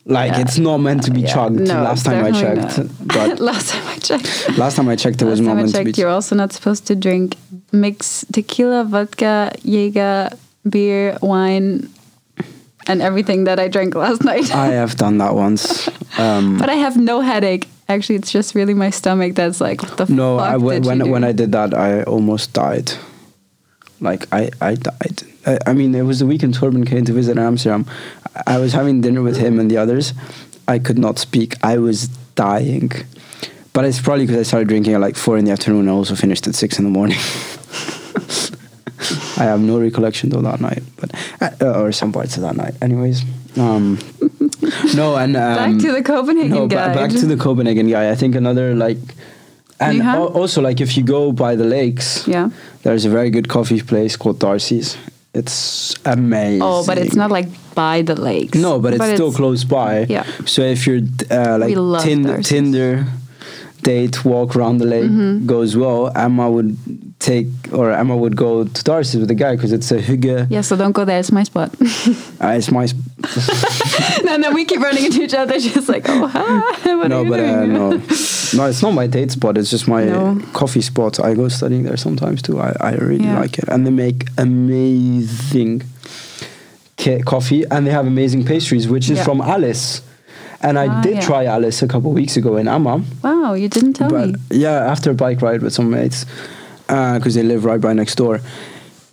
Like 0.05 0.31
Yeah. 0.31 0.41
it's 0.41 0.57
not 0.57 0.77
meant 0.77 1.03
to 1.03 1.11
be 1.11 1.21
Yeah. 1.21 1.33
chugged. 1.33 1.59
No, 1.59 1.83
last 1.83 2.05
time 2.05 2.23
I 2.23 2.31
checked, 2.31 2.79
but 3.07 3.39
last 3.39 3.69
time 3.69 3.85
I 3.87 3.97
checked. 3.97 4.57
last 4.57 4.75
time 4.77 4.87
I 4.89 4.95
checked, 4.95 5.21
it 5.21 5.25
was 5.25 5.41
not 5.41 5.55
meant 5.57 5.75
to 5.75 5.83
be. 5.83 5.91
you're 5.91 6.09
also 6.09 6.35
not 6.35 6.53
supposed 6.53 6.87
to 6.87 6.95
drink 6.95 7.35
mix 7.73 8.25
tequila, 8.31 8.85
vodka, 8.85 9.51
Jaeger, 9.63 10.29
beer, 10.67 11.17
wine, 11.21 11.89
and 12.89 13.01
everything 13.01 13.45
that 13.45 13.59
I 13.59 13.67
drank 13.69 13.95
last 13.95 14.23
night. 14.31 14.53
I 14.53 14.67
have 14.73 14.97
done 14.97 15.19
that 15.19 15.35
once. 15.35 15.87
Um, 16.19 16.57
but 16.59 16.69
I 16.69 16.75
have 16.75 16.97
no 16.97 17.21
headache. 17.21 17.69
Actually, 17.87 18.15
it's 18.15 18.31
just 18.31 18.55
really 18.55 18.73
my 18.73 18.89
stomach 18.89 19.35
that's 19.35 19.61
like, 19.61 19.81
what 19.81 19.97
the 19.97 20.13
no, 20.13 20.37
fuck 20.37 20.49
I, 20.49 20.55
you 20.55 20.81
when, 20.81 20.99
do? 20.99 21.09
when 21.09 21.23
I 21.23 21.31
did 21.31 21.51
that, 21.53 21.73
I 21.73 22.03
almost 22.03 22.53
died. 22.53 22.91
Like 24.01 24.25
I, 24.33 24.49
I 24.59 24.75
died. 24.75 25.23
I, 25.45 25.59
I 25.67 25.73
mean, 25.73 25.95
it 25.95 26.03
was 26.03 26.19
the 26.19 26.25
weekend 26.25 26.55
Torben 26.55 26.85
came 26.85 27.05
to 27.05 27.13
visit 27.13 27.37
Amsterdam. 27.37 27.85
I 28.47 28.57
was 28.57 28.73
having 28.73 29.01
dinner 29.01 29.21
with 29.21 29.37
him 29.37 29.59
and 29.59 29.69
the 29.69 29.77
others. 29.77 30.13
I 30.67 30.79
could 30.79 30.97
not 30.99 31.17
speak. 31.19 31.55
I 31.63 31.77
was 31.77 32.07
dying. 32.35 32.91
But 33.73 33.85
it's 33.85 34.01
probably 34.01 34.25
because 34.25 34.39
I 34.39 34.43
started 34.43 34.67
drinking 34.67 34.93
at 34.93 35.01
like 35.01 35.15
four 35.15 35.37
in 35.37 35.45
the 35.45 35.51
afternoon. 35.51 35.81
and 35.81 35.89
I 35.89 35.93
also 35.93 36.15
finished 36.15 36.47
at 36.47 36.55
six 36.55 36.79
in 36.79 36.85
the 36.85 36.91
morning. 36.91 37.17
I 39.39 39.43
have 39.45 39.61
no 39.61 39.79
recollection 39.79 40.35
of 40.35 40.43
that 40.43 40.59
night, 40.59 40.83
but 40.99 41.09
uh, 41.61 41.79
or 41.81 41.91
some 41.91 42.11
parts 42.11 42.35
of 42.37 42.43
that 42.43 42.55
night. 42.55 42.73
Anyways, 42.81 43.23
um, 43.57 43.97
no, 44.95 45.15
and 45.15 45.35
um, 45.35 45.55
Back 45.55 45.77
to 45.81 45.91
the 45.93 46.03
Copenhagen 46.03 46.49
no, 46.51 46.67
ba- 46.67 46.75
back 46.93 47.11
to 47.11 47.25
the 47.25 47.37
Copenhagen 47.37 47.87
guy. 47.89 48.09
I 48.11 48.15
think 48.15 48.35
another 48.35 48.75
like, 48.75 48.97
and 49.79 50.01
al- 50.01 50.27
also 50.37 50.61
like 50.61 50.81
if 50.81 50.97
you 50.97 51.03
go 51.03 51.31
by 51.31 51.55
the 51.55 51.63
lakes, 51.63 52.27
Yeah. 52.27 52.49
there's 52.83 53.05
a 53.05 53.09
very 53.09 53.29
good 53.29 53.47
coffee 53.47 53.81
place 53.81 54.17
called 54.17 54.39
Darcy's. 54.39 54.97
It's 55.33 55.95
amazing. 56.05 56.61
Oh, 56.63 56.83
but 56.85 56.97
it's 56.97 57.15
not 57.15 57.29
like 57.31 57.47
by 57.75 58.01
the 58.01 58.15
lakes. 58.15 58.57
No, 58.57 58.79
but 58.79 58.93
it's 58.95 59.05
still 59.13 59.31
close 59.31 59.63
by. 59.63 60.05
Yeah. 60.09 60.25
So 60.45 60.63
if 60.63 60.87
your 60.87 61.01
uh, 61.29 61.57
like 61.59 61.75
Tinder, 62.03 62.29
Darcy's. 62.33 62.49
Tinder 62.49 63.05
date 63.81 64.25
walk 64.25 64.55
around 64.55 64.77
the 64.79 64.85
lake 64.85 65.09
Mm-hmm. 65.09 65.45
goes 65.45 65.75
well, 65.77 66.11
Emma 66.15 66.49
would 66.49 66.77
take 67.19 67.47
or 67.73 67.91
Emma 67.91 68.15
would 68.15 68.35
go 68.35 68.63
to 68.63 68.83
Darcy's 68.83 69.19
with 69.19 69.27
the 69.27 69.35
guy 69.35 69.55
because 69.55 69.71
it's 69.73 69.91
a 69.91 69.99
hygge. 69.99 70.47
Yeah, 70.49 70.61
so 70.61 70.75
don't 70.75 70.91
go 70.93 71.05
there. 71.05 71.19
It's 71.19 71.31
my 71.31 71.43
spot. 71.43 71.69
Uh, 71.81 72.47
it's 72.57 72.71
my. 72.71 72.85
Sp- 72.87 73.07
and 74.29 74.43
then 74.43 74.53
we 74.53 74.63
keep 74.65 74.79
running 74.81 75.05
into 75.05 75.21
each 75.21 75.33
other, 75.33 75.59
just 75.59 75.89
like, 75.89 76.05
oh, 76.07 76.27
hi. 76.27 76.59
What 76.95 77.07
no, 77.09 77.25
but 77.25 77.39
uh, 77.39 77.65
no. 77.65 77.89
no, 77.91 78.65
it's 78.67 78.81
not 78.81 78.91
my 78.93 79.07
date 79.07 79.31
spot. 79.31 79.57
It's 79.57 79.69
just 79.69 79.87
my 79.87 80.05
No. 80.05 80.39
coffee 80.53 80.81
spot. 80.81 81.19
I 81.19 81.33
go 81.33 81.47
studying 81.49 81.83
there 81.83 81.97
sometimes 81.97 82.41
too. 82.41 82.59
I, 82.59 82.75
I 82.79 82.91
really 82.95 83.25
Yeah. 83.25 83.39
like 83.39 83.57
it, 83.59 83.67
and 83.69 83.85
they 83.85 83.91
make 83.91 84.27
amazing 84.37 85.83
ca- 86.97 87.21
coffee, 87.23 87.63
and 87.71 87.85
they 87.85 87.91
have 87.91 88.07
amazing 88.07 88.45
pastries, 88.45 88.87
which 88.87 89.09
is 89.09 89.17
Yeah. 89.17 89.23
from 89.25 89.41
Alice. 89.41 90.01
And 90.61 90.77
I 90.77 90.87
Ah, 90.87 91.01
did 91.01 91.15
yeah. 91.15 91.21
try 91.21 91.45
Alice 91.45 91.81
a 91.81 91.87
couple 91.87 92.11
weeks 92.11 92.35
ago 92.37 92.57
in 92.57 92.65
Amager. 92.67 93.03
Wow, 93.23 93.53
you 93.53 93.69
didn't 93.69 93.93
tell 93.93 94.09
but 94.09 94.27
me. 94.29 94.35
yeah, 94.51 94.91
after 94.91 95.11
a 95.11 95.13
bike 95.13 95.41
ride 95.41 95.61
with 95.61 95.73
some 95.73 95.89
mates, 95.89 96.25
because 96.87 97.33
they 97.35 97.43
live 97.43 97.63
right 97.65 97.79
by 97.81 97.93
next 97.93 98.15
door. 98.15 98.41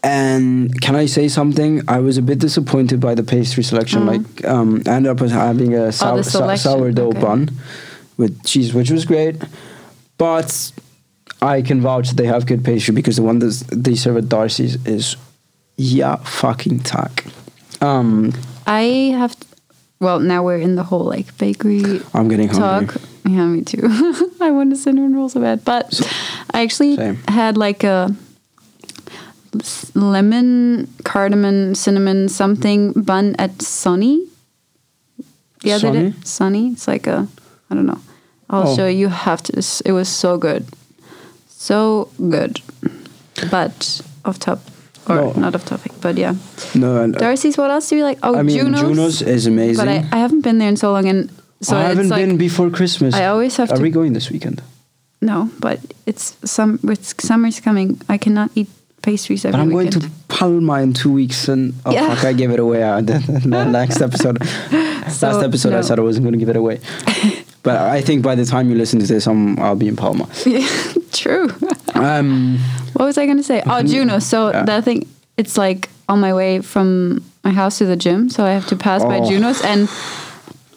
And 0.03 0.81
can 0.81 0.95
I 0.95 1.07
say 1.07 1.29
something? 1.29 1.83
I 1.89 1.99
was 1.99 2.17
a 2.19 2.23
bit 2.23 2.39
disappointed 2.39 3.01
by 3.01 3.15
the 3.15 3.23
pastry 3.23 3.63
selection. 3.63 4.03
Mhm. 4.03 4.07
Like, 4.07 4.45
um, 4.47 4.83
I 4.87 4.91
ended 4.97 5.11
up 5.11 5.21
with 5.21 5.33
having 5.33 5.75
a 5.75 5.91
sour, 5.93 6.23
sou- 6.23 6.31
selection, 6.31 6.71
sourdough 6.71 7.09
okay. 7.11 7.21
bun 7.21 7.51
with 8.17 8.43
cheese, 8.45 8.73
which 8.75 8.91
was 8.91 9.05
great. 9.05 9.37
But 10.19 10.73
I 11.43 11.61
can 11.63 11.81
vouch 11.81 12.09
that 12.09 12.17
they 12.17 12.27
have 12.27 12.47
good 12.47 12.65
pastry 12.65 12.95
because 12.95 13.17
the 13.17 13.23
one 13.23 13.39
that 13.41 13.65
they 13.73 13.95
serve 13.95 14.17
at 14.17 14.29
Darcy's 14.29 14.79
is 14.87 15.17
yeah 15.77 16.17
fucking 16.25 16.81
tack. 16.81 17.25
Um, 17.81 18.33
I 18.67 19.13
have. 19.19 19.37
Well, 20.01 20.21
now 20.21 20.43
we're 20.45 20.59
in 20.59 20.75
the 20.77 20.83
whole 20.85 21.05
like 21.05 21.37
bakery 21.39 22.01
I'm 22.15 22.29
getting 22.29 22.49
hungry. 22.49 22.95
talk. 22.95 23.03
Yeah, 23.25 23.47
me 23.47 23.63
too. 23.63 23.81
I 24.41 24.51
want 24.51 24.73
a 24.73 24.77
cinnamon 24.77 25.15
roll 25.17 25.29
so 25.29 25.41
bad, 25.41 25.65
but 25.65 26.01
I 26.53 26.63
actually 26.63 26.97
Same. 26.97 27.17
had 27.29 27.57
like 27.57 27.83
a 27.85 28.15
lemon, 29.95 30.89
cardamom, 31.05 31.75
cinnamon 31.75 32.29
something 32.29 32.93
bun 32.93 33.35
at 33.39 33.63
Sunny. 33.63 34.27
The 35.63 35.73
other 35.73 35.89
Sunny? 35.89 36.11
day, 36.11 36.17
Sunny. 36.25 36.69
It's 36.73 36.87
like 36.87 37.07
a, 37.07 37.27
I 37.71 37.75
don't 37.75 37.87
know. 37.87 38.01
I'll 38.49 38.69
Oh. 38.69 38.77
show 38.77 38.87
you. 38.87 38.99
You 38.99 39.09
have 39.09 39.43
to. 39.45 39.53
It 39.85 39.93
was 39.93 40.09
so 40.09 40.39
good, 40.39 40.67
so 41.49 42.11
good. 42.29 42.61
But 43.51 44.01
off 44.25 44.39
top, 44.39 44.61
or 45.09 45.17
No. 45.17 45.33
not 45.33 45.55
off 45.55 45.65
topic, 45.65 45.93
but 46.01 46.17
yeah. 46.17 46.35
No, 46.75 47.03
and, 47.03 47.15
Darcy's. 47.15 47.57
What 47.57 47.71
else 47.71 47.89
do 47.89 47.97
you 47.97 48.05
like? 48.05 48.19
Oh, 48.23 48.37
I 48.37 48.43
mean 48.43 48.57
Juno's. 48.59 48.81
Juno's 48.81 49.23
is 49.23 49.47
amazing. 49.47 49.85
But 49.85 49.89
I, 49.89 50.05
I 50.13 50.19
haven't 50.19 50.43
been 50.43 50.59
there 50.59 50.69
in 50.69 50.77
so 50.77 50.93
long, 50.93 51.07
and 51.09 51.31
so 51.61 51.77
I 51.77 51.83
haven't 51.83 52.09
like 52.09 52.25
been 52.27 52.37
before 52.37 52.71
Christmas. 52.71 53.15
I 53.15 53.27
always 53.27 53.57
have 53.57 53.69
to 53.69 53.75
Are 53.75 53.77
to- 53.79 53.83
we 53.83 53.91
going 53.91 54.13
this 54.13 54.31
weekend? 54.31 54.63
no, 55.23 55.49
but 55.61 55.81
it's 56.07 56.37
some. 56.45 56.79
It's 56.85 57.15
summer's 57.19 57.61
coming. 57.61 58.01
I 58.09 58.19
cannot 58.19 58.51
eat 58.55 58.69
pastries 59.03 59.45
every 59.45 59.53
But 59.57 59.63
I'm 59.63 59.71
going 59.71 59.87
weekend. 59.87 60.03
to 60.05 60.11
Palma 60.29 60.81
in 60.83 60.93
two 60.93 61.13
weeks, 61.13 61.49
and 61.49 61.75
oh 61.87 61.93
Yeah. 61.93 62.15
fuck, 62.15 62.25
I 62.25 62.33
gave 62.33 62.51
it 62.51 62.59
away. 62.61 62.83
Uh, 62.83 63.01
the, 63.09 63.19
the 63.45 63.65
next 63.81 64.01
episode, 64.01 64.39
So, 65.09 65.29
last 65.31 65.45
episode, 65.45 65.73
I 65.73 65.77
no. 65.77 65.83
said 65.83 65.99
I 65.99 66.03
wasn't 66.03 66.25
going 66.25 66.33
to 66.33 66.39
give 66.39 66.49
it 66.51 66.57
away. 66.57 66.81
but 67.63 67.77
I 67.77 68.01
think 68.03 68.23
by 68.23 68.35
the 68.35 68.45
time 68.45 68.69
you 68.69 68.75
listen 68.77 68.99
to 69.01 69.07
this, 69.07 69.27
I'm, 69.27 69.59
I'll 69.61 69.77
be 69.77 69.87
in 69.89 69.97
Palma. 69.97 70.29
Yeah, 70.45 70.67
true. 71.13 71.49
Um, 71.95 72.59
What 72.97 73.05
was 73.05 73.19
I 73.19 73.27
going 73.27 73.37
to 73.37 73.43
say? 73.43 73.63
Oh, 73.67 73.83
Juno. 73.93 74.19
So 74.21 74.51
Yeah. 74.51 74.65
that 74.65 74.85
thing, 74.85 75.07
it's 75.37 75.59
like 75.59 75.89
on 76.09 76.21
my 76.21 76.33
way 76.33 76.61
from 76.63 77.23
my 77.45 77.51
house 77.53 77.79
to 77.79 77.85
the 77.87 77.97
gym, 77.97 78.31
so 78.31 78.45
I 78.45 78.51
have 78.53 78.67
to 78.69 78.77
pass 78.77 79.03
by 79.05 79.19
Oh. 79.19 79.29
Juno's, 79.29 79.61
and 79.63 79.89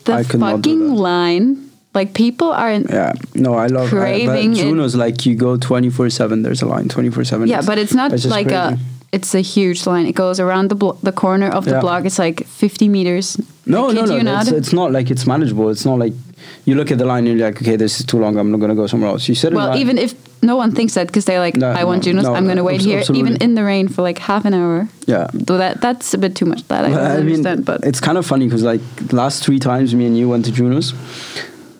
the 0.05 0.13
I 0.13 0.23
could 0.23 0.39
not 0.39 0.61
do 0.61 0.77
fucking 0.77 0.95
line. 0.95 1.69
Like 1.93 2.13
people 2.13 2.51
are 2.51 2.71
yeah, 2.71 3.13
no, 3.33 3.53
I 3.55 3.65
love 3.67 3.89
Craving 3.89 4.29
I, 4.29 4.37
it. 4.39 4.47
but 4.49 4.55
Juno's 4.57 4.95
like 4.95 5.25
you 5.25 5.33
go 5.35 5.57
24 5.57 6.09
seven. 6.11 6.43
There's 6.43 6.61
a 6.61 6.67
line 6.67 6.87
24 6.87 7.23
seven. 7.25 7.47
Yeah, 7.47 7.61
but 7.65 7.77
it's 7.79 7.93
not 7.95 8.11
just 8.11 8.27
like 8.27 8.51
a. 8.51 8.77
It's 9.11 9.33
a 9.33 9.41
huge 9.41 9.87
line. 9.87 10.05
It 10.05 10.13
goes 10.15 10.39
around 10.39 10.69
the 10.69 10.75
blo- 10.75 10.97
the 11.01 11.11
corner 11.11 11.49
of 11.49 11.65
the 11.65 11.71
Yeah. 11.71 11.81
block. 11.81 12.05
It's 12.05 12.19
like 12.19 12.45
50 12.45 12.87
meters. 12.89 13.37
No, 13.65 13.89
I 13.89 13.93
no, 13.93 14.05
no. 14.05 14.39
It's, 14.39 14.51
it's 14.51 14.73
not 14.73 14.91
like 14.91 15.09
it's 15.09 15.25
manageable. 15.25 15.69
It's 15.69 15.83
not 15.85 15.97
like 15.97 16.13
you 16.65 16.75
look 16.75 16.91
at 16.91 16.97
the 16.99 17.05
line 17.05 17.25
and 17.27 17.37
you're 17.39 17.47
like, 17.47 17.59
okay, 17.61 17.75
this 17.75 17.99
is 17.99 18.05
too 18.05 18.19
long. 18.19 18.37
I'm 18.37 18.51
not 18.51 18.59
going 18.59 18.69
to 18.69 18.75
go 18.75 18.85
somewhere 18.87 19.09
else. 19.09 19.27
You 19.27 19.35
sit 19.35 19.51
Well, 19.53 19.75
even 19.77 19.97
if 19.97 20.13
no 20.43 20.55
one 20.55 20.71
thinks 20.73 20.93
that 20.93 21.07
because 21.07 21.25
they're 21.25 21.39
like, 21.39 21.55
No, 21.57 21.71
I 21.71 21.83
want 21.85 22.03
Junos, 22.03 22.23
no, 22.23 22.33
I'm 22.35 22.45
going 22.45 22.57
to 22.57 22.63
wait 22.63 22.81
here, 22.81 23.01
even 23.13 23.35
in 23.37 23.55
the 23.55 23.63
rain 23.63 23.87
for 23.87 24.03
like 24.03 24.19
half 24.19 24.45
an 24.45 24.53
hour. 24.53 24.87
yeah. 25.07 25.27
Though 25.33 25.57
that 25.57 25.81
that's 25.81 26.13
a 26.13 26.17
bit 26.17 26.35
too 26.35 26.45
much. 26.45 26.67
That 26.67 26.85
I 26.85 26.89
Well, 26.89 26.99
don't 27.17 27.19
understand. 27.27 27.65
But 27.65 27.83
it's 27.83 27.99
kind 27.99 28.17
of 28.17 28.25
funny 28.27 28.45
because 28.45 28.63
like 28.63 28.81
last 29.11 29.43
three 29.43 29.59
times 29.59 29.93
me 29.95 30.05
and 30.05 30.15
you 30.17 30.29
went 30.29 30.45
to 30.45 30.51
Juno's, 30.51 30.93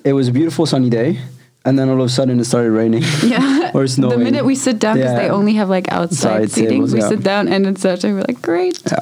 it 0.03 0.13
was 0.13 0.27
a 0.27 0.31
beautiful 0.31 0.65
sunny 0.65 0.89
day, 0.89 1.19
and 1.65 1.77
then 1.77 1.89
all 1.89 1.99
of 1.99 2.05
a 2.05 2.09
sudden 2.09 2.39
it 2.39 2.45
started 2.45 2.71
raining. 2.71 3.03
yeah, 3.23 3.71
or 3.75 3.85
snowing. 3.87 4.17
the 4.19 4.23
minute 4.23 4.45
we 4.45 4.55
sit 4.55 4.79
down 4.79 4.97
because 4.97 5.15
they 5.15 5.29
only 5.29 5.53
have 5.55 5.69
like 5.69 5.91
outside 5.91 6.15
Side 6.15 6.51
seating, 6.51 6.69
tables, 6.69 6.93
we 6.93 6.99
yeah. 7.01 7.09
sit 7.09 7.23
down 7.23 7.47
and 7.47 7.65
it's 7.67 7.81
such. 7.81 8.03
a 8.03 8.07
We're 8.13 8.23
like, 8.27 8.41
great. 8.41 8.81
Yeah. 8.85 8.99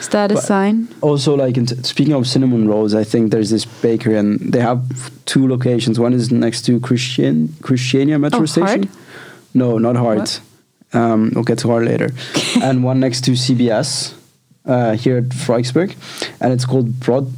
Is 0.00 0.08
that 0.10 0.30
a 0.30 0.36
sign? 0.36 0.88
Also, 1.00 1.34
like 1.34 1.56
speaking 1.82 2.12
of 2.12 2.26
cinnamon 2.26 2.68
rolls, 2.68 2.94
I 2.94 3.04
think 3.04 3.30
there's 3.30 3.48
this 3.48 3.64
bakery 3.64 4.18
and 4.18 4.38
they 4.38 4.60
have 4.60 4.84
two 5.24 5.48
locations. 5.48 5.98
One 5.98 6.12
is 6.12 6.30
next 6.30 6.62
to 6.66 6.78
Christian 6.80 7.54
Christiania 7.62 8.18
metro 8.18 8.42
Oh, 8.42 8.46
station. 8.46 8.82
Hart? 8.82 8.98
No, 9.54 9.78
not 9.78 9.96
Hart. 9.96 10.40
Um, 10.92 11.32
we'll 11.34 11.42
get 11.44 11.58
to 11.60 11.68
Hart 11.68 11.84
later. 11.84 12.10
and 12.62 12.84
one 12.84 13.00
next 13.00 13.22
to 13.24 13.30
CBS 13.32 14.14
uh, 14.66 14.92
here 14.94 15.16
at 15.18 15.24
Frederiksberg, 15.30 15.94
and 16.40 16.52
it's 16.52 16.66
called 16.66 17.00
Broad 17.00 17.32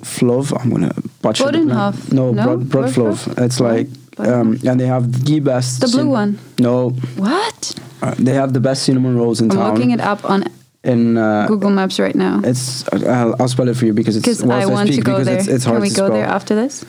Flov. 0.00 0.58
I'm 0.58 0.70
gonna 0.70 0.94
Bodenhof. 1.22 2.12
No, 2.12 2.32
No? 2.32 2.44
Broad, 2.56 2.68
Broadflow. 2.68 3.12
It's 3.44 3.60
like, 3.60 3.88
um, 4.18 4.58
and 4.66 4.78
they 4.80 4.86
have 4.86 5.24
the 5.24 5.40
best. 5.40 5.80
The 5.80 5.88
blue 5.88 6.08
one? 6.08 6.38
No, 6.58 6.90
What? 7.16 7.74
uh, 8.02 8.14
they 8.18 8.34
have 8.34 8.52
the 8.52 8.60
best 8.60 8.82
cinnamon 8.84 9.16
rolls 9.16 9.40
in 9.40 9.50
I'm 9.50 9.56
town. 9.56 9.74
looking 9.74 9.90
it 9.90 10.00
up 10.00 10.24
on 10.28 10.44
in 10.82 11.18
uh, 11.18 11.46
Google 11.46 11.68
Maps 11.68 12.00
right 12.00 12.14
now 12.14 12.40
It's 12.42 12.90
I'll, 12.90 13.36
I'll 13.38 13.48
spell 13.48 13.68
it 13.68 13.76
for 13.76 13.84
you 13.84 13.92
because 13.92 14.16
it's 14.16 14.24
because 14.24 14.42
I 14.48 14.64
want 14.64 14.90
to 14.90 15.00
go 15.02 15.22
there. 15.22 15.38
It's, 15.38 15.46
it's 15.46 15.64
Can 15.64 15.74
we 15.78 15.88
go 15.90 15.94
spell. 16.06 16.10
there 16.12 16.24
after 16.24 16.54
this? 16.54 16.84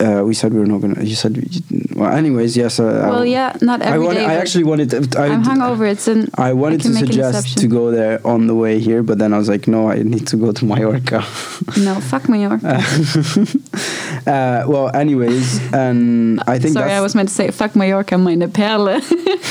Uh, 0.00 0.22
we 0.24 0.32
said 0.34 0.52
we 0.54 0.60
were 0.60 0.66
not 0.66 0.80
gonna. 0.80 1.02
You 1.02 1.14
said. 1.14 1.36
Well, 1.94 2.10
anyways, 2.10 2.56
yes. 2.56 2.80
Uh, 2.80 3.02
I- 3.04 3.10
well, 3.10 3.26
yeah, 3.26 3.56
not 3.60 3.82
I, 3.82 3.86
every 3.92 4.06
wanted, 4.06 4.20
day, 4.20 4.26
I 4.26 4.34
actually 4.36 4.64
wanted. 4.64 4.90
To, 4.90 5.20
I, 5.20 5.26
I'm 5.28 5.44
hungover. 5.44 5.90
It's 5.90 6.08
an. 6.08 6.30
I 6.36 6.52
wanted 6.54 6.80
to 6.82 6.92
suggest 6.94 7.58
to 7.58 7.66
go 7.68 7.90
there 7.90 8.20
on 8.26 8.46
the 8.46 8.54
way 8.54 8.78
here, 8.80 9.02
but 9.02 9.18
then 9.18 9.32
I 9.34 9.38
was 9.38 9.48
like, 9.48 9.68
no, 9.68 9.90
I 9.90 10.02
need 10.02 10.26
to 10.28 10.36
go 10.36 10.52
to 10.52 10.64
Mallorca. 10.64 11.22
No, 11.78 12.00
fuck. 12.00 12.24
Or, 12.28 12.54
uh, 14.26 14.64
well, 14.66 14.90
anyways, 14.94 15.60
and 15.74 16.40
I 16.46 16.58
think 16.58 16.72
sorry, 16.72 16.92
I 16.92 17.00
was 17.02 17.14
meant 17.14 17.28
to 17.28 17.34
say 17.34 17.50
fuck 17.50 17.76
Mallorca, 17.76 18.16
meine 18.16 18.50
Perle. 18.50 19.02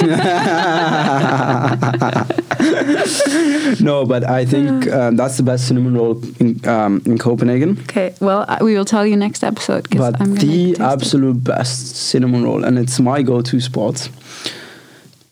no, 3.81 4.05
but 4.05 4.23
I 4.29 4.45
think 4.45 4.87
um, 4.91 5.15
that's 5.15 5.37
the 5.37 5.43
best 5.43 5.67
cinnamon 5.67 5.93
roll 5.95 6.21
in, 6.39 6.59
um, 6.67 7.01
in 7.05 7.17
Copenhagen. 7.17 7.77
okay, 7.83 8.13
well, 8.19 8.45
we 8.61 8.75
will 8.75 8.85
tell 8.85 9.05
you 9.05 9.15
next 9.15 9.43
episode. 9.43 9.89
'cause 9.89 9.99
But 9.99 10.22
I'm 10.23 10.35
the 10.35 10.73
taste 10.73 10.79
it. 10.79 10.83
absolute 10.83 11.43
best 11.43 11.95
cinnamon 11.95 12.43
roll, 12.43 12.63
and 12.63 12.77
it's 12.77 12.99
my 12.99 13.21
go-to 13.21 13.59
spot 13.59 14.09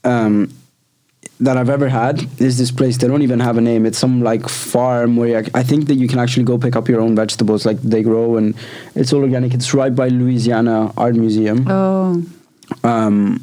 um, 0.04 0.52
that 1.40 1.58
I've 1.58 1.70
ever 1.70 1.90
had, 1.90 2.28
is 2.40 2.58
this 2.58 2.72
place. 2.72 2.98
They 2.98 3.08
don't 3.08 3.22
even 3.24 3.40
have 3.40 3.58
a 3.58 3.62
name. 3.62 3.86
It's 3.86 3.98
some 3.98 4.22
like 4.22 4.48
farm 4.48 5.16
where 5.18 5.42
you, 5.42 5.50
I 5.54 5.64
think 5.64 5.88
that 5.88 5.96
you 5.96 6.08
can 6.08 6.20
actually 6.20 6.44
go 6.44 6.58
pick 6.58 6.76
up 6.76 6.88
your 6.88 7.02
own 7.02 7.16
vegetables, 7.16 7.66
like 7.66 7.82
they 7.82 8.04
grow, 8.04 8.38
and 8.38 8.56
it's 8.96 9.12
all 9.14 9.22
organic. 9.22 9.54
It's 9.54 9.74
right 9.74 9.94
by 9.96 10.10
Louisiana 10.10 10.92
Art 10.98 11.16
Museum. 11.16 11.66
Oh, 11.68 12.24
Um, 12.84 13.42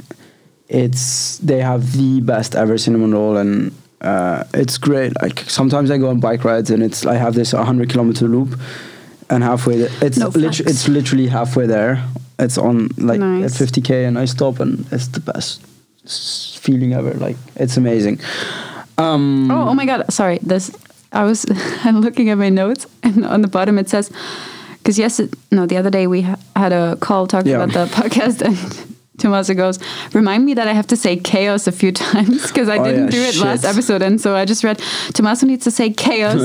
it's 0.69 1.39
they 1.39 1.61
have 1.61 1.93
the 1.97 2.21
best 2.21 2.55
ever 2.55 2.77
cinnamon 2.79 3.13
roll, 3.13 3.37
and 3.37 3.73
uh, 4.01 4.45
it's 4.55 4.79
great. 4.79 5.13
Like 5.23 5.41
sometimes 5.51 5.91
I 5.91 5.99
go 5.99 6.09
on 6.11 6.21
bike 6.21 6.45
rides, 6.45 6.71
and 6.71 6.83
it's 6.83 7.05
I 7.07 7.15
have 7.15 7.35
this 7.35 7.53
100 7.53 7.89
kilometer 7.91 8.29
loop, 8.29 8.59
and 9.31 9.43
halfway 9.45 9.77
th- 9.77 9.91
it's 10.03 10.19
No 10.19 10.29
lit- 10.29 10.61
it's 10.61 10.89
literally 10.89 11.27
halfway 11.29 11.67
there. 11.67 12.03
It's 12.39 12.57
on 12.59 12.89
like 12.97 13.21
Nice. 13.21 13.61
at 13.61 13.69
50k, 13.69 14.07
and 14.07 14.19
I 14.19 14.27
stop, 14.27 14.61
and 14.61 14.87
it's 14.93 15.09
the 15.09 15.21
best 15.21 15.61
feeling 16.61 16.93
ever. 16.95 17.13
Like 17.15 17.37
it's 17.57 17.77
amazing. 17.77 18.21
Um, 18.97 19.51
oh, 19.51 19.69
oh 19.71 19.75
my 19.75 19.87
God! 19.87 20.05
Sorry, 20.13 20.39
this. 20.43 20.71
I 21.13 21.25
was 21.25 21.47
looking 21.93 22.31
at 22.31 22.39
my 22.39 22.49
notes, 22.51 22.87
and 23.03 23.25
on 23.25 23.41
the 23.43 23.49
bottom 23.49 23.79
it 23.79 23.89
says, 23.89 24.11
because 24.79 24.99
yes, 24.99 25.21
it, 25.21 25.35
no, 25.51 25.67
the 25.67 25.77
other 25.77 25.91
day 25.91 26.07
we 26.07 26.23
ha- 26.23 26.37
had 26.57 26.73
a 26.73 26.97
call 26.97 27.27
talking 27.27 27.53
Yeah. 27.53 27.63
about 27.65 27.73
the 27.73 27.87
podcast, 28.03 28.43
and 28.43 28.57
Tommaso 29.19 29.55
goes, 29.55 29.79
"Remind 30.15 30.45
me 30.47 30.55
that 30.55 30.67
I 30.69 30.73
have 30.73 30.87
to 30.89 30.97
say 30.97 31.17
chaos 31.17 31.67
a 31.67 31.73
few 31.73 31.93
times 32.05 32.47
because 32.47 32.69
I 32.69 32.79
Oh, 32.79 32.85
didn't 32.85 33.05
yeah, 33.07 33.11
do 33.11 33.21
it 33.23 33.35
shit. 33.35 33.43
last 33.45 33.65
episode." 33.65 34.03
And 34.03 34.21
so 34.21 34.35
I 34.37 34.45
just 34.45 34.65
read, 34.65 34.81
Tommaso 35.13 35.47
needs 35.47 35.65
to 35.65 35.71
say 35.71 35.91
chaos 35.91 36.41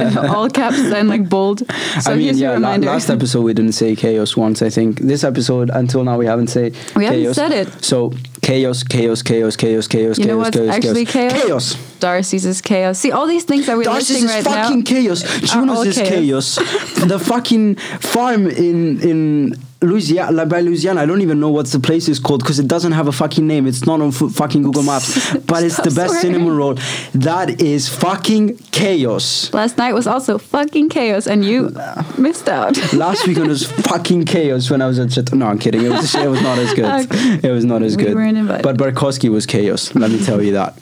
in 0.00 0.18
all 0.34 0.48
caps 0.50 0.78
and 0.78 1.08
like 1.08 1.28
bold. 1.28 1.60
So 2.00 2.12
I 2.12 2.14
mean, 2.14 2.24
here's 2.24 2.40
your 2.40 2.52
yeah. 2.52 2.58
la- 2.58 2.76
last 2.76 3.10
episode 3.10 3.42
we 3.42 3.54
didn't 3.54 3.72
say 3.72 3.94
chaos 3.94 4.36
once. 4.36 4.62
I 4.62 4.70
think 4.70 5.00
this 5.00 5.22
episode 5.24 5.70
until 5.70 6.04
now 6.04 6.16
we 6.18 6.26
haven't 6.26 6.48
said 6.48 6.74
We 6.96 7.04
haven't 7.04 7.34
said 7.34 7.52
it. 7.52 7.84
So 7.84 8.12
chaos, 8.42 8.82
chaos, 8.82 9.22
chaos, 9.22 9.56
chaos, 9.56 9.86
chaos, 9.88 10.18
You 10.18 10.26
know 10.26 10.38
chaos, 10.42 10.50
chaos, 10.54 10.74
actually 10.76 11.04
chaos? 11.06 11.42
Chaos. 11.42 11.76
Darcy's 12.00 12.44
is 12.44 12.60
chaos. 12.60 12.98
See 12.98 13.12
all 13.12 13.26
these 13.26 13.44
things 13.44 13.66
that 13.66 13.76
we're 13.76 13.84
Darcy's 13.84 14.22
listing 14.22 14.28
is 14.38 14.44
right 14.46 14.54
fucking 14.54 14.78
now. 14.80 14.84
chaos. 14.84 15.24
all 15.24 15.64
Juno's 15.66 15.86
is 15.86 15.96
chaos. 16.08 16.54
the 17.06 17.18
fucking 17.18 17.76
farm 18.00 18.46
in 18.48 19.00
in 19.00 19.54
Louisiana, 19.84 20.32
like 20.32 20.48
by 20.48 20.60
Louisiana, 20.60 21.02
I 21.02 21.06
don't 21.06 21.20
even 21.22 21.40
know 21.40 21.50
what 21.50 21.66
the 21.66 21.80
place 21.80 22.08
is 22.08 22.18
called 22.18 22.40
because 22.42 22.58
it 22.58 22.66
doesn't 22.68 22.92
have 22.92 23.08
a 23.08 23.12
fucking 23.12 23.46
name. 23.46 23.66
It's 23.66 23.86
not 23.86 24.00
on 24.00 24.10
fu- 24.12 24.28
fucking 24.30 24.62
Google 24.62 24.82
Maps, 24.82 25.34
but 25.46 25.62
it's 25.62 25.76
the 25.76 25.84
best 25.84 25.94
swearing. 25.94 26.20
cinnamon 26.20 26.56
roll. 26.56 26.74
That 27.14 27.60
is 27.60 27.88
fucking 27.88 28.56
chaos. 28.72 29.52
Last 29.52 29.78
night 29.78 29.92
was 29.94 30.06
also 30.06 30.38
fucking 30.38 30.88
chaos, 30.88 31.26
and 31.26 31.44
you 31.44 31.70
missed 32.18 32.48
out. 32.48 32.76
Last 32.94 33.26
weekend 33.26 33.48
was 33.48 33.64
fucking 33.90 34.24
chaos 34.24 34.70
when 34.70 34.82
I 34.82 34.86
was 34.86 34.98
at 34.98 35.12
Chateau. 35.12 35.36
No, 35.36 35.46
I'm 35.46 35.58
kidding. 35.58 35.82
It 35.82 35.90
was 35.90 36.14
it 36.14 36.28
was 36.28 36.42
not 36.42 36.58
as 36.58 36.74
good. 36.74 36.84
Okay. 36.84 37.48
It 37.48 37.52
was 37.52 37.64
not 37.64 37.82
as 37.82 37.96
We 37.96 38.04
good. 38.04 38.62
But 38.62 38.76
Barkowski 38.76 39.30
was 39.30 39.46
chaos. 39.46 39.94
Let 39.94 40.10
me 40.10 40.24
tell 40.24 40.42
you 40.42 40.52
that. 40.52 40.78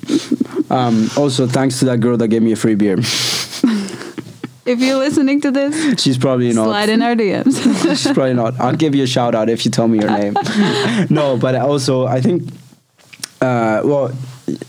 Um, 0.71 1.11
also, 1.17 1.47
thanks 1.47 1.79
to 1.81 1.85
that 1.87 2.01
girl 2.01 2.17
that 2.17 2.29
gave 2.29 2.43
me 2.43 2.53
a 2.53 2.57
free 2.57 2.75
beer. 2.75 2.97
If 4.65 4.81
you're 4.81 4.99
listening 4.99 5.41
to 5.41 5.51
this, 5.51 6.01
She's 6.01 6.17
probably 6.19 6.53
not. 6.53 6.67
slide 6.67 6.89
in 6.89 7.03
our 7.03 7.15
DMs. 7.17 7.57
She's 8.03 8.13
probably 8.13 8.35
not. 8.35 8.59
I'll 8.61 8.77
give 8.77 8.95
you 8.95 9.03
a 9.03 9.07
shout 9.07 9.35
out 9.35 9.49
if 9.49 9.65
you 9.65 9.71
tell 9.71 9.89
me 9.89 9.99
your 9.99 10.11
name. 10.11 10.35
no, 11.11 11.37
but 11.37 11.57
also 11.57 12.07
I 12.07 12.21
think, 12.21 12.45
uh, 13.41 13.83
well, 13.85 14.13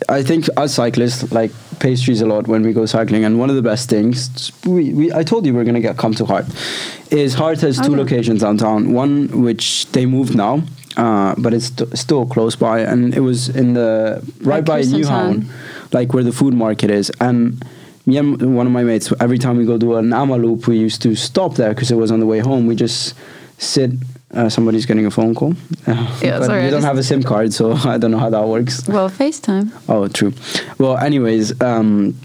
I 0.10 0.24
think 0.24 0.48
us 0.58 0.74
cyclists 0.74 1.32
like 1.32 1.52
pastries 1.80 2.22
a 2.22 2.26
lot 2.26 2.48
when 2.48 2.64
we 2.64 2.74
go 2.74 2.86
cycling, 2.88 3.24
and 3.24 3.38
one 3.38 3.50
of 3.50 3.56
the 3.56 3.62
best 3.62 3.90
things 3.90 4.52
we, 4.66 4.94
we 4.94 5.14
I 5.14 5.24
told 5.24 5.46
you 5.46 5.54
we're 5.54 5.64
gonna 5.64 5.80
get 5.82 5.98
come 5.98 6.14
to 6.16 6.26
Hart 6.26 6.46
is 7.12 7.36
Hart 7.36 7.62
has 7.62 7.80
two 7.80 7.92
yeah. 7.92 7.98
locations 7.98 8.42
downtown. 8.42 8.94
One 8.94 9.42
which 9.42 9.86
they 9.92 10.06
moved 10.06 10.36
now. 10.36 10.64
Uh, 10.96 11.34
but 11.40 11.56
it's 11.56 11.68
st- 11.68 11.98
still 11.98 12.24
close 12.28 12.56
by, 12.56 12.80
and 12.80 13.16
it 13.16 13.22
was 13.22 13.50
in 13.50 13.74
the 13.74 14.22
right 14.42 14.58
Like 14.58 14.66
by. 14.66 14.82
Nyhavn, 14.82 15.48
like 15.92 16.14
where 16.14 16.24
the 16.24 16.32
food 16.32 16.54
market 16.54 16.92
is. 16.92 17.12
And 17.20 17.64
me 18.06 18.18
and 18.18 18.56
one 18.56 18.66
of 18.68 18.74
my 18.74 18.84
mates, 18.84 19.12
every 19.20 19.38
time 19.38 19.58
we 19.58 19.66
go 19.66 19.78
do 19.78 19.96
an 19.96 20.10
Amager 20.10 20.42
loop, 20.44 20.68
we 20.68 20.78
used 20.78 21.02
to 21.04 21.16
stop 21.16 21.56
there 21.56 21.70
because 21.74 21.92
it 21.92 21.96
was 21.96 22.12
on 22.12 22.20
the 22.20 22.26
way 22.26 22.40
home. 22.40 22.68
We 22.68 22.76
just 22.76 23.14
sit. 23.58 23.92
Uh, 24.34 24.50
somebody's 24.50 24.86
getting 24.88 25.06
a 25.06 25.12
phone 25.12 25.36
call. 25.36 25.54
Uh, 25.86 25.94
Yeah, 26.24 26.40
but 26.40 26.46
sorry, 26.48 26.64
we 26.66 26.72
don't 26.72 26.82
have 26.84 26.98
a 26.98 27.04
SIM 27.04 27.22
card, 27.24 27.54
so 27.54 27.74
I 27.86 27.98
don't 28.00 28.10
know 28.12 28.18
how 28.18 28.32
that 28.32 28.48
works. 28.48 28.88
well, 28.88 29.10
FaceTime. 29.10 29.72
Oh, 29.88 30.08
true. 30.08 30.34
Well, 30.80 30.98
anyways, 30.98 31.62
um, 31.62 32.16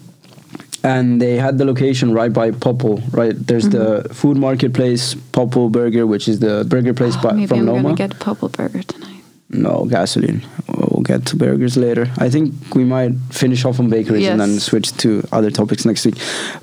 and 0.83 1.21
they 1.21 1.37
had 1.37 1.59
the 1.59 1.65
location 1.67 2.13
right 2.15 2.33
by 2.33 2.51
POPL. 2.53 3.13
Right, 3.13 3.35
there's 3.37 3.69
the 3.69 4.09
food 4.13 4.37
marketplace, 4.39 5.15
POPL 5.33 5.71
Burger, 5.71 6.07
which 6.07 6.29
is 6.29 6.39
the 6.39 6.65
burger 6.67 6.95
place 6.95 7.15
Oh, 7.19 7.23
by, 7.25 7.33
maybe 7.33 7.47
from 7.49 7.59
I'm 7.59 7.67
Noma. 7.67 7.83
gonna 7.83 7.95
get 7.97 8.19
POPL 8.19 8.49
Burger 8.53 8.83
tonight. 8.85 9.08
No 9.51 9.87
gasoline. 9.89 10.43
We'll 10.69 11.03
get 11.03 11.25
to 11.27 11.37
burgers 11.37 11.77
later. 11.77 12.11
I 12.19 12.29
think 12.29 12.53
we 12.75 12.85
might 12.85 13.13
finish 13.31 13.65
off 13.65 13.81
on 13.81 13.89
bakeries 13.89 14.27
and 14.33 14.41
then 14.41 14.61
switch 14.61 14.95
to 14.99 15.27
other 15.33 15.51
topics 15.51 15.85
next 15.87 16.05
week. 16.05 16.17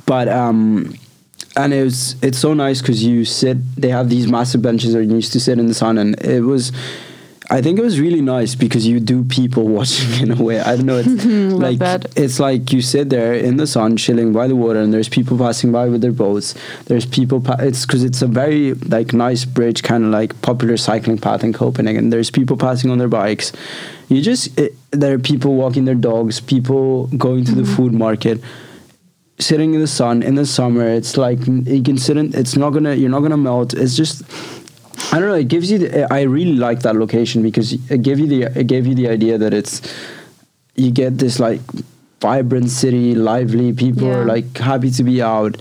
But 0.05 0.27
um, 0.27 0.93
and 1.55 1.73
it 1.73 1.83
was 1.83 2.15
it's 2.21 2.37
so 2.37 2.53
nice 2.53 2.81
because 2.81 3.03
you 3.03 3.25
sit. 3.25 3.57
They 3.75 3.89
have 3.89 4.09
these 4.09 4.27
massive 4.27 4.61
benches 4.61 4.93
where 4.93 5.01
you 5.01 5.15
used 5.15 5.33
to 5.33 5.39
sit 5.39 5.57
in 5.57 5.65
the 5.67 5.73
sun, 5.73 5.97
and 5.97 6.19
it 6.21 6.41
was. 6.41 6.71
I 7.51 7.61
think 7.61 7.77
it 7.77 7.83
was 7.83 7.99
really 7.99 8.21
nice 8.21 8.55
because 8.55 8.87
you 8.87 8.99
do 8.99 9.23
people 9.23 9.67
watching 9.77 10.21
in 10.23 10.31
a 10.31 10.41
way. 10.41 10.59
I 10.59 10.75
don't 10.75 10.85
know. 10.87 10.97
It's 10.97 11.25
like 11.67 11.77
that. 11.79 12.05
it's 12.17 12.39
like 12.39 12.73
you 12.73 12.81
sit 12.81 13.09
there 13.09 13.33
in 13.33 13.57
the 13.57 13.67
sun, 13.67 13.97
chilling 13.97 14.33
by 14.33 14.47
the 14.47 14.55
water, 14.55 14.79
and 14.79 14.93
there's 14.93 15.09
people 15.09 15.37
passing 15.37 15.71
by 15.71 15.87
with 15.87 16.01
their 16.01 16.11
boats. 16.11 16.55
There's 16.85 17.05
people. 17.05 17.41
Pa- 17.41 17.57
it's 17.59 17.85
because 17.85 18.03
it's 18.03 18.21
a 18.21 18.27
very 18.27 18.73
like 18.73 19.13
nice 19.13 19.45
bridge, 19.45 19.83
kind 19.83 20.03
of 20.03 20.09
like 20.09 20.39
popular 20.41 20.75
cycling 20.77 21.17
path 21.19 21.43
in 21.43 21.53
Copenhagen. 21.53 22.09
There's 22.09 22.31
people 22.31 22.57
passing 22.57 22.89
on 22.89 22.97
their 22.97 23.07
bikes. 23.07 23.51
You 24.09 24.21
just 24.21 24.57
it, 24.59 24.73
there 24.91 25.13
are 25.13 25.19
people 25.19 25.55
walking 25.55 25.85
their 25.85 25.95
dogs. 25.95 26.39
People 26.39 27.07
going 27.17 27.45
to 27.45 27.53
the 27.53 27.61
Mm-hmm. 27.61 27.75
food 27.75 27.93
market. 27.93 28.41
Sitting 29.37 29.73
in 29.73 29.81
the 29.81 29.87
sun 29.87 30.23
in 30.23 30.35
the 30.35 30.45
summer, 30.45 30.87
it's 30.87 31.17
like 31.17 31.45
you 31.45 31.83
can 31.83 31.97
sit 31.97 32.15
in. 32.15 32.33
It's 32.33 32.55
not 32.55 32.69
gonna. 32.69 32.95
You're 32.95 33.09
not 33.09 33.19
gonna 33.19 33.35
melt. 33.37 33.73
It's 33.73 33.95
just 33.95 34.23
I 35.15 35.19
don't 35.19 35.29
know. 35.29 35.35
It 35.35 35.47
gives 35.47 35.71
you. 35.71 35.77
The, 35.77 36.13
I 36.13 36.23
really 36.23 36.55
like 36.57 36.81
that 36.81 36.95
location 36.97 37.41
because 37.41 37.71
it 37.89 38.01
gave 38.01 38.19
you 38.19 38.27
the. 38.27 38.41
It 38.59 38.67
gave 38.67 38.85
you 38.85 38.95
the 38.95 39.07
idea 39.07 39.37
that 39.37 39.53
it's. 39.53 39.81
You 40.75 40.91
get 40.91 41.17
this 41.19 41.39
like 41.39 41.61
vibrant 42.19 42.69
city, 42.69 43.15
lively. 43.15 43.71
People 43.71 44.07
are 44.11 44.25
like 44.25 44.57
happy 44.57 44.91
to 44.91 45.03
be 45.03 45.21
out. 45.21 45.55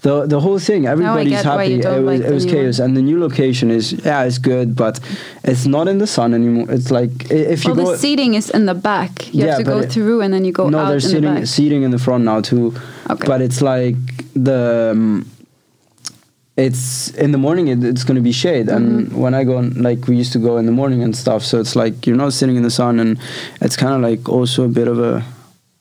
The 0.00 0.24
the 0.26 0.40
whole 0.40 0.58
thing. 0.58 0.86
Everybody's 0.86 1.42
happy. 1.42 1.74
It 1.74 1.84
was 1.84 2.02
like 2.02 2.20
it 2.22 2.32
was 2.32 2.46
chaos, 2.46 2.78
and 2.78 2.96
the 2.96 3.02
new 3.02 3.18
location 3.20 3.70
is 3.70 3.92
yeah, 3.92 4.24
it's 4.24 4.38
good, 4.38 4.74
but 4.74 5.00
it's 5.44 5.66
not 5.66 5.86
in 5.88 5.98
the 5.98 6.06
sun 6.06 6.32
anymore. 6.32 6.70
It's 6.70 6.90
like 6.90 7.30
if 7.30 7.64
you 7.66 7.74
Well, 7.74 7.84
go. 7.84 7.92
the 7.92 7.98
seating 7.98 8.34
is 8.34 8.48
in 8.50 8.64
the 8.64 8.74
back. 8.74 9.12
You 9.34 9.44
Yeah, 9.44 9.46
have 9.50 9.58
to 9.58 9.64
go 9.64 9.78
it- 9.80 9.92
through 9.92 10.22
and 10.22 10.32
then 10.32 10.44
you 10.46 10.52
go 10.52 10.68
no, 10.70 10.78
out 10.78 10.88
there's 10.88 11.04
in 11.04 11.10
the 11.10 11.16
seating 11.20 11.34
back. 11.34 11.46
seating 11.46 11.82
in 11.84 11.90
the 11.90 11.98
front 11.98 12.24
now 12.24 12.40
too. 12.40 12.72
Okay. 13.10 13.26
But 13.26 13.42
it's 13.42 13.60
like 13.60 13.96
the. 14.34 14.90
Um, 14.92 15.26
it's 16.56 17.08
in 17.10 17.32
the 17.32 17.38
morning. 17.38 17.68
It, 17.68 17.82
it's 17.84 18.04
going 18.04 18.16
to 18.16 18.22
be 18.22 18.32
shade, 18.32 18.68
and 18.68 19.08
Mm-hmm. 19.08 19.20
when 19.20 19.34
I 19.34 19.44
go, 19.44 19.56
on, 19.58 19.70
like 19.82 20.06
we 20.06 20.16
used 20.16 20.32
to 20.34 20.38
go 20.38 20.56
in 20.58 20.66
the 20.66 20.72
morning 20.72 21.02
and 21.02 21.14
stuff. 21.16 21.42
So 21.44 21.58
it's 21.60 21.74
like 21.74 22.06
you're 22.06 22.16
not 22.16 22.32
sitting 22.32 22.56
in 22.56 22.62
the 22.62 22.70
sun, 22.70 23.00
and 23.00 23.18
it's 23.60 23.76
kind 23.76 23.92
of 23.94 24.00
like 24.10 24.28
also 24.28 24.64
a 24.64 24.68
bit 24.68 24.88
of 24.88 24.98
a. 24.98 25.24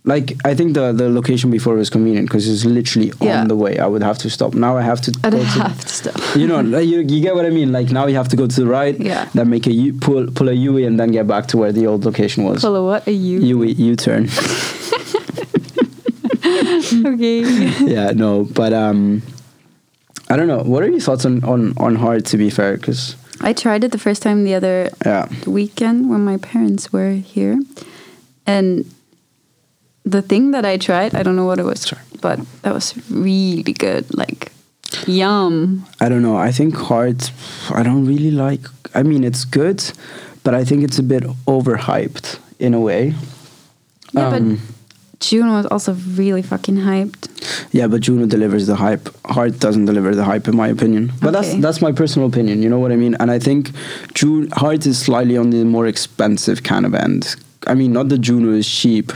Like 0.06 0.34
I 0.44 0.54
think 0.54 0.74
the 0.74 0.92
the 0.92 1.08
location 1.10 1.50
before 1.50 1.76
was 1.76 1.90
convenient 1.90 2.28
because 2.28 2.50
it's 2.50 2.66
literally 2.66 3.14
Yeah. 3.22 3.40
on 3.42 3.48
the 3.48 3.56
way. 3.56 3.78
I 3.80 3.86
would 3.88 4.04
have 4.04 4.18
to 4.18 4.30
stop. 4.30 4.54
Now 4.54 4.76
I 4.76 4.82
have 4.82 5.00
to. 5.02 5.12
I'd 5.24 5.32
to- 5.32 5.44
have 5.46 5.80
to 5.80 5.88
stop. 5.88 6.36
you 6.36 6.46
know, 6.46 6.60
like, 6.60 6.86
you, 6.88 7.00
you 7.00 7.22
get 7.22 7.36
what 7.36 7.46
I 7.46 7.50
mean. 7.52 7.72
Like 7.72 7.90
now 7.90 8.08
you 8.08 8.16
have 8.18 8.28
to 8.30 8.36
go 8.36 8.46
to 8.48 8.60
the 8.62 8.68
right, 8.68 9.00
Yeah. 9.00 9.30
then 9.34 9.50
make 9.50 9.66
a 9.66 9.72
U, 9.72 9.94
pull 9.94 10.28
pull 10.32 10.50
a 10.50 10.54
U 10.54 10.76
and 10.86 11.00
then 11.00 11.12
get 11.12 11.26
back 11.26 11.48
to 11.50 11.58
where 11.58 11.72
the 11.72 11.88
old 11.88 12.04
location 12.04 12.44
was. 12.44 12.62
Pull 12.62 12.76
a 12.76 12.84
what? 12.84 13.08
A 13.08 13.12
U. 13.14 13.40
U 13.40 13.64
U 13.64 13.96
turn. 13.96 14.28
okay. 16.44 17.40
yeah, 17.86 18.12
no, 18.12 18.44
but 18.46 18.74
um, 18.74 19.22
I 20.34 20.36
don't 20.36 20.48
know. 20.48 20.64
What 20.64 20.82
are 20.82 20.90
your 20.90 21.00
thoughts 21.00 21.26
on 21.26 21.44
on 21.44 21.74
on 21.78 21.96
Hart? 21.96 22.26
To 22.26 22.38
be 22.38 22.50
fair, 22.50 22.76
because 22.78 23.16
I 23.42 23.54
tried 23.54 23.84
it 23.84 23.92
the 23.92 24.00
first 24.00 24.24
time 24.24 24.44
the 24.46 24.56
other 24.56 24.90
yeah, 25.06 25.28
weekend 25.46 26.10
when 26.10 26.22
my 26.26 26.38
parents 26.38 26.92
were 26.92 27.12
here. 27.12 27.60
And 28.48 28.86
the 30.04 30.22
thing 30.24 30.52
that 30.52 30.66
I 30.66 30.78
tried, 30.78 31.14
I 31.14 31.22
don't 31.22 31.36
know 31.36 31.46
what 31.46 31.60
it 31.60 31.66
was, 31.66 31.82
Sorry. 31.82 32.02
but 32.20 32.40
that 32.64 32.74
was 32.74 32.96
really 33.12 33.74
good. 33.74 34.06
Like, 34.18 34.52
yum. 35.06 35.86
I 36.02 36.10
don't 36.10 36.24
know. 36.24 36.36
I 36.36 36.52
think 36.52 36.76
Hart. 36.76 37.32
I 37.70 37.84
don't 37.84 38.06
really 38.08 38.32
like. 38.32 38.66
I 38.96 39.04
mean, 39.04 39.24
it's 39.24 39.46
good, 39.46 39.84
but 40.44 40.56
I 40.56 40.66
think 40.66 40.84
it's 40.84 40.98
a 41.00 41.04
bit 41.04 41.24
overhyped 41.46 42.40
in 42.58 42.74
a 42.74 42.80
way. 42.80 43.14
Yeah, 44.14 44.28
Um, 44.30 44.56
but 44.56 44.60
June 45.20 45.50
was 45.50 45.66
also 45.66 45.94
really 45.94 46.42
fucking 46.42 46.76
hyped. 46.76 47.30
Yeah, 47.72 47.88
but 47.88 48.02
Juno 48.02 48.26
delivers 48.26 48.68
the 48.68 48.76
hype. 48.76 49.10
Hart 49.26 49.60
doesn't 49.60 49.86
deliver 49.86 50.16
the 50.16 50.24
hype, 50.24 50.48
in 50.48 50.56
my 50.56 50.68
opinion. 50.68 51.12
But 51.22 51.32
that's 51.32 51.56
that's 51.56 51.82
my 51.82 51.92
personal 51.92 52.28
opinion. 52.28 52.62
You 52.62 52.70
know 52.70 52.80
what 52.80 52.92
I 52.92 52.96
mean? 52.96 53.16
And 53.20 53.32
I 53.32 53.40
think 53.40 53.72
June 54.14 54.50
Hart 54.52 54.86
is 54.86 55.00
slightly 55.00 55.38
on 55.38 55.50
the 55.50 55.64
more 55.64 55.88
expensive 55.88 56.64
kind 56.64 56.86
of 56.86 56.94
end. 56.94 57.36
I 57.68 57.74
mean, 57.74 57.94
not 57.94 58.10
that 58.10 58.20
Juno 58.20 58.52
is 58.52 58.68
cheap, 58.70 59.14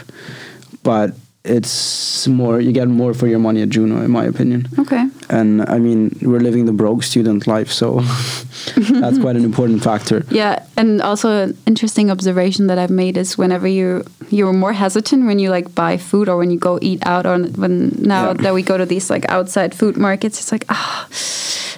but 0.84 1.12
it's 1.44 2.28
more. 2.28 2.60
You 2.60 2.72
get 2.72 2.88
more 2.88 3.14
for 3.14 3.28
your 3.28 3.40
money 3.40 3.62
at 3.62 3.70
Juno, 3.70 4.02
in 4.02 4.12
my 4.12 4.26
opinion. 4.26 4.68
Okay. 4.80 5.08
And 5.30 5.62
I 5.70 5.80
mean, 5.80 6.18
we're 6.22 6.40
living 6.40 6.66
the 6.66 6.74
broke 6.74 7.04
student 7.04 7.48
life, 7.48 7.72
so 7.72 8.00
that's 9.02 9.18
quite 9.20 9.36
an 9.36 9.44
important 9.44 9.84
factor. 9.84 10.26
Yeah, 10.30 10.66
and 10.76 11.02
also 11.02 11.30
an 11.44 11.58
interesting 11.66 12.12
observation 12.12 12.68
that 12.68 12.78
I've 12.78 12.90
made 12.90 13.18
is 13.18 13.38
whenever 13.38 13.68
you 13.68 14.04
you're 14.30 14.54
more 14.54 14.74
hesitant 14.74 15.26
when 15.26 15.40
you 15.40 15.50
like 15.50 15.74
buy 15.76 15.98
food 15.98 16.28
or 16.30 16.38
when 16.38 16.52
you 16.52 16.60
go 16.60 16.78
eat 16.82 17.06
out 17.06 17.26
or 17.26 17.38
when 17.40 17.90
now 18.02 18.28
Yeah. 18.28 18.34
that 18.44 18.54
we 18.54 18.62
go 18.62 18.78
to 18.78 18.86
these 18.86 19.10
like 19.10 19.26
outside 19.30 19.74
food 19.74 19.98
markets, 19.98 20.40
it's 20.40 20.52
like 20.52 20.66
ah. 20.70 21.08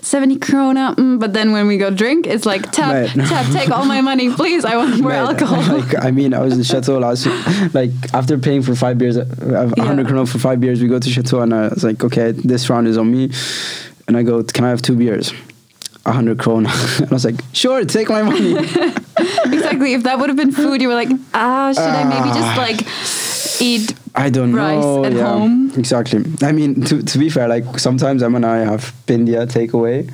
70 0.02 0.38
krona, 0.38 0.96
mm, 0.96 1.20
but 1.20 1.34
then 1.34 1.52
when 1.52 1.68
we 1.68 1.78
go 1.78 1.92
drink, 1.92 2.26
it's 2.26 2.44
like 2.44 2.72
tap, 2.72 3.12
tap, 3.30 3.46
take 3.54 3.70
all 3.70 3.86
my 3.86 4.02
money, 4.02 4.34
please. 4.34 4.66
I 4.66 4.76
want 4.76 5.00
more 5.00 5.12
alcohol. 5.12 5.62
Like, 5.80 6.04
I 6.04 6.10
mean, 6.10 6.34
I 6.34 6.40
was 6.40 6.58
in 6.58 6.64
Chateau 6.64 6.98
last 6.98 7.28
like 7.76 7.92
after 8.12 8.40
paying 8.40 8.64
for 8.64 8.74
five 8.74 8.98
beers, 8.98 9.18
uh, 9.18 9.26
a 9.44 9.72
Yeah. 9.78 9.84
hundred 9.86 10.08
krona 10.08 10.28
for 10.28 10.40
five 10.40 10.60
beers. 10.60 10.82
We 10.82 10.88
go 10.88 10.98
to 10.98 11.10
Chateau, 11.12 11.42
and 11.42 11.54
I 11.54 11.68
was 11.68 11.84
like, 11.84 12.04
okay, 12.04 12.32
this 12.32 12.70
round 12.72 12.88
is 12.88 12.98
on 12.98 13.12
me. 13.12 13.30
And 14.08 14.18
I 14.18 14.24
go, 14.24 14.42
can 14.42 14.66
I 14.66 14.70
have 14.70 14.82
two 14.82 14.96
beers? 14.96 15.32
A 16.10 16.12
hundred 16.12 16.38
krona. 16.40 16.70
and 17.02 17.12
I 17.12 17.14
was 17.14 17.24
like, 17.26 17.40
sure, 17.54 17.86
take 17.86 18.10
my 18.10 18.24
money. 18.24 18.54
exactly. 19.54 19.94
If 19.94 20.04
that 20.04 20.18
would 20.20 20.30
have 20.30 20.38
been 20.38 20.52
food, 20.52 20.82
you 20.82 20.88
were 20.88 20.96
like, 20.96 21.10
ah, 21.34 21.72
should 21.72 21.84
I 21.84 22.04
maybe 22.04 22.30
just 22.40 22.58
like 22.58 23.62
eat? 23.62 23.94
I 24.16 24.30
don't 24.32 24.54
Rice 24.54 24.84
know. 24.84 25.06
at 25.06 25.14
yeah, 25.14 25.24
home. 25.30 25.72
exactly. 25.78 26.20
I 26.42 26.52
mean, 26.52 26.82
to 26.90 27.04
to 27.04 27.18
be 27.20 27.30
fair, 27.30 27.48
like 27.48 27.78
sometimes 27.80 28.24
Em 28.24 28.34
and 28.36 28.46
I 28.46 28.58
have 28.66 28.92
Bindia 29.06 29.46
takeaway. 29.46 30.10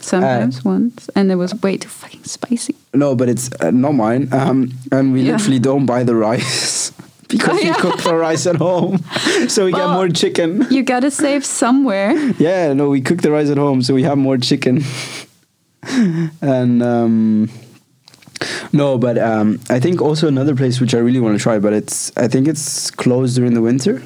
Sometimes 0.00 0.64
once, 0.64 1.08
and 1.16 1.30
it 1.32 1.36
was 1.36 1.54
way 1.62 1.76
too 1.78 1.88
fucking 1.88 2.24
spicy. 2.24 2.74
No, 2.92 3.14
but 3.14 3.28
it's 3.28 3.48
uh, 3.60 3.70
not 3.70 3.92
mine. 3.92 4.28
Um, 4.32 4.72
and 4.92 5.12
we 5.12 5.22
Yeah. 5.22 5.32
literally 5.36 5.58
don't 5.60 5.86
buy 5.86 6.04
the 6.04 6.14
rice 6.14 6.92
because 7.28 7.58
Oh, 7.60 7.64
we 7.68 7.72
cook 7.80 8.02
the 8.02 8.14
rice 8.14 8.46
at 8.46 8.56
home, 8.56 8.98
so 9.48 9.64
we 9.64 9.72
get 9.72 9.88
more 9.90 10.08
chicken. 10.08 10.66
You 10.70 10.82
gotta 10.84 11.10
save 11.10 11.44
somewhere. 11.44 12.12
Yeah, 12.38 12.72
no, 12.74 12.88
we 12.90 13.00
cook 13.00 13.20
the 13.22 13.30
rice 13.30 13.50
at 13.50 13.58
home, 13.58 13.82
so 13.82 13.94
we 13.94 14.02
have 14.04 14.16
more 14.18 14.36
chicken. 14.38 14.82
and 16.40 16.82
um, 16.82 17.48
No, 18.72 18.98
but 18.98 19.18
um, 19.18 19.60
I 19.70 19.80
think 19.80 20.00
also 20.00 20.28
another 20.28 20.54
place 20.54 20.80
which 20.80 20.94
I 20.94 20.98
really 20.98 21.20
want 21.20 21.36
to 21.38 21.42
try, 21.42 21.58
but 21.58 21.72
it's 21.72 22.12
I 22.16 22.28
think 22.28 22.48
it's 22.48 22.90
closed 22.90 23.36
during 23.36 23.54
the 23.54 23.62
winter. 23.62 24.02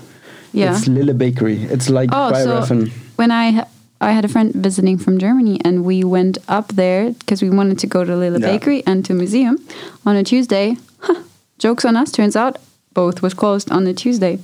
Yeah. 0.53 0.77
It's 0.77 0.89
Lille 0.89 1.15
Bakery. 1.15 1.63
It's 1.65 1.89
like 1.91 2.11
Oh, 2.13 2.33
so 2.33 2.87
when 3.17 3.31
I 3.31 3.65
I 4.01 4.13
had 4.13 4.25
a 4.25 4.29
friend 4.29 4.55
visiting 4.55 4.97
from 4.99 5.19
Germany, 5.19 5.61
and 5.65 5.85
we 5.85 6.05
went 6.05 6.39
up 6.49 6.69
there 6.69 7.11
because 7.11 7.43
we 7.43 7.51
wanted 7.51 7.79
to 7.81 7.87
go 7.87 8.05
to 8.05 8.17
Lille 8.17 8.41
Yeah. 8.41 8.53
Bakery 8.53 8.83
and 8.87 9.05
to 9.07 9.15
museum 9.15 9.59
on 10.07 10.17
a 10.17 10.23
Tuesday. 10.23 10.77
Huh, 11.01 11.23
jokes 11.59 11.85
on 11.85 11.97
us. 11.97 12.13
Turns 12.13 12.37
out 12.37 12.59
both 12.95 13.23
was 13.23 13.35
closed 13.35 13.71
on 13.71 13.87
a 13.87 13.95
Tuesday. 13.95 14.39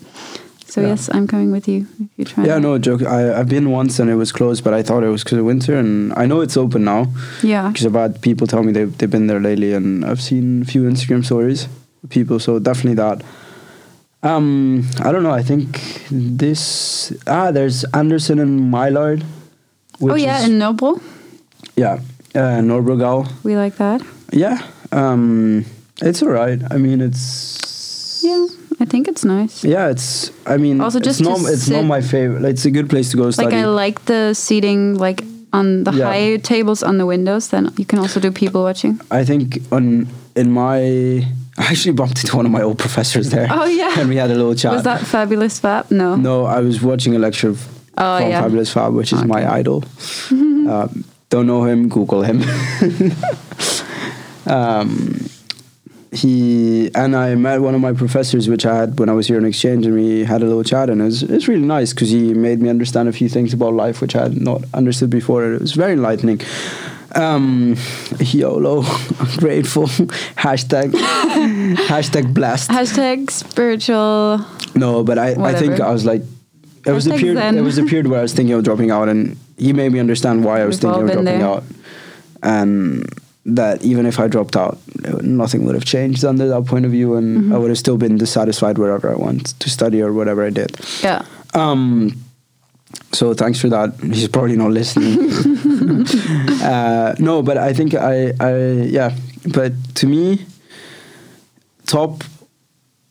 So 0.75 0.81
Yeah. 0.81 0.89
yes, 0.89 1.09
I'm 1.15 1.27
coming 1.29 1.53
with 1.53 1.69
you 1.69 1.87
if 2.01 2.09
you 2.19 2.25
try. 2.25 2.45
Yeah, 2.47 2.59
no 2.59 2.79
joke. 2.79 3.03
I 3.17 3.19
I've 3.39 3.49
been 3.49 3.71
once 3.71 4.01
and 4.03 4.11
it 4.11 4.17
was 4.17 4.33
closed, 4.33 4.65
but 4.65 4.75
I 4.75 4.83
thought 4.83 5.05
it 5.05 5.13
was 5.17 5.23
because 5.23 5.39
of 5.39 5.45
winter, 5.45 5.75
and 5.79 6.13
I 6.23 6.27
know 6.27 6.41
it's 6.47 6.57
open 6.57 6.83
now 6.85 7.07
Yeah. 7.43 7.69
because 7.69 7.87
I've 7.87 7.95
had 8.03 8.21
people 8.29 8.47
tell 8.49 8.63
me 8.65 8.73
they've 8.73 8.91
they've 8.99 9.11
been 9.17 9.29
there 9.29 9.39
lately, 9.49 9.71
and 9.79 10.05
I've 10.05 10.21
seen 10.21 10.63
a 10.63 10.65
few 10.65 10.83
Instagram 10.93 11.23
stories 11.25 11.69
of 12.03 12.11
people. 12.11 12.41
So 12.41 12.59
definitely 12.59 12.97
that. 13.05 13.23
Um, 14.23 14.83
I 15.07 15.13
don't 15.13 15.23
know. 15.23 15.37
I 15.39 15.43
think 15.45 15.79
this 16.11 17.13
ah, 17.27 17.51
there's 17.53 17.85
Andersen 17.93 18.39
and 18.41 18.71
Maillard. 18.71 19.23
Oh 20.03 20.17
yeah, 20.17 20.41
is- 20.41 20.49
in 20.49 20.59
Noble, 20.59 21.01
yeah, 21.77 22.01
uh, 22.35 22.61
Nørrebrogade. 22.69 23.29
we 23.45 23.55
like 23.57 23.77
that. 23.77 24.03
Yeah, 24.33 24.59
um, 24.93 25.65
it's 26.03 26.21
alright. 26.23 26.61
I 26.71 26.79
mean, 26.79 27.01
it's 27.01 28.23
Yeah, 28.25 28.47
I 28.81 28.85
think 28.85 29.09
it's 29.09 29.25
nice. 29.25 29.65
yeah. 29.65 29.91
It's 29.91 30.31
I 30.47 30.57
mean, 30.57 30.81
Also, 30.81 30.99
it's 30.99 31.07
just 31.07 31.19
to 31.19 31.25
not 31.25 31.41
it's 31.53 31.69
not 31.69 31.85
my 31.85 32.01
favorite. 32.01 32.45
It's 32.45 32.65
a 32.65 32.71
good 32.71 32.89
place 32.89 33.11
to 33.11 33.17
go 33.17 33.31
study. 33.31 33.47
Like. 33.57 33.65
I 33.65 33.67
like 33.67 34.05
the 34.07 34.35
seating, 34.35 34.97
like 34.99 35.23
on 35.53 35.85
the 35.85 35.93
Yeah. 35.93 36.07
high 36.07 36.37
tables 36.39 36.83
on 36.83 36.99
the 36.99 37.07
windows. 37.07 37.49
Then 37.49 37.71
you 37.77 37.85
can 37.87 37.99
also 37.99 38.21
do 38.21 38.31
people 38.33 38.63
watching. 38.63 39.01
I 39.11 39.25
think 39.25 39.61
on 39.71 40.09
in 40.37 40.51
my 40.51 40.81
I 41.59 41.63
actually 41.71 41.93
bumped 41.95 42.19
into 42.25 42.37
one 42.37 42.47
of 42.47 42.53
my 42.53 42.63
old 42.63 42.79
professors 42.79 43.31
there. 43.31 43.47
Oh, 43.49 43.65
yeah. 43.67 43.95
and 44.01 44.09
we 44.09 44.17
had 44.17 44.31
a 44.31 44.35
little 44.35 44.55
chat. 44.57 44.73
Was 44.73 44.83
that 44.83 45.01
fabulous 45.07 45.61
Fab? 45.61 45.89
No. 45.91 46.17
No, 46.17 46.47
I 46.47 46.59
was 46.61 46.83
watching 46.83 47.15
a 47.15 47.19
lecture 47.21 47.49
of, 47.51 47.61
Oh, 47.97 48.19
from 48.19 48.29
yeah. 48.31 48.43
Fabulous 48.43 48.73
Fab, 48.73 48.93
which 48.93 49.13
is 49.13 49.23
my 49.25 49.47
idol. 49.61 49.85
um, 50.33 51.05
don't 51.31 51.47
know 51.47 51.63
him? 51.65 51.89
Google 51.89 52.23
him. 52.23 52.43
um, 54.47 55.24
he 56.15 56.91
and 56.95 57.17
I 57.17 57.35
met 57.35 57.61
one 57.61 57.75
of 57.75 57.81
my 57.81 57.93
professors, 57.93 58.49
which 58.49 58.65
I 58.65 58.75
had 58.77 58.99
when 58.99 59.09
I 59.09 59.13
was 59.13 59.27
here 59.27 59.39
in 59.39 59.45
exchange, 59.45 59.85
and 59.85 59.95
we 59.95 60.25
had 60.25 60.43
a 60.43 60.47
little 60.47 60.63
chat, 60.63 60.89
and 60.89 61.01
it 61.01 61.05
was, 61.05 61.23
it 61.25 61.31
was 61.31 61.49
really 61.49 61.67
nice 61.67 61.93
because 61.93 62.11
he 62.11 62.35
made 62.35 62.63
me 62.63 62.69
understand 62.69 63.09
a 63.09 63.13
few 63.13 63.29
things 63.29 63.53
about 63.53 63.75
life 63.75 64.01
which 64.01 64.15
I 64.15 64.23
had 64.25 64.41
not 64.41 64.63
understood 64.73 65.11
before. 65.11 65.45
It 65.53 65.61
was 65.61 65.73
very 65.73 65.93
enlightening. 65.95 66.41
Um, 67.17 67.77
YOLO, 68.19 68.83
grateful, 69.39 69.87
hashtag, 70.37 70.91
hashtag 71.89 72.33
blessed. 72.33 72.71
Hashtag 72.71 73.31
spiritual. 73.31 74.45
No, 74.75 75.05
but 75.05 75.19
I, 75.19 75.31
I 75.51 75.55
think 75.55 75.81
I 75.81 75.91
was 75.91 76.05
like, 76.05 76.23
it 76.87 76.93
was 76.93 77.07
a 77.07 77.11
period. 77.11 77.37
zen. 77.37 77.57
It 77.59 77.63
was 77.63 77.79
a 77.79 77.85
period 77.85 78.09
where 78.09 78.19
I 78.21 78.23
was 78.23 78.35
thinking 78.35 78.55
of 78.55 78.63
dropping 78.65 78.91
out, 78.91 79.09
and 79.09 79.37
he 79.57 79.73
made 79.73 79.93
me 79.93 79.99
understand 80.01 80.45
why 80.45 80.61
I 80.61 80.65
was 80.65 80.77
We've 80.77 80.93
thinking 80.93 81.03
of 81.03 81.09
dropping 81.09 81.25
there. 81.25 81.45
out, 81.45 81.65
and 82.43 83.09
that 83.47 83.83
even 83.85 84.07
if 84.07 84.19
I 84.19 84.27
dropped 84.29 84.57
out, 84.57 84.79
nothing 85.23 85.65
would 85.67 85.75
have 85.75 85.85
changed 85.85 86.25
under 86.25 86.49
that 86.49 86.65
point 86.67 86.85
of 86.87 86.91
view, 86.93 87.15
and 87.17 87.37
Mm-hmm. 87.39 87.53
I 87.55 87.59
would 87.59 87.69
have 87.71 87.79
still 87.79 87.97
been 87.99 88.17
dissatisfied 88.19 88.79
wherever 88.79 89.11
I 89.13 89.17
went 89.17 89.59
to 89.61 89.69
study 89.69 90.01
or 90.03 90.13
whatever 90.13 90.47
I 90.47 90.51
did. 90.51 90.77
Yeah. 91.03 91.25
Um, 91.53 92.17
so 93.13 93.35
thanks 93.35 93.61
for 93.61 93.69
that. 93.69 93.95
He's 94.01 94.29
probably 94.29 94.57
not 94.57 94.71
listening. 94.71 95.19
uh, 96.63 97.15
no, 97.19 97.43
but 97.43 97.57
I 97.59 97.73
think 97.75 97.95
I, 97.95 98.33
I, 98.41 98.57
yeah. 98.89 99.15
But 99.53 99.73
to 99.97 100.07
me, 100.07 100.47
top, 101.87 102.25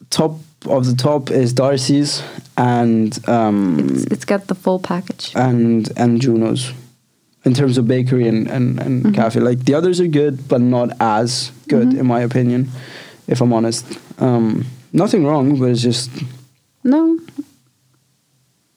top 0.09 0.37
of 0.65 0.85
the 0.85 0.95
top 0.95 1.29
is 1.31 1.53
Darcy's 1.53 2.23
and 2.57 3.17
um, 3.29 3.87
It's, 3.91 4.05
it's 4.05 4.25
got 4.25 4.47
the 4.47 4.55
full 4.55 4.79
package. 4.79 5.31
and 5.35 5.91
and 5.97 6.21
Juno's 6.21 6.71
in 7.45 7.53
terms 7.53 7.77
of 7.77 7.87
bakery 7.87 8.27
and 8.27 8.47
and, 8.49 8.79
and 8.79 9.03
Mm-hmm. 9.03 9.15
cafe. 9.15 9.39
Like 9.39 9.65
the 9.65 9.73
others 9.75 9.99
are 9.99 10.07
good, 10.07 10.47
but 10.47 10.61
not 10.61 10.89
as 10.99 11.51
good 11.67 11.89
Mhm. 11.89 11.99
in 11.99 12.05
my 12.07 12.21
opinion. 12.21 12.67
If 13.27 13.41
I'm 13.41 13.53
honest, 13.53 13.85
um, 14.19 14.65
nothing 14.91 15.25
wrong, 15.25 15.59
but 15.59 15.69
it's 15.69 15.81
just 15.81 16.09
No. 16.83 17.17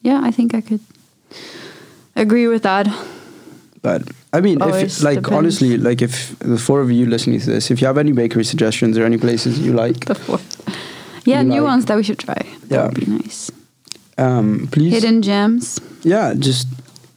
Yeah, 0.03 0.21
I 0.29 0.31
think 0.33 0.55
I 0.55 0.61
could 0.61 0.81
agree 2.15 2.47
with 2.49 2.63
that. 2.63 2.87
But 3.83 4.03
I 4.33 4.41
mean, 4.41 4.63
Always 4.63 4.99
if 4.99 5.05
like 5.05 5.19
depends. 5.23 5.37
honestly, 5.39 5.77
like 5.79 6.03
if 6.05 6.39
the 6.39 6.59
four 6.59 6.81
of 6.81 6.91
you 6.91 7.07
listening 7.07 7.41
to 7.41 7.47
this, 7.51 7.71
if 7.71 7.81
you 7.81 7.87
have 7.87 7.99
any 7.99 8.13
bakery 8.13 8.45
suggestions 8.45 8.99
or 8.99 9.05
any 9.05 9.17
places 9.19 9.59
you 9.59 9.73
like, 9.87 10.05
The 10.07 10.15
fourth. 10.15 10.47
Yeah, 11.25 11.43
new 11.43 11.55
like- 11.63 11.71
ones 11.73 11.85
that 11.87 11.97
we 11.97 12.03
should 12.03 12.19
try. 12.19 12.43
That 12.69 12.71
Yeah. 12.77 12.87
would 12.87 12.95
be 13.01 13.07
nice. 13.07 13.51
um, 14.19 14.69
please, 14.71 14.93
Hidden 14.93 15.23
gems. 15.23 15.81
yeah, 16.03 16.35
just 16.39 16.67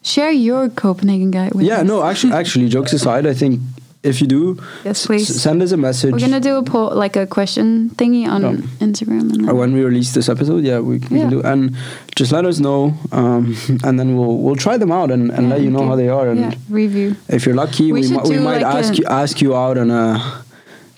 Share 0.01 0.31
your 0.31 0.69
Copenhagen 0.69 1.31
guide 1.31 1.53
with 1.53 1.65
yeah. 1.65 1.81
us. 1.81 1.87
No, 1.87 2.03
actually, 2.03 2.33
actually, 2.41 2.69
jokes 2.69 2.93
aside, 2.93 3.25
I 3.27 3.33
think 3.33 3.59
if 4.01 4.21
you 4.21 4.27
do, 4.27 4.57
Yes, 4.85 5.05
please. 5.05 5.27
send 5.41 5.61
us 5.61 5.73
a 5.73 5.77
message. 5.77 6.13
We're 6.13 6.19
gonna 6.19 6.39
do 6.39 6.55
a 6.55 6.63
poll, 6.63 6.91
like 6.95 7.17
a 7.17 7.27
question 7.27 7.89
thingy 7.91 8.25
on. 8.25 8.41
Instagram, 8.79 9.33
and 9.33 9.49
or 9.49 9.55
when 9.55 9.73
we 9.73 9.83
release 9.83 10.13
this 10.13 10.29
episode, 10.29 10.63
yeah, 10.63 10.79
we, 10.79 10.99
we 11.11 11.17
Yeah. 11.17 11.23
can 11.23 11.29
do, 11.29 11.41
and 11.41 11.75
just 12.15 12.31
let 12.31 12.45
us 12.45 12.59
know, 12.59 12.93
um, 13.11 13.57
and 13.83 13.99
then 13.99 14.15
we'll 14.17 14.37
we'll 14.37 14.55
try 14.55 14.77
them 14.77 14.91
out 14.91 15.11
and, 15.11 15.31
and 15.31 15.43
Yeah, 15.49 15.55
let 15.55 15.61
you 15.61 15.69
know 15.69 15.79
give- 15.79 15.87
how 15.89 15.95
they 15.97 16.07
are, 16.07 16.29
and 16.29 16.39
yeah, 16.39 16.53
review. 16.69 17.15
if 17.27 17.45
you're 17.45 17.55
lucky, 17.55 17.91
We 17.91 18.01
we, 18.07 18.17
we 18.29 18.39
might 18.39 18.61
like 18.61 18.75
ask 18.75 18.97
you 18.97 19.05
ask 19.05 19.41
you 19.41 19.53
out 19.53 19.77
on 19.77 19.91
a 19.91 20.43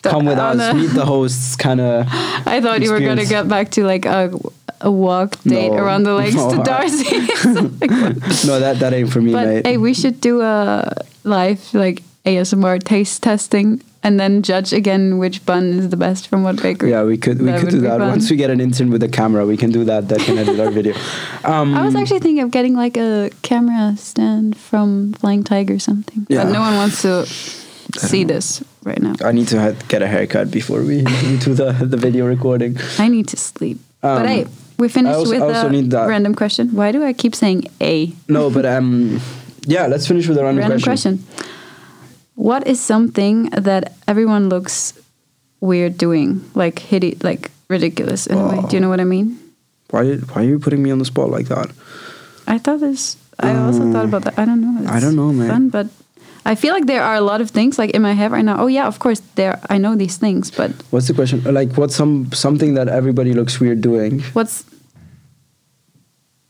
come 0.09 0.25
with 0.25 0.37
us, 0.37 0.59
a- 0.59 0.73
meet 0.73 0.87
the 0.87 1.05
hosts, 1.05 1.55
kind 1.55 1.79
of. 1.81 2.07
I 2.47 2.59
thought 2.61 2.81
you 2.81 2.91
were 2.91 2.99
gonna 2.99 3.25
get 3.25 3.47
back 3.47 3.71
to 3.71 3.83
like 3.85 4.05
a 4.05 4.31
a 4.83 4.89
walk 4.91 5.39
date 5.43 5.69
No. 5.71 5.77
around 5.77 6.03
the 6.03 6.15
lakes 6.15 6.35
No, 6.41 6.55
to 6.57 6.63
Darcy. 6.63 7.03
no, 8.47 8.59
that 8.59 8.77
that 8.79 8.93
ain't 8.93 9.11
for 9.11 9.21
me, 9.21 9.31
but 9.31 9.47
mate. 9.47 9.65
hey, 9.67 9.77
we 9.77 9.93
should 9.93 10.19
do 10.21 10.41
a 10.41 10.91
live 11.23 11.61
like 11.73 12.01
ASMR 12.25 12.81
taste 12.83 13.21
testing 13.23 13.81
and 14.03 14.19
then 14.19 14.41
judge 14.41 14.73
again 14.73 15.19
which 15.19 15.45
bun 15.45 15.65
is 15.65 15.89
the 15.89 15.97
best 15.97 16.27
from 16.27 16.41
what 16.41 16.59
bakery. 16.61 16.89
Yeah, 16.89 17.03
we 17.03 17.17
could 17.17 17.39
we 17.39 17.45
That 17.51 17.59
could 17.61 17.69
do 17.69 17.81
that 17.81 17.99
fun. 17.99 18.09
once 18.09 18.29
we 18.31 18.35
get 18.37 18.49
an 18.49 18.59
intern 18.59 18.89
with 18.89 19.03
a 19.03 19.07
camera. 19.07 19.45
We 19.45 19.57
can 19.57 19.71
do 19.71 19.83
that. 19.85 20.07
That 20.09 20.19
can 20.21 20.37
edit 20.39 20.59
our 20.59 20.71
video. 20.71 20.95
Um, 21.43 21.75
I 21.75 21.85
was 21.85 21.93
actually 21.95 22.19
thinking 22.19 22.41
of 22.43 22.49
getting 22.49 22.73
like 22.75 22.97
a 22.97 23.29
camera 23.43 23.95
stand 23.97 24.57
from 24.57 25.13
Flying 25.13 25.43
Tiger 25.43 25.75
or 25.75 25.79
something. 25.79 26.25
Yeah. 26.29 26.45
But 26.45 26.53
no 26.53 26.59
one 26.61 26.73
wants 26.75 27.01
to 27.03 27.25
see 27.97 28.23
this 28.23 28.63
right 28.83 29.01
now. 29.01 29.15
I 29.23 29.31
need 29.31 29.47
to 29.49 29.59
ha- 29.59 29.75
get 29.87 30.01
a 30.01 30.07
haircut 30.07 30.49
before 30.51 30.81
we, 30.81 31.01
do 31.45 31.53
the 31.53 31.71
the 31.73 31.97
video 31.97 32.25
recording. 32.27 32.77
I 32.99 33.07
need 33.09 33.27
to 33.29 33.37
sleep. 33.37 33.77
Um, 34.03 34.17
but 34.21 34.27
hey, 34.27 34.45
we 34.77 34.87
finished 34.89 35.15
also- 35.15 35.31
with 35.31 35.41
a 35.65 35.69
need 35.69 35.91
that- 35.91 36.07
random 36.07 36.33
question. 36.35 36.73
Why 36.75 36.91
do 36.91 37.03
I 37.03 37.13
keep 37.13 37.35
saying 37.35 37.65
a 37.81 38.11
No, 38.27 38.49
but 38.49 38.65
um, 38.65 39.19
yeah. 39.67 39.87
Let's 39.87 40.07
finish 40.07 40.27
with 40.27 40.37
a 40.37 40.43
random, 40.43 40.61
random 40.63 40.81
question. 40.81 41.17
question? 41.19 41.47
What 42.35 42.65
is 42.67 42.79
something 42.79 43.49
that 43.51 43.93
everyone 44.07 44.49
looks 44.49 44.93
weird 45.59 45.97
doing, 45.97 46.41
like 46.55 46.79
hidi- 46.79 47.17
like 47.23 47.51
ridiculous 47.69 48.25
in 48.27 48.37
a 48.37 48.47
way? 48.47 48.61
Do 48.67 48.75
you 48.75 48.79
know 48.81 48.89
what 48.89 48.99
I 48.99 49.05
mean? 49.05 49.37
Why 49.91 50.03
did, 50.03 50.25
why 50.31 50.41
are 50.41 50.45
you 50.47 50.57
putting 50.57 50.81
me 50.81 50.89
on 50.91 50.97
the 50.99 51.05
spot 51.05 51.29
like 51.29 51.47
that? 51.49 51.69
I 52.47 52.57
thought 52.57 52.79
this. 52.79 53.17
I 53.39 53.55
also 53.55 53.91
thought 53.91 54.05
about 54.05 54.23
that. 54.23 54.39
I 54.39 54.45
don't 54.45 54.61
know. 54.61 54.89
I 54.89 54.99
don't 54.99 55.15
know, 55.15 55.31
man. 55.33 55.49
Fun, 55.49 55.69
but 55.69 55.87
I 56.45 56.55
feel 56.55 56.73
like 56.73 56.87
there 56.87 57.03
are 57.03 57.15
a 57.15 57.21
lot 57.21 57.41
of 57.41 57.51
things 57.51 57.77
like 57.77 57.91
in 57.91 58.01
my 58.01 58.13
head 58.13 58.31
right 58.31 58.43
now. 58.43 58.57
Oh 58.59 58.67
yeah, 58.67 58.87
of 58.87 58.99
course 58.99 59.21
there. 59.35 59.59
I 59.69 59.77
know 59.77 59.95
these 59.95 60.17
things, 60.17 60.49
but 60.49 60.71
What's 60.89 61.07
the 61.07 61.13
question? 61.13 61.43
Like, 61.43 61.77
what's 61.77 61.95
some 61.95 62.31
something 62.33 62.73
that 62.75 62.87
everybody 62.87 63.33
looks 63.33 63.59
weird 63.59 63.81
doing? 63.81 64.21
what's 64.33 64.65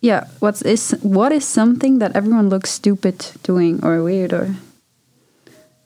yeah? 0.02 0.28
What's 0.39 0.62
is 0.62 0.92
what 1.02 1.32
is 1.32 1.46
something 1.46 2.00
that 2.00 2.16
everyone 2.16 2.50
looks 2.50 2.72
stupid 2.72 3.32
doing 3.44 3.84
or 3.84 4.04
weird 4.04 4.34
or? 4.34 4.56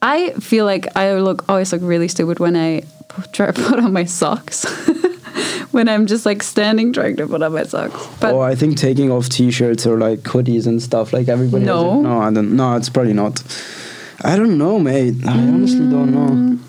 I 0.02 0.32
feel 0.34 0.66
like 0.66 0.96
I 0.96 1.16
look 1.16 1.50
always 1.50 1.74
look 1.74 1.82
really 1.82 2.08
stupid 2.08 2.40
when 2.40 2.56
I 2.56 2.84
try 3.34 3.52
to 3.52 3.54
put 3.70 3.80
on 3.80 3.92
my 3.92 4.06
socks. 4.06 4.66
when 5.72 5.90
I'm 5.90 6.06
just 6.06 6.26
like 6.26 6.44
standing 6.44 6.94
trying 6.94 7.18
to 7.18 7.28
put 7.28 7.42
on 7.42 7.54
my 7.54 7.64
socks, 7.64 8.08
but 8.20 8.34
oh, 8.34 8.42
I 8.42 8.56
think 8.56 8.78
taking 8.78 9.12
off 9.12 9.30
t-shirts 9.30 9.86
or 9.88 9.98
like 9.98 10.20
hoodies 10.20 10.68
and 10.68 10.82
stuff. 10.82 11.12
Like 11.12 11.28
everybody. 11.28 11.66
No. 11.66 12.00
it. 12.00 12.04
no, 12.04 12.20
I 12.22 12.32
don't. 12.32 12.56
No, 12.56 12.76
it's 12.78 12.90
probably 12.90 13.14
not. 13.14 13.44
I 14.24 14.36
don't 14.36 14.58
know, 14.58 14.80
mate. 14.80 15.16
I 15.26 15.32
honestly 15.38 15.88
don't 15.90 16.12
know. 16.12 16.60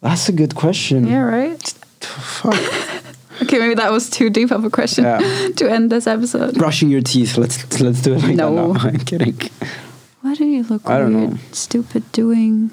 That's 0.00 0.28
a 0.28 0.32
good 0.32 0.54
question. 0.54 1.04
Mm. 1.06 1.10
yeah, 1.10 1.22
right. 1.22 1.62
Fuck. 2.00 2.54
Okay, 3.42 3.58
maybe 3.58 3.74
that 3.74 3.90
was 3.90 4.08
too 4.08 4.30
deep 4.30 4.52
of 4.52 4.62
a 4.64 4.70
question 4.70 5.02
Yeah. 5.04 5.18
to 5.56 5.68
end 5.68 5.90
this 5.90 6.06
episode. 6.06 6.54
Brushing 6.54 6.90
your 6.90 7.00
teeth. 7.00 7.36
Let's 7.36 7.80
let's 7.80 8.00
do 8.02 8.14
it 8.14 8.22
like 8.22 8.36
No. 8.36 8.54
that. 8.54 8.84
No, 8.84 8.88
I'm 8.90 8.98
kidding. 8.98 9.36
What 10.20 10.38
do 10.38 10.44
you 10.44 10.62
look 10.62 10.82
I 10.88 10.98
don't 10.98 11.14
weird, 11.16 11.30
know. 11.32 11.38
stupid 11.50 12.04
doing? 12.12 12.70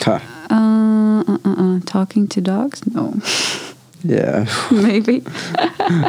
Huh. 0.00 0.18
Uh, 0.50 1.22
uh, 1.28 1.38
uh, 1.44 1.54
uh, 1.76 1.80
talking 1.86 2.26
to 2.28 2.40
dogs? 2.40 2.82
No, 2.92 3.14
Yeah. 4.02 4.46
maybe. 4.72 5.22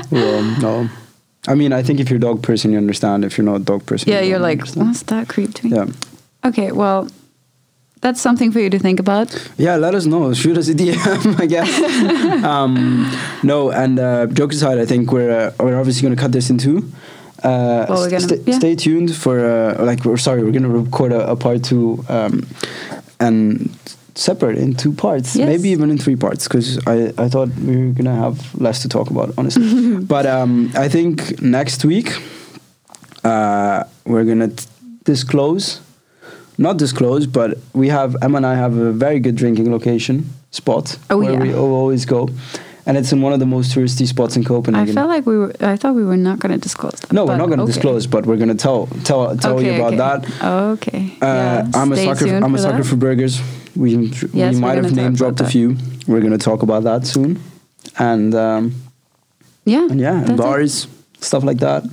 well, 0.09 0.41
no. 0.59 0.89
I 1.47 1.55
mean, 1.55 1.73
I 1.73 1.83
think 1.83 1.99
if 1.99 2.09
you're 2.09 2.17
a 2.17 2.19
dog 2.19 2.41
person, 2.41 2.71
you 2.71 2.77
understand. 2.77 3.23
If 3.25 3.37
you're 3.37 3.45
not 3.45 3.55
a 3.61 3.63
dog 3.63 3.85
person, 3.85 4.09
Yeah, 4.11 4.21
you 4.21 4.29
you're 4.31 4.39
like, 4.39 4.59
understand. 4.59 4.87
what's 4.87 5.03
that 5.03 5.27
creep 5.27 5.53
to 5.53 5.65
me? 5.65 5.75
Yeah. 5.75 5.85
Okay, 6.43 6.71
well, 6.71 7.07
that's 8.01 8.21
something 8.21 8.51
for 8.51 8.59
you 8.59 8.69
to 8.69 8.79
think 8.79 8.99
about. 8.99 9.33
Yeah, 9.57 9.75
let 9.77 9.95
us 9.95 10.05
know. 10.05 10.33
Shoot 10.33 10.57
us 10.57 10.67
a 10.69 10.73
DM, 10.75 11.39
I 11.43 11.45
guess. 11.45 12.43
um, 12.43 13.11
no, 13.43 13.71
and 13.71 13.99
uh, 13.99 14.25
joke 14.27 14.53
aside, 14.53 14.77
I 14.79 14.85
think 14.85 15.11
we're 15.11 15.31
uh, 15.31 15.63
we're 15.63 15.77
obviously 15.79 16.01
going 16.03 16.15
to 16.15 16.21
cut 16.21 16.31
this 16.31 16.49
in 16.49 16.57
two. 16.57 16.77
Uh, 17.43 17.85
Well, 17.89 17.99
we're 18.01 18.09
gonna- 18.09 18.21
st- 18.27 18.47
yeah. 18.47 18.57
Stay 18.57 18.75
tuned 18.75 19.15
for 19.15 19.39
uh, 19.39 19.83
like 19.85 20.03
we're 20.05 20.17
sorry, 20.17 20.43
we're 20.43 20.51
going 20.51 20.63
to 20.63 20.69
record 20.69 21.11
a, 21.11 21.31
a 21.31 21.35
part 21.35 21.63
two 21.63 22.03
um, 22.09 22.45
and 23.19 23.69
separate 24.15 24.57
in 24.57 24.73
two 24.73 24.93
parts, 24.93 25.35
Yes. 25.35 25.47
maybe 25.47 25.69
even 25.69 25.89
in 25.91 25.97
three 25.97 26.15
parts, 26.15 26.47
because 26.47 26.79
I, 26.87 27.11
I 27.17 27.29
thought 27.29 27.49
we 27.67 27.75
were 27.75 27.91
going 27.93 28.05
to 28.05 28.15
have 28.15 28.59
less 28.59 28.81
to 28.83 28.89
talk 28.89 29.09
about, 29.09 29.33
honestly. 29.37 29.97
but 30.15 30.25
um, 30.25 30.71
I 30.75 30.87
think 30.89 31.41
next 31.41 31.83
week 31.85 32.11
uh, 33.23 33.83
we're 34.05 34.23
going 34.23 34.39
to 34.49 34.67
disclose 35.03 35.81
not 36.57 36.77
disclose, 36.77 37.27
but 37.27 37.57
we 37.73 37.89
have 37.89 38.15
Emma 38.21 38.37
and 38.37 38.45
I 38.45 38.55
have 38.55 38.77
a 38.77 38.93
very 38.93 39.19
good 39.19 39.35
drinking 39.35 39.69
location 39.73 40.29
spot 40.51 40.97
Oh, 41.09 41.17
where 41.17 41.33
yeah. 41.33 41.39
we 41.39 41.53
always 41.53 42.05
go, 42.05 42.29
and 42.85 42.97
it's 42.97 43.11
in 43.11 43.21
one 43.21 43.33
of 43.33 43.39
the 43.39 43.45
most 43.45 43.75
touristy 43.75 44.05
spots 44.07 44.35
in 44.35 44.43
Copenhagen. 44.43 44.97
I 44.97 45.01
felt 45.01 45.09
like 45.09 45.25
we 45.25 45.37
were. 45.37 45.53
I 45.61 45.75
thought 45.75 45.95
we 45.95 46.05
were 46.05 46.17
not 46.17 46.39
going 46.39 46.51
to 46.51 46.57
disclose 46.57 46.93
that. 47.01 47.11
no, 47.11 47.25
we're 47.25 47.37
not 47.37 47.47
going 47.47 47.57
to 47.57 47.63
okay. 47.63 47.73
disclose, 47.73 48.07
but 48.07 48.25
we're 48.25 48.37
going 48.37 48.49
to 48.49 48.55
tell 48.55 48.87
tell 49.03 49.35
tell 49.37 49.61
you 49.61 49.71
Okay, 49.71 49.79
about 49.79 49.93
okay. 50.19 50.27
that. 50.37 50.43
Okay. 50.71 51.17
Uh, 51.21 51.25
yeah, 51.25 51.71
I'm 51.73 51.91
a 51.91 51.95
sucker. 51.95 52.25
tuned 52.25 52.45
I'm 52.45 52.53
a 52.53 52.57
for 52.57 52.61
sucker 52.63 52.77
that. 52.83 52.89
for 52.89 52.95
burgers. 52.95 53.41
We 53.75 53.95
Yes, 54.33 54.55
we 54.55 54.59
might 54.61 54.77
have 54.77 54.95
name 54.95 55.13
dropped 55.15 55.41
a 55.41 55.47
few. 55.47 55.75
We're 56.07 56.21
going 56.21 56.31
to 56.31 56.37
talk 56.37 56.61
about 56.61 56.83
that 56.83 57.05
soon, 57.07 57.41
and 57.97 58.33
um, 58.35 58.73
Yeah. 59.65 59.87
and 59.89 59.99
yeah, 59.99 60.23
and 60.23 60.39
that's 60.39 60.85
it. 60.85 60.89
Stuff 61.25 61.43
like 61.43 61.57
that. 61.59 61.83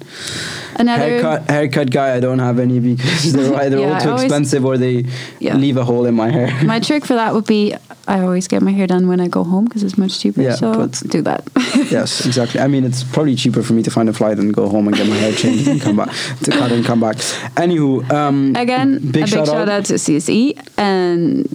Another. 0.76 1.02
Haircut 1.04 1.50
haircut 1.50 1.90
guy. 1.90 2.14
I 2.16 2.20
don't 2.20 2.38
have 2.38 2.58
any 2.58 2.80
because 2.80 3.32
they're 3.32 3.54
either 3.64 3.78
Yeah, 3.78 3.94
all 3.94 4.00
too 4.00 4.08
always- 4.10 4.24
expensive 4.24 4.64
or 4.64 4.78
they 4.78 5.04
Yeah. 5.40 5.56
leave 5.56 5.76
a 5.76 5.84
hole 5.84 6.06
in 6.06 6.14
my 6.14 6.30
hair. 6.30 6.48
My 6.64 6.80
trick 6.80 7.04
for 7.04 7.14
that 7.14 7.34
would 7.34 7.46
be 7.46 7.74
I 8.08 8.20
always 8.20 8.48
get 8.48 8.62
my 8.62 8.72
hair 8.72 8.86
done 8.86 9.06
when 9.06 9.20
I 9.20 9.28
go 9.28 9.44
home 9.44 9.64
because 9.66 9.82
it's 9.84 9.96
much 9.96 10.18
cheaper. 10.20 10.42
Yeah, 10.42 10.56
so 10.56 10.72
but- 10.74 11.02
do 11.08 11.22
that. 11.22 11.42
yes, 11.90 12.26
exactly. 12.26 12.58
I 12.60 12.66
mean, 12.68 12.84
it's 12.84 13.04
probably 13.04 13.34
cheaper 13.36 13.62
for 13.62 13.74
me 13.74 13.82
to 13.82 13.90
find 13.90 14.08
a 14.08 14.12
flight 14.12 14.38
and 14.38 14.52
go 14.52 14.68
home 14.68 14.88
and 14.88 14.96
get 14.96 15.06
my 15.08 15.16
hair 15.16 15.32
changed 15.32 15.68
and 15.68 15.80
come 15.80 15.96
back 15.96 16.10
to 16.44 16.50
cut 16.50 16.72
and 16.72 16.84
come 16.84 17.00
back. 17.00 17.16
Anywho, 17.56 18.10
um, 18.10 18.54
Again, 18.56 18.98
big 19.12 19.28
shout, 19.28 19.46
shout, 19.46 19.68
out. 19.68 19.84
to 19.84 19.94
CSE 19.94 20.54
and 20.78 21.46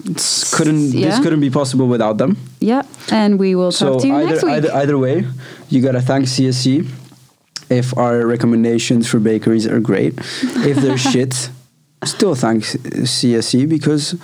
Couldn't 0.53 0.91
yeah, 0.93 1.09
this 1.09 1.19
couldn't 1.19 1.41
be 1.41 1.49
possible 1.49 1.88
without 1.88 2.17
them? 2.17 2.38
yeah, 2.59 2.84
and 3.11 3.38
we 3.39 3.55
will 3.55 3.71
So 3.71 3.93
talk 3.93 4.01
to 4.01 4.07
you 4.07 4.15
either 4.15 4.30
next 4.30 4.43
week. 4.43 4.53
either 4.53 4.71
either 4.73 4.97
way, 4.97 5.25
you 5.69 5.82
gotta 5.82 6.01
thank 6.01 6.25
CSC 6.28 6.88
if 7.70 7.97
our 7.97 8.26
recommendations 8.26 9.07
for 9.07 9.20
bakeries 9.20 9.65
are 9.68 9.80
great. 9.80 10.13
If 10.18 10.78
they're 10.78 10.97
shit, 11.11 11.49
still 12.05 12.36
thank 12.36 12.63
CSC 12.63 13.68
because 13.68 14.15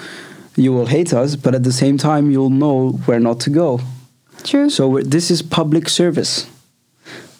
you 0.55 0.71
will 0.73 0.85
hate 0.87 1.13
us, 1.13 1.35
but 1.35 1.55
at 1.55 1.63
the 1.63 1.71
same 1.73 1.97
time 1.97 2.29
you'll 2.31 2.49
know 2.49 2.91
where 3.05 3.19
not 3.19 3.39
to 3.41 3.49
go. 3.49 3.79
True. 4.43 4.69
So 4.69 4.87
we're, 4.89 5.03
this 5.03 5.31
is 5.31 5.41
public 5.41 5.89
service. 5.89 6.47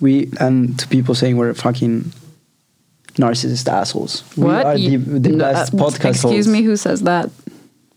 We 0.02 0.30
and 0.40 0.78
to 0.80 0.88
people 0.88 1.16
saying 1.16 1.38
we're 1.38 1.54
fucking 1.54 2.12
narcissist 3.16 3.68
assholes. 3.72 4.24
We 4.36 4.44
what? 4.46 4.66
are 4.66 4.74
the, 4.74 4.80
You- 4.80 4.98
the 5.20 5.30
no, 5.30 5.38
best 5.38 5.74
uh, 5.74 5.78
podcast 5.78 6.10
Excuse 6.16 6.46
hosts. 6.46 6.48
me, 6.52 6.62
who 6.64 6.76
says 6.76 7.02
that? 7.02 7.30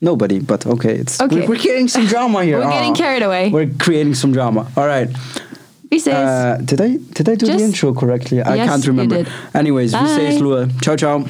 Nobody, 0.01 0.41
but 0.41 0.67
okay. 0.67 0.95
It's 0.95 1.21
Okay. 1.21 1.41
We're, 1.41 1.49
we're 1.49 1.59
getting 1.63 1.89
some 1.89 2.05
drama 2.07 2.45
here. 2.49 2.59
We're 2.59 2.71
getting 2.71 2.93
Aw. 2.93 2.97
carried 2.97 3.23
away. 3.23 3.49
We're 3.51 3.71
creating 3.79 4.15
some 4.15 4.31
drama. 4.33 4.71
All 4.77 4.87
right. 4.87 5.09
Uh, 5.93 6.57
did 6.59 6.81
I 6.81 6.97
did 7.15 7.29
I 7.29 7.35
do 7.35 7.47
Just- 7.47 7.59
the 7.59 7.65
intro 7.65 7.93
correctly? 7.95 8.43
I 8.43 8.57
Yes, 8.57 8.69
can't 8.69 8.87
remember. 8.87 9.25
Anyways, 9.55 9.95
we 9.95 10.07
say 10.09 10.31
Bye. 10.31 10.37
Slua. 10.39 10.69
Ciao 10.83 10.97
ciao. 10.97 11.25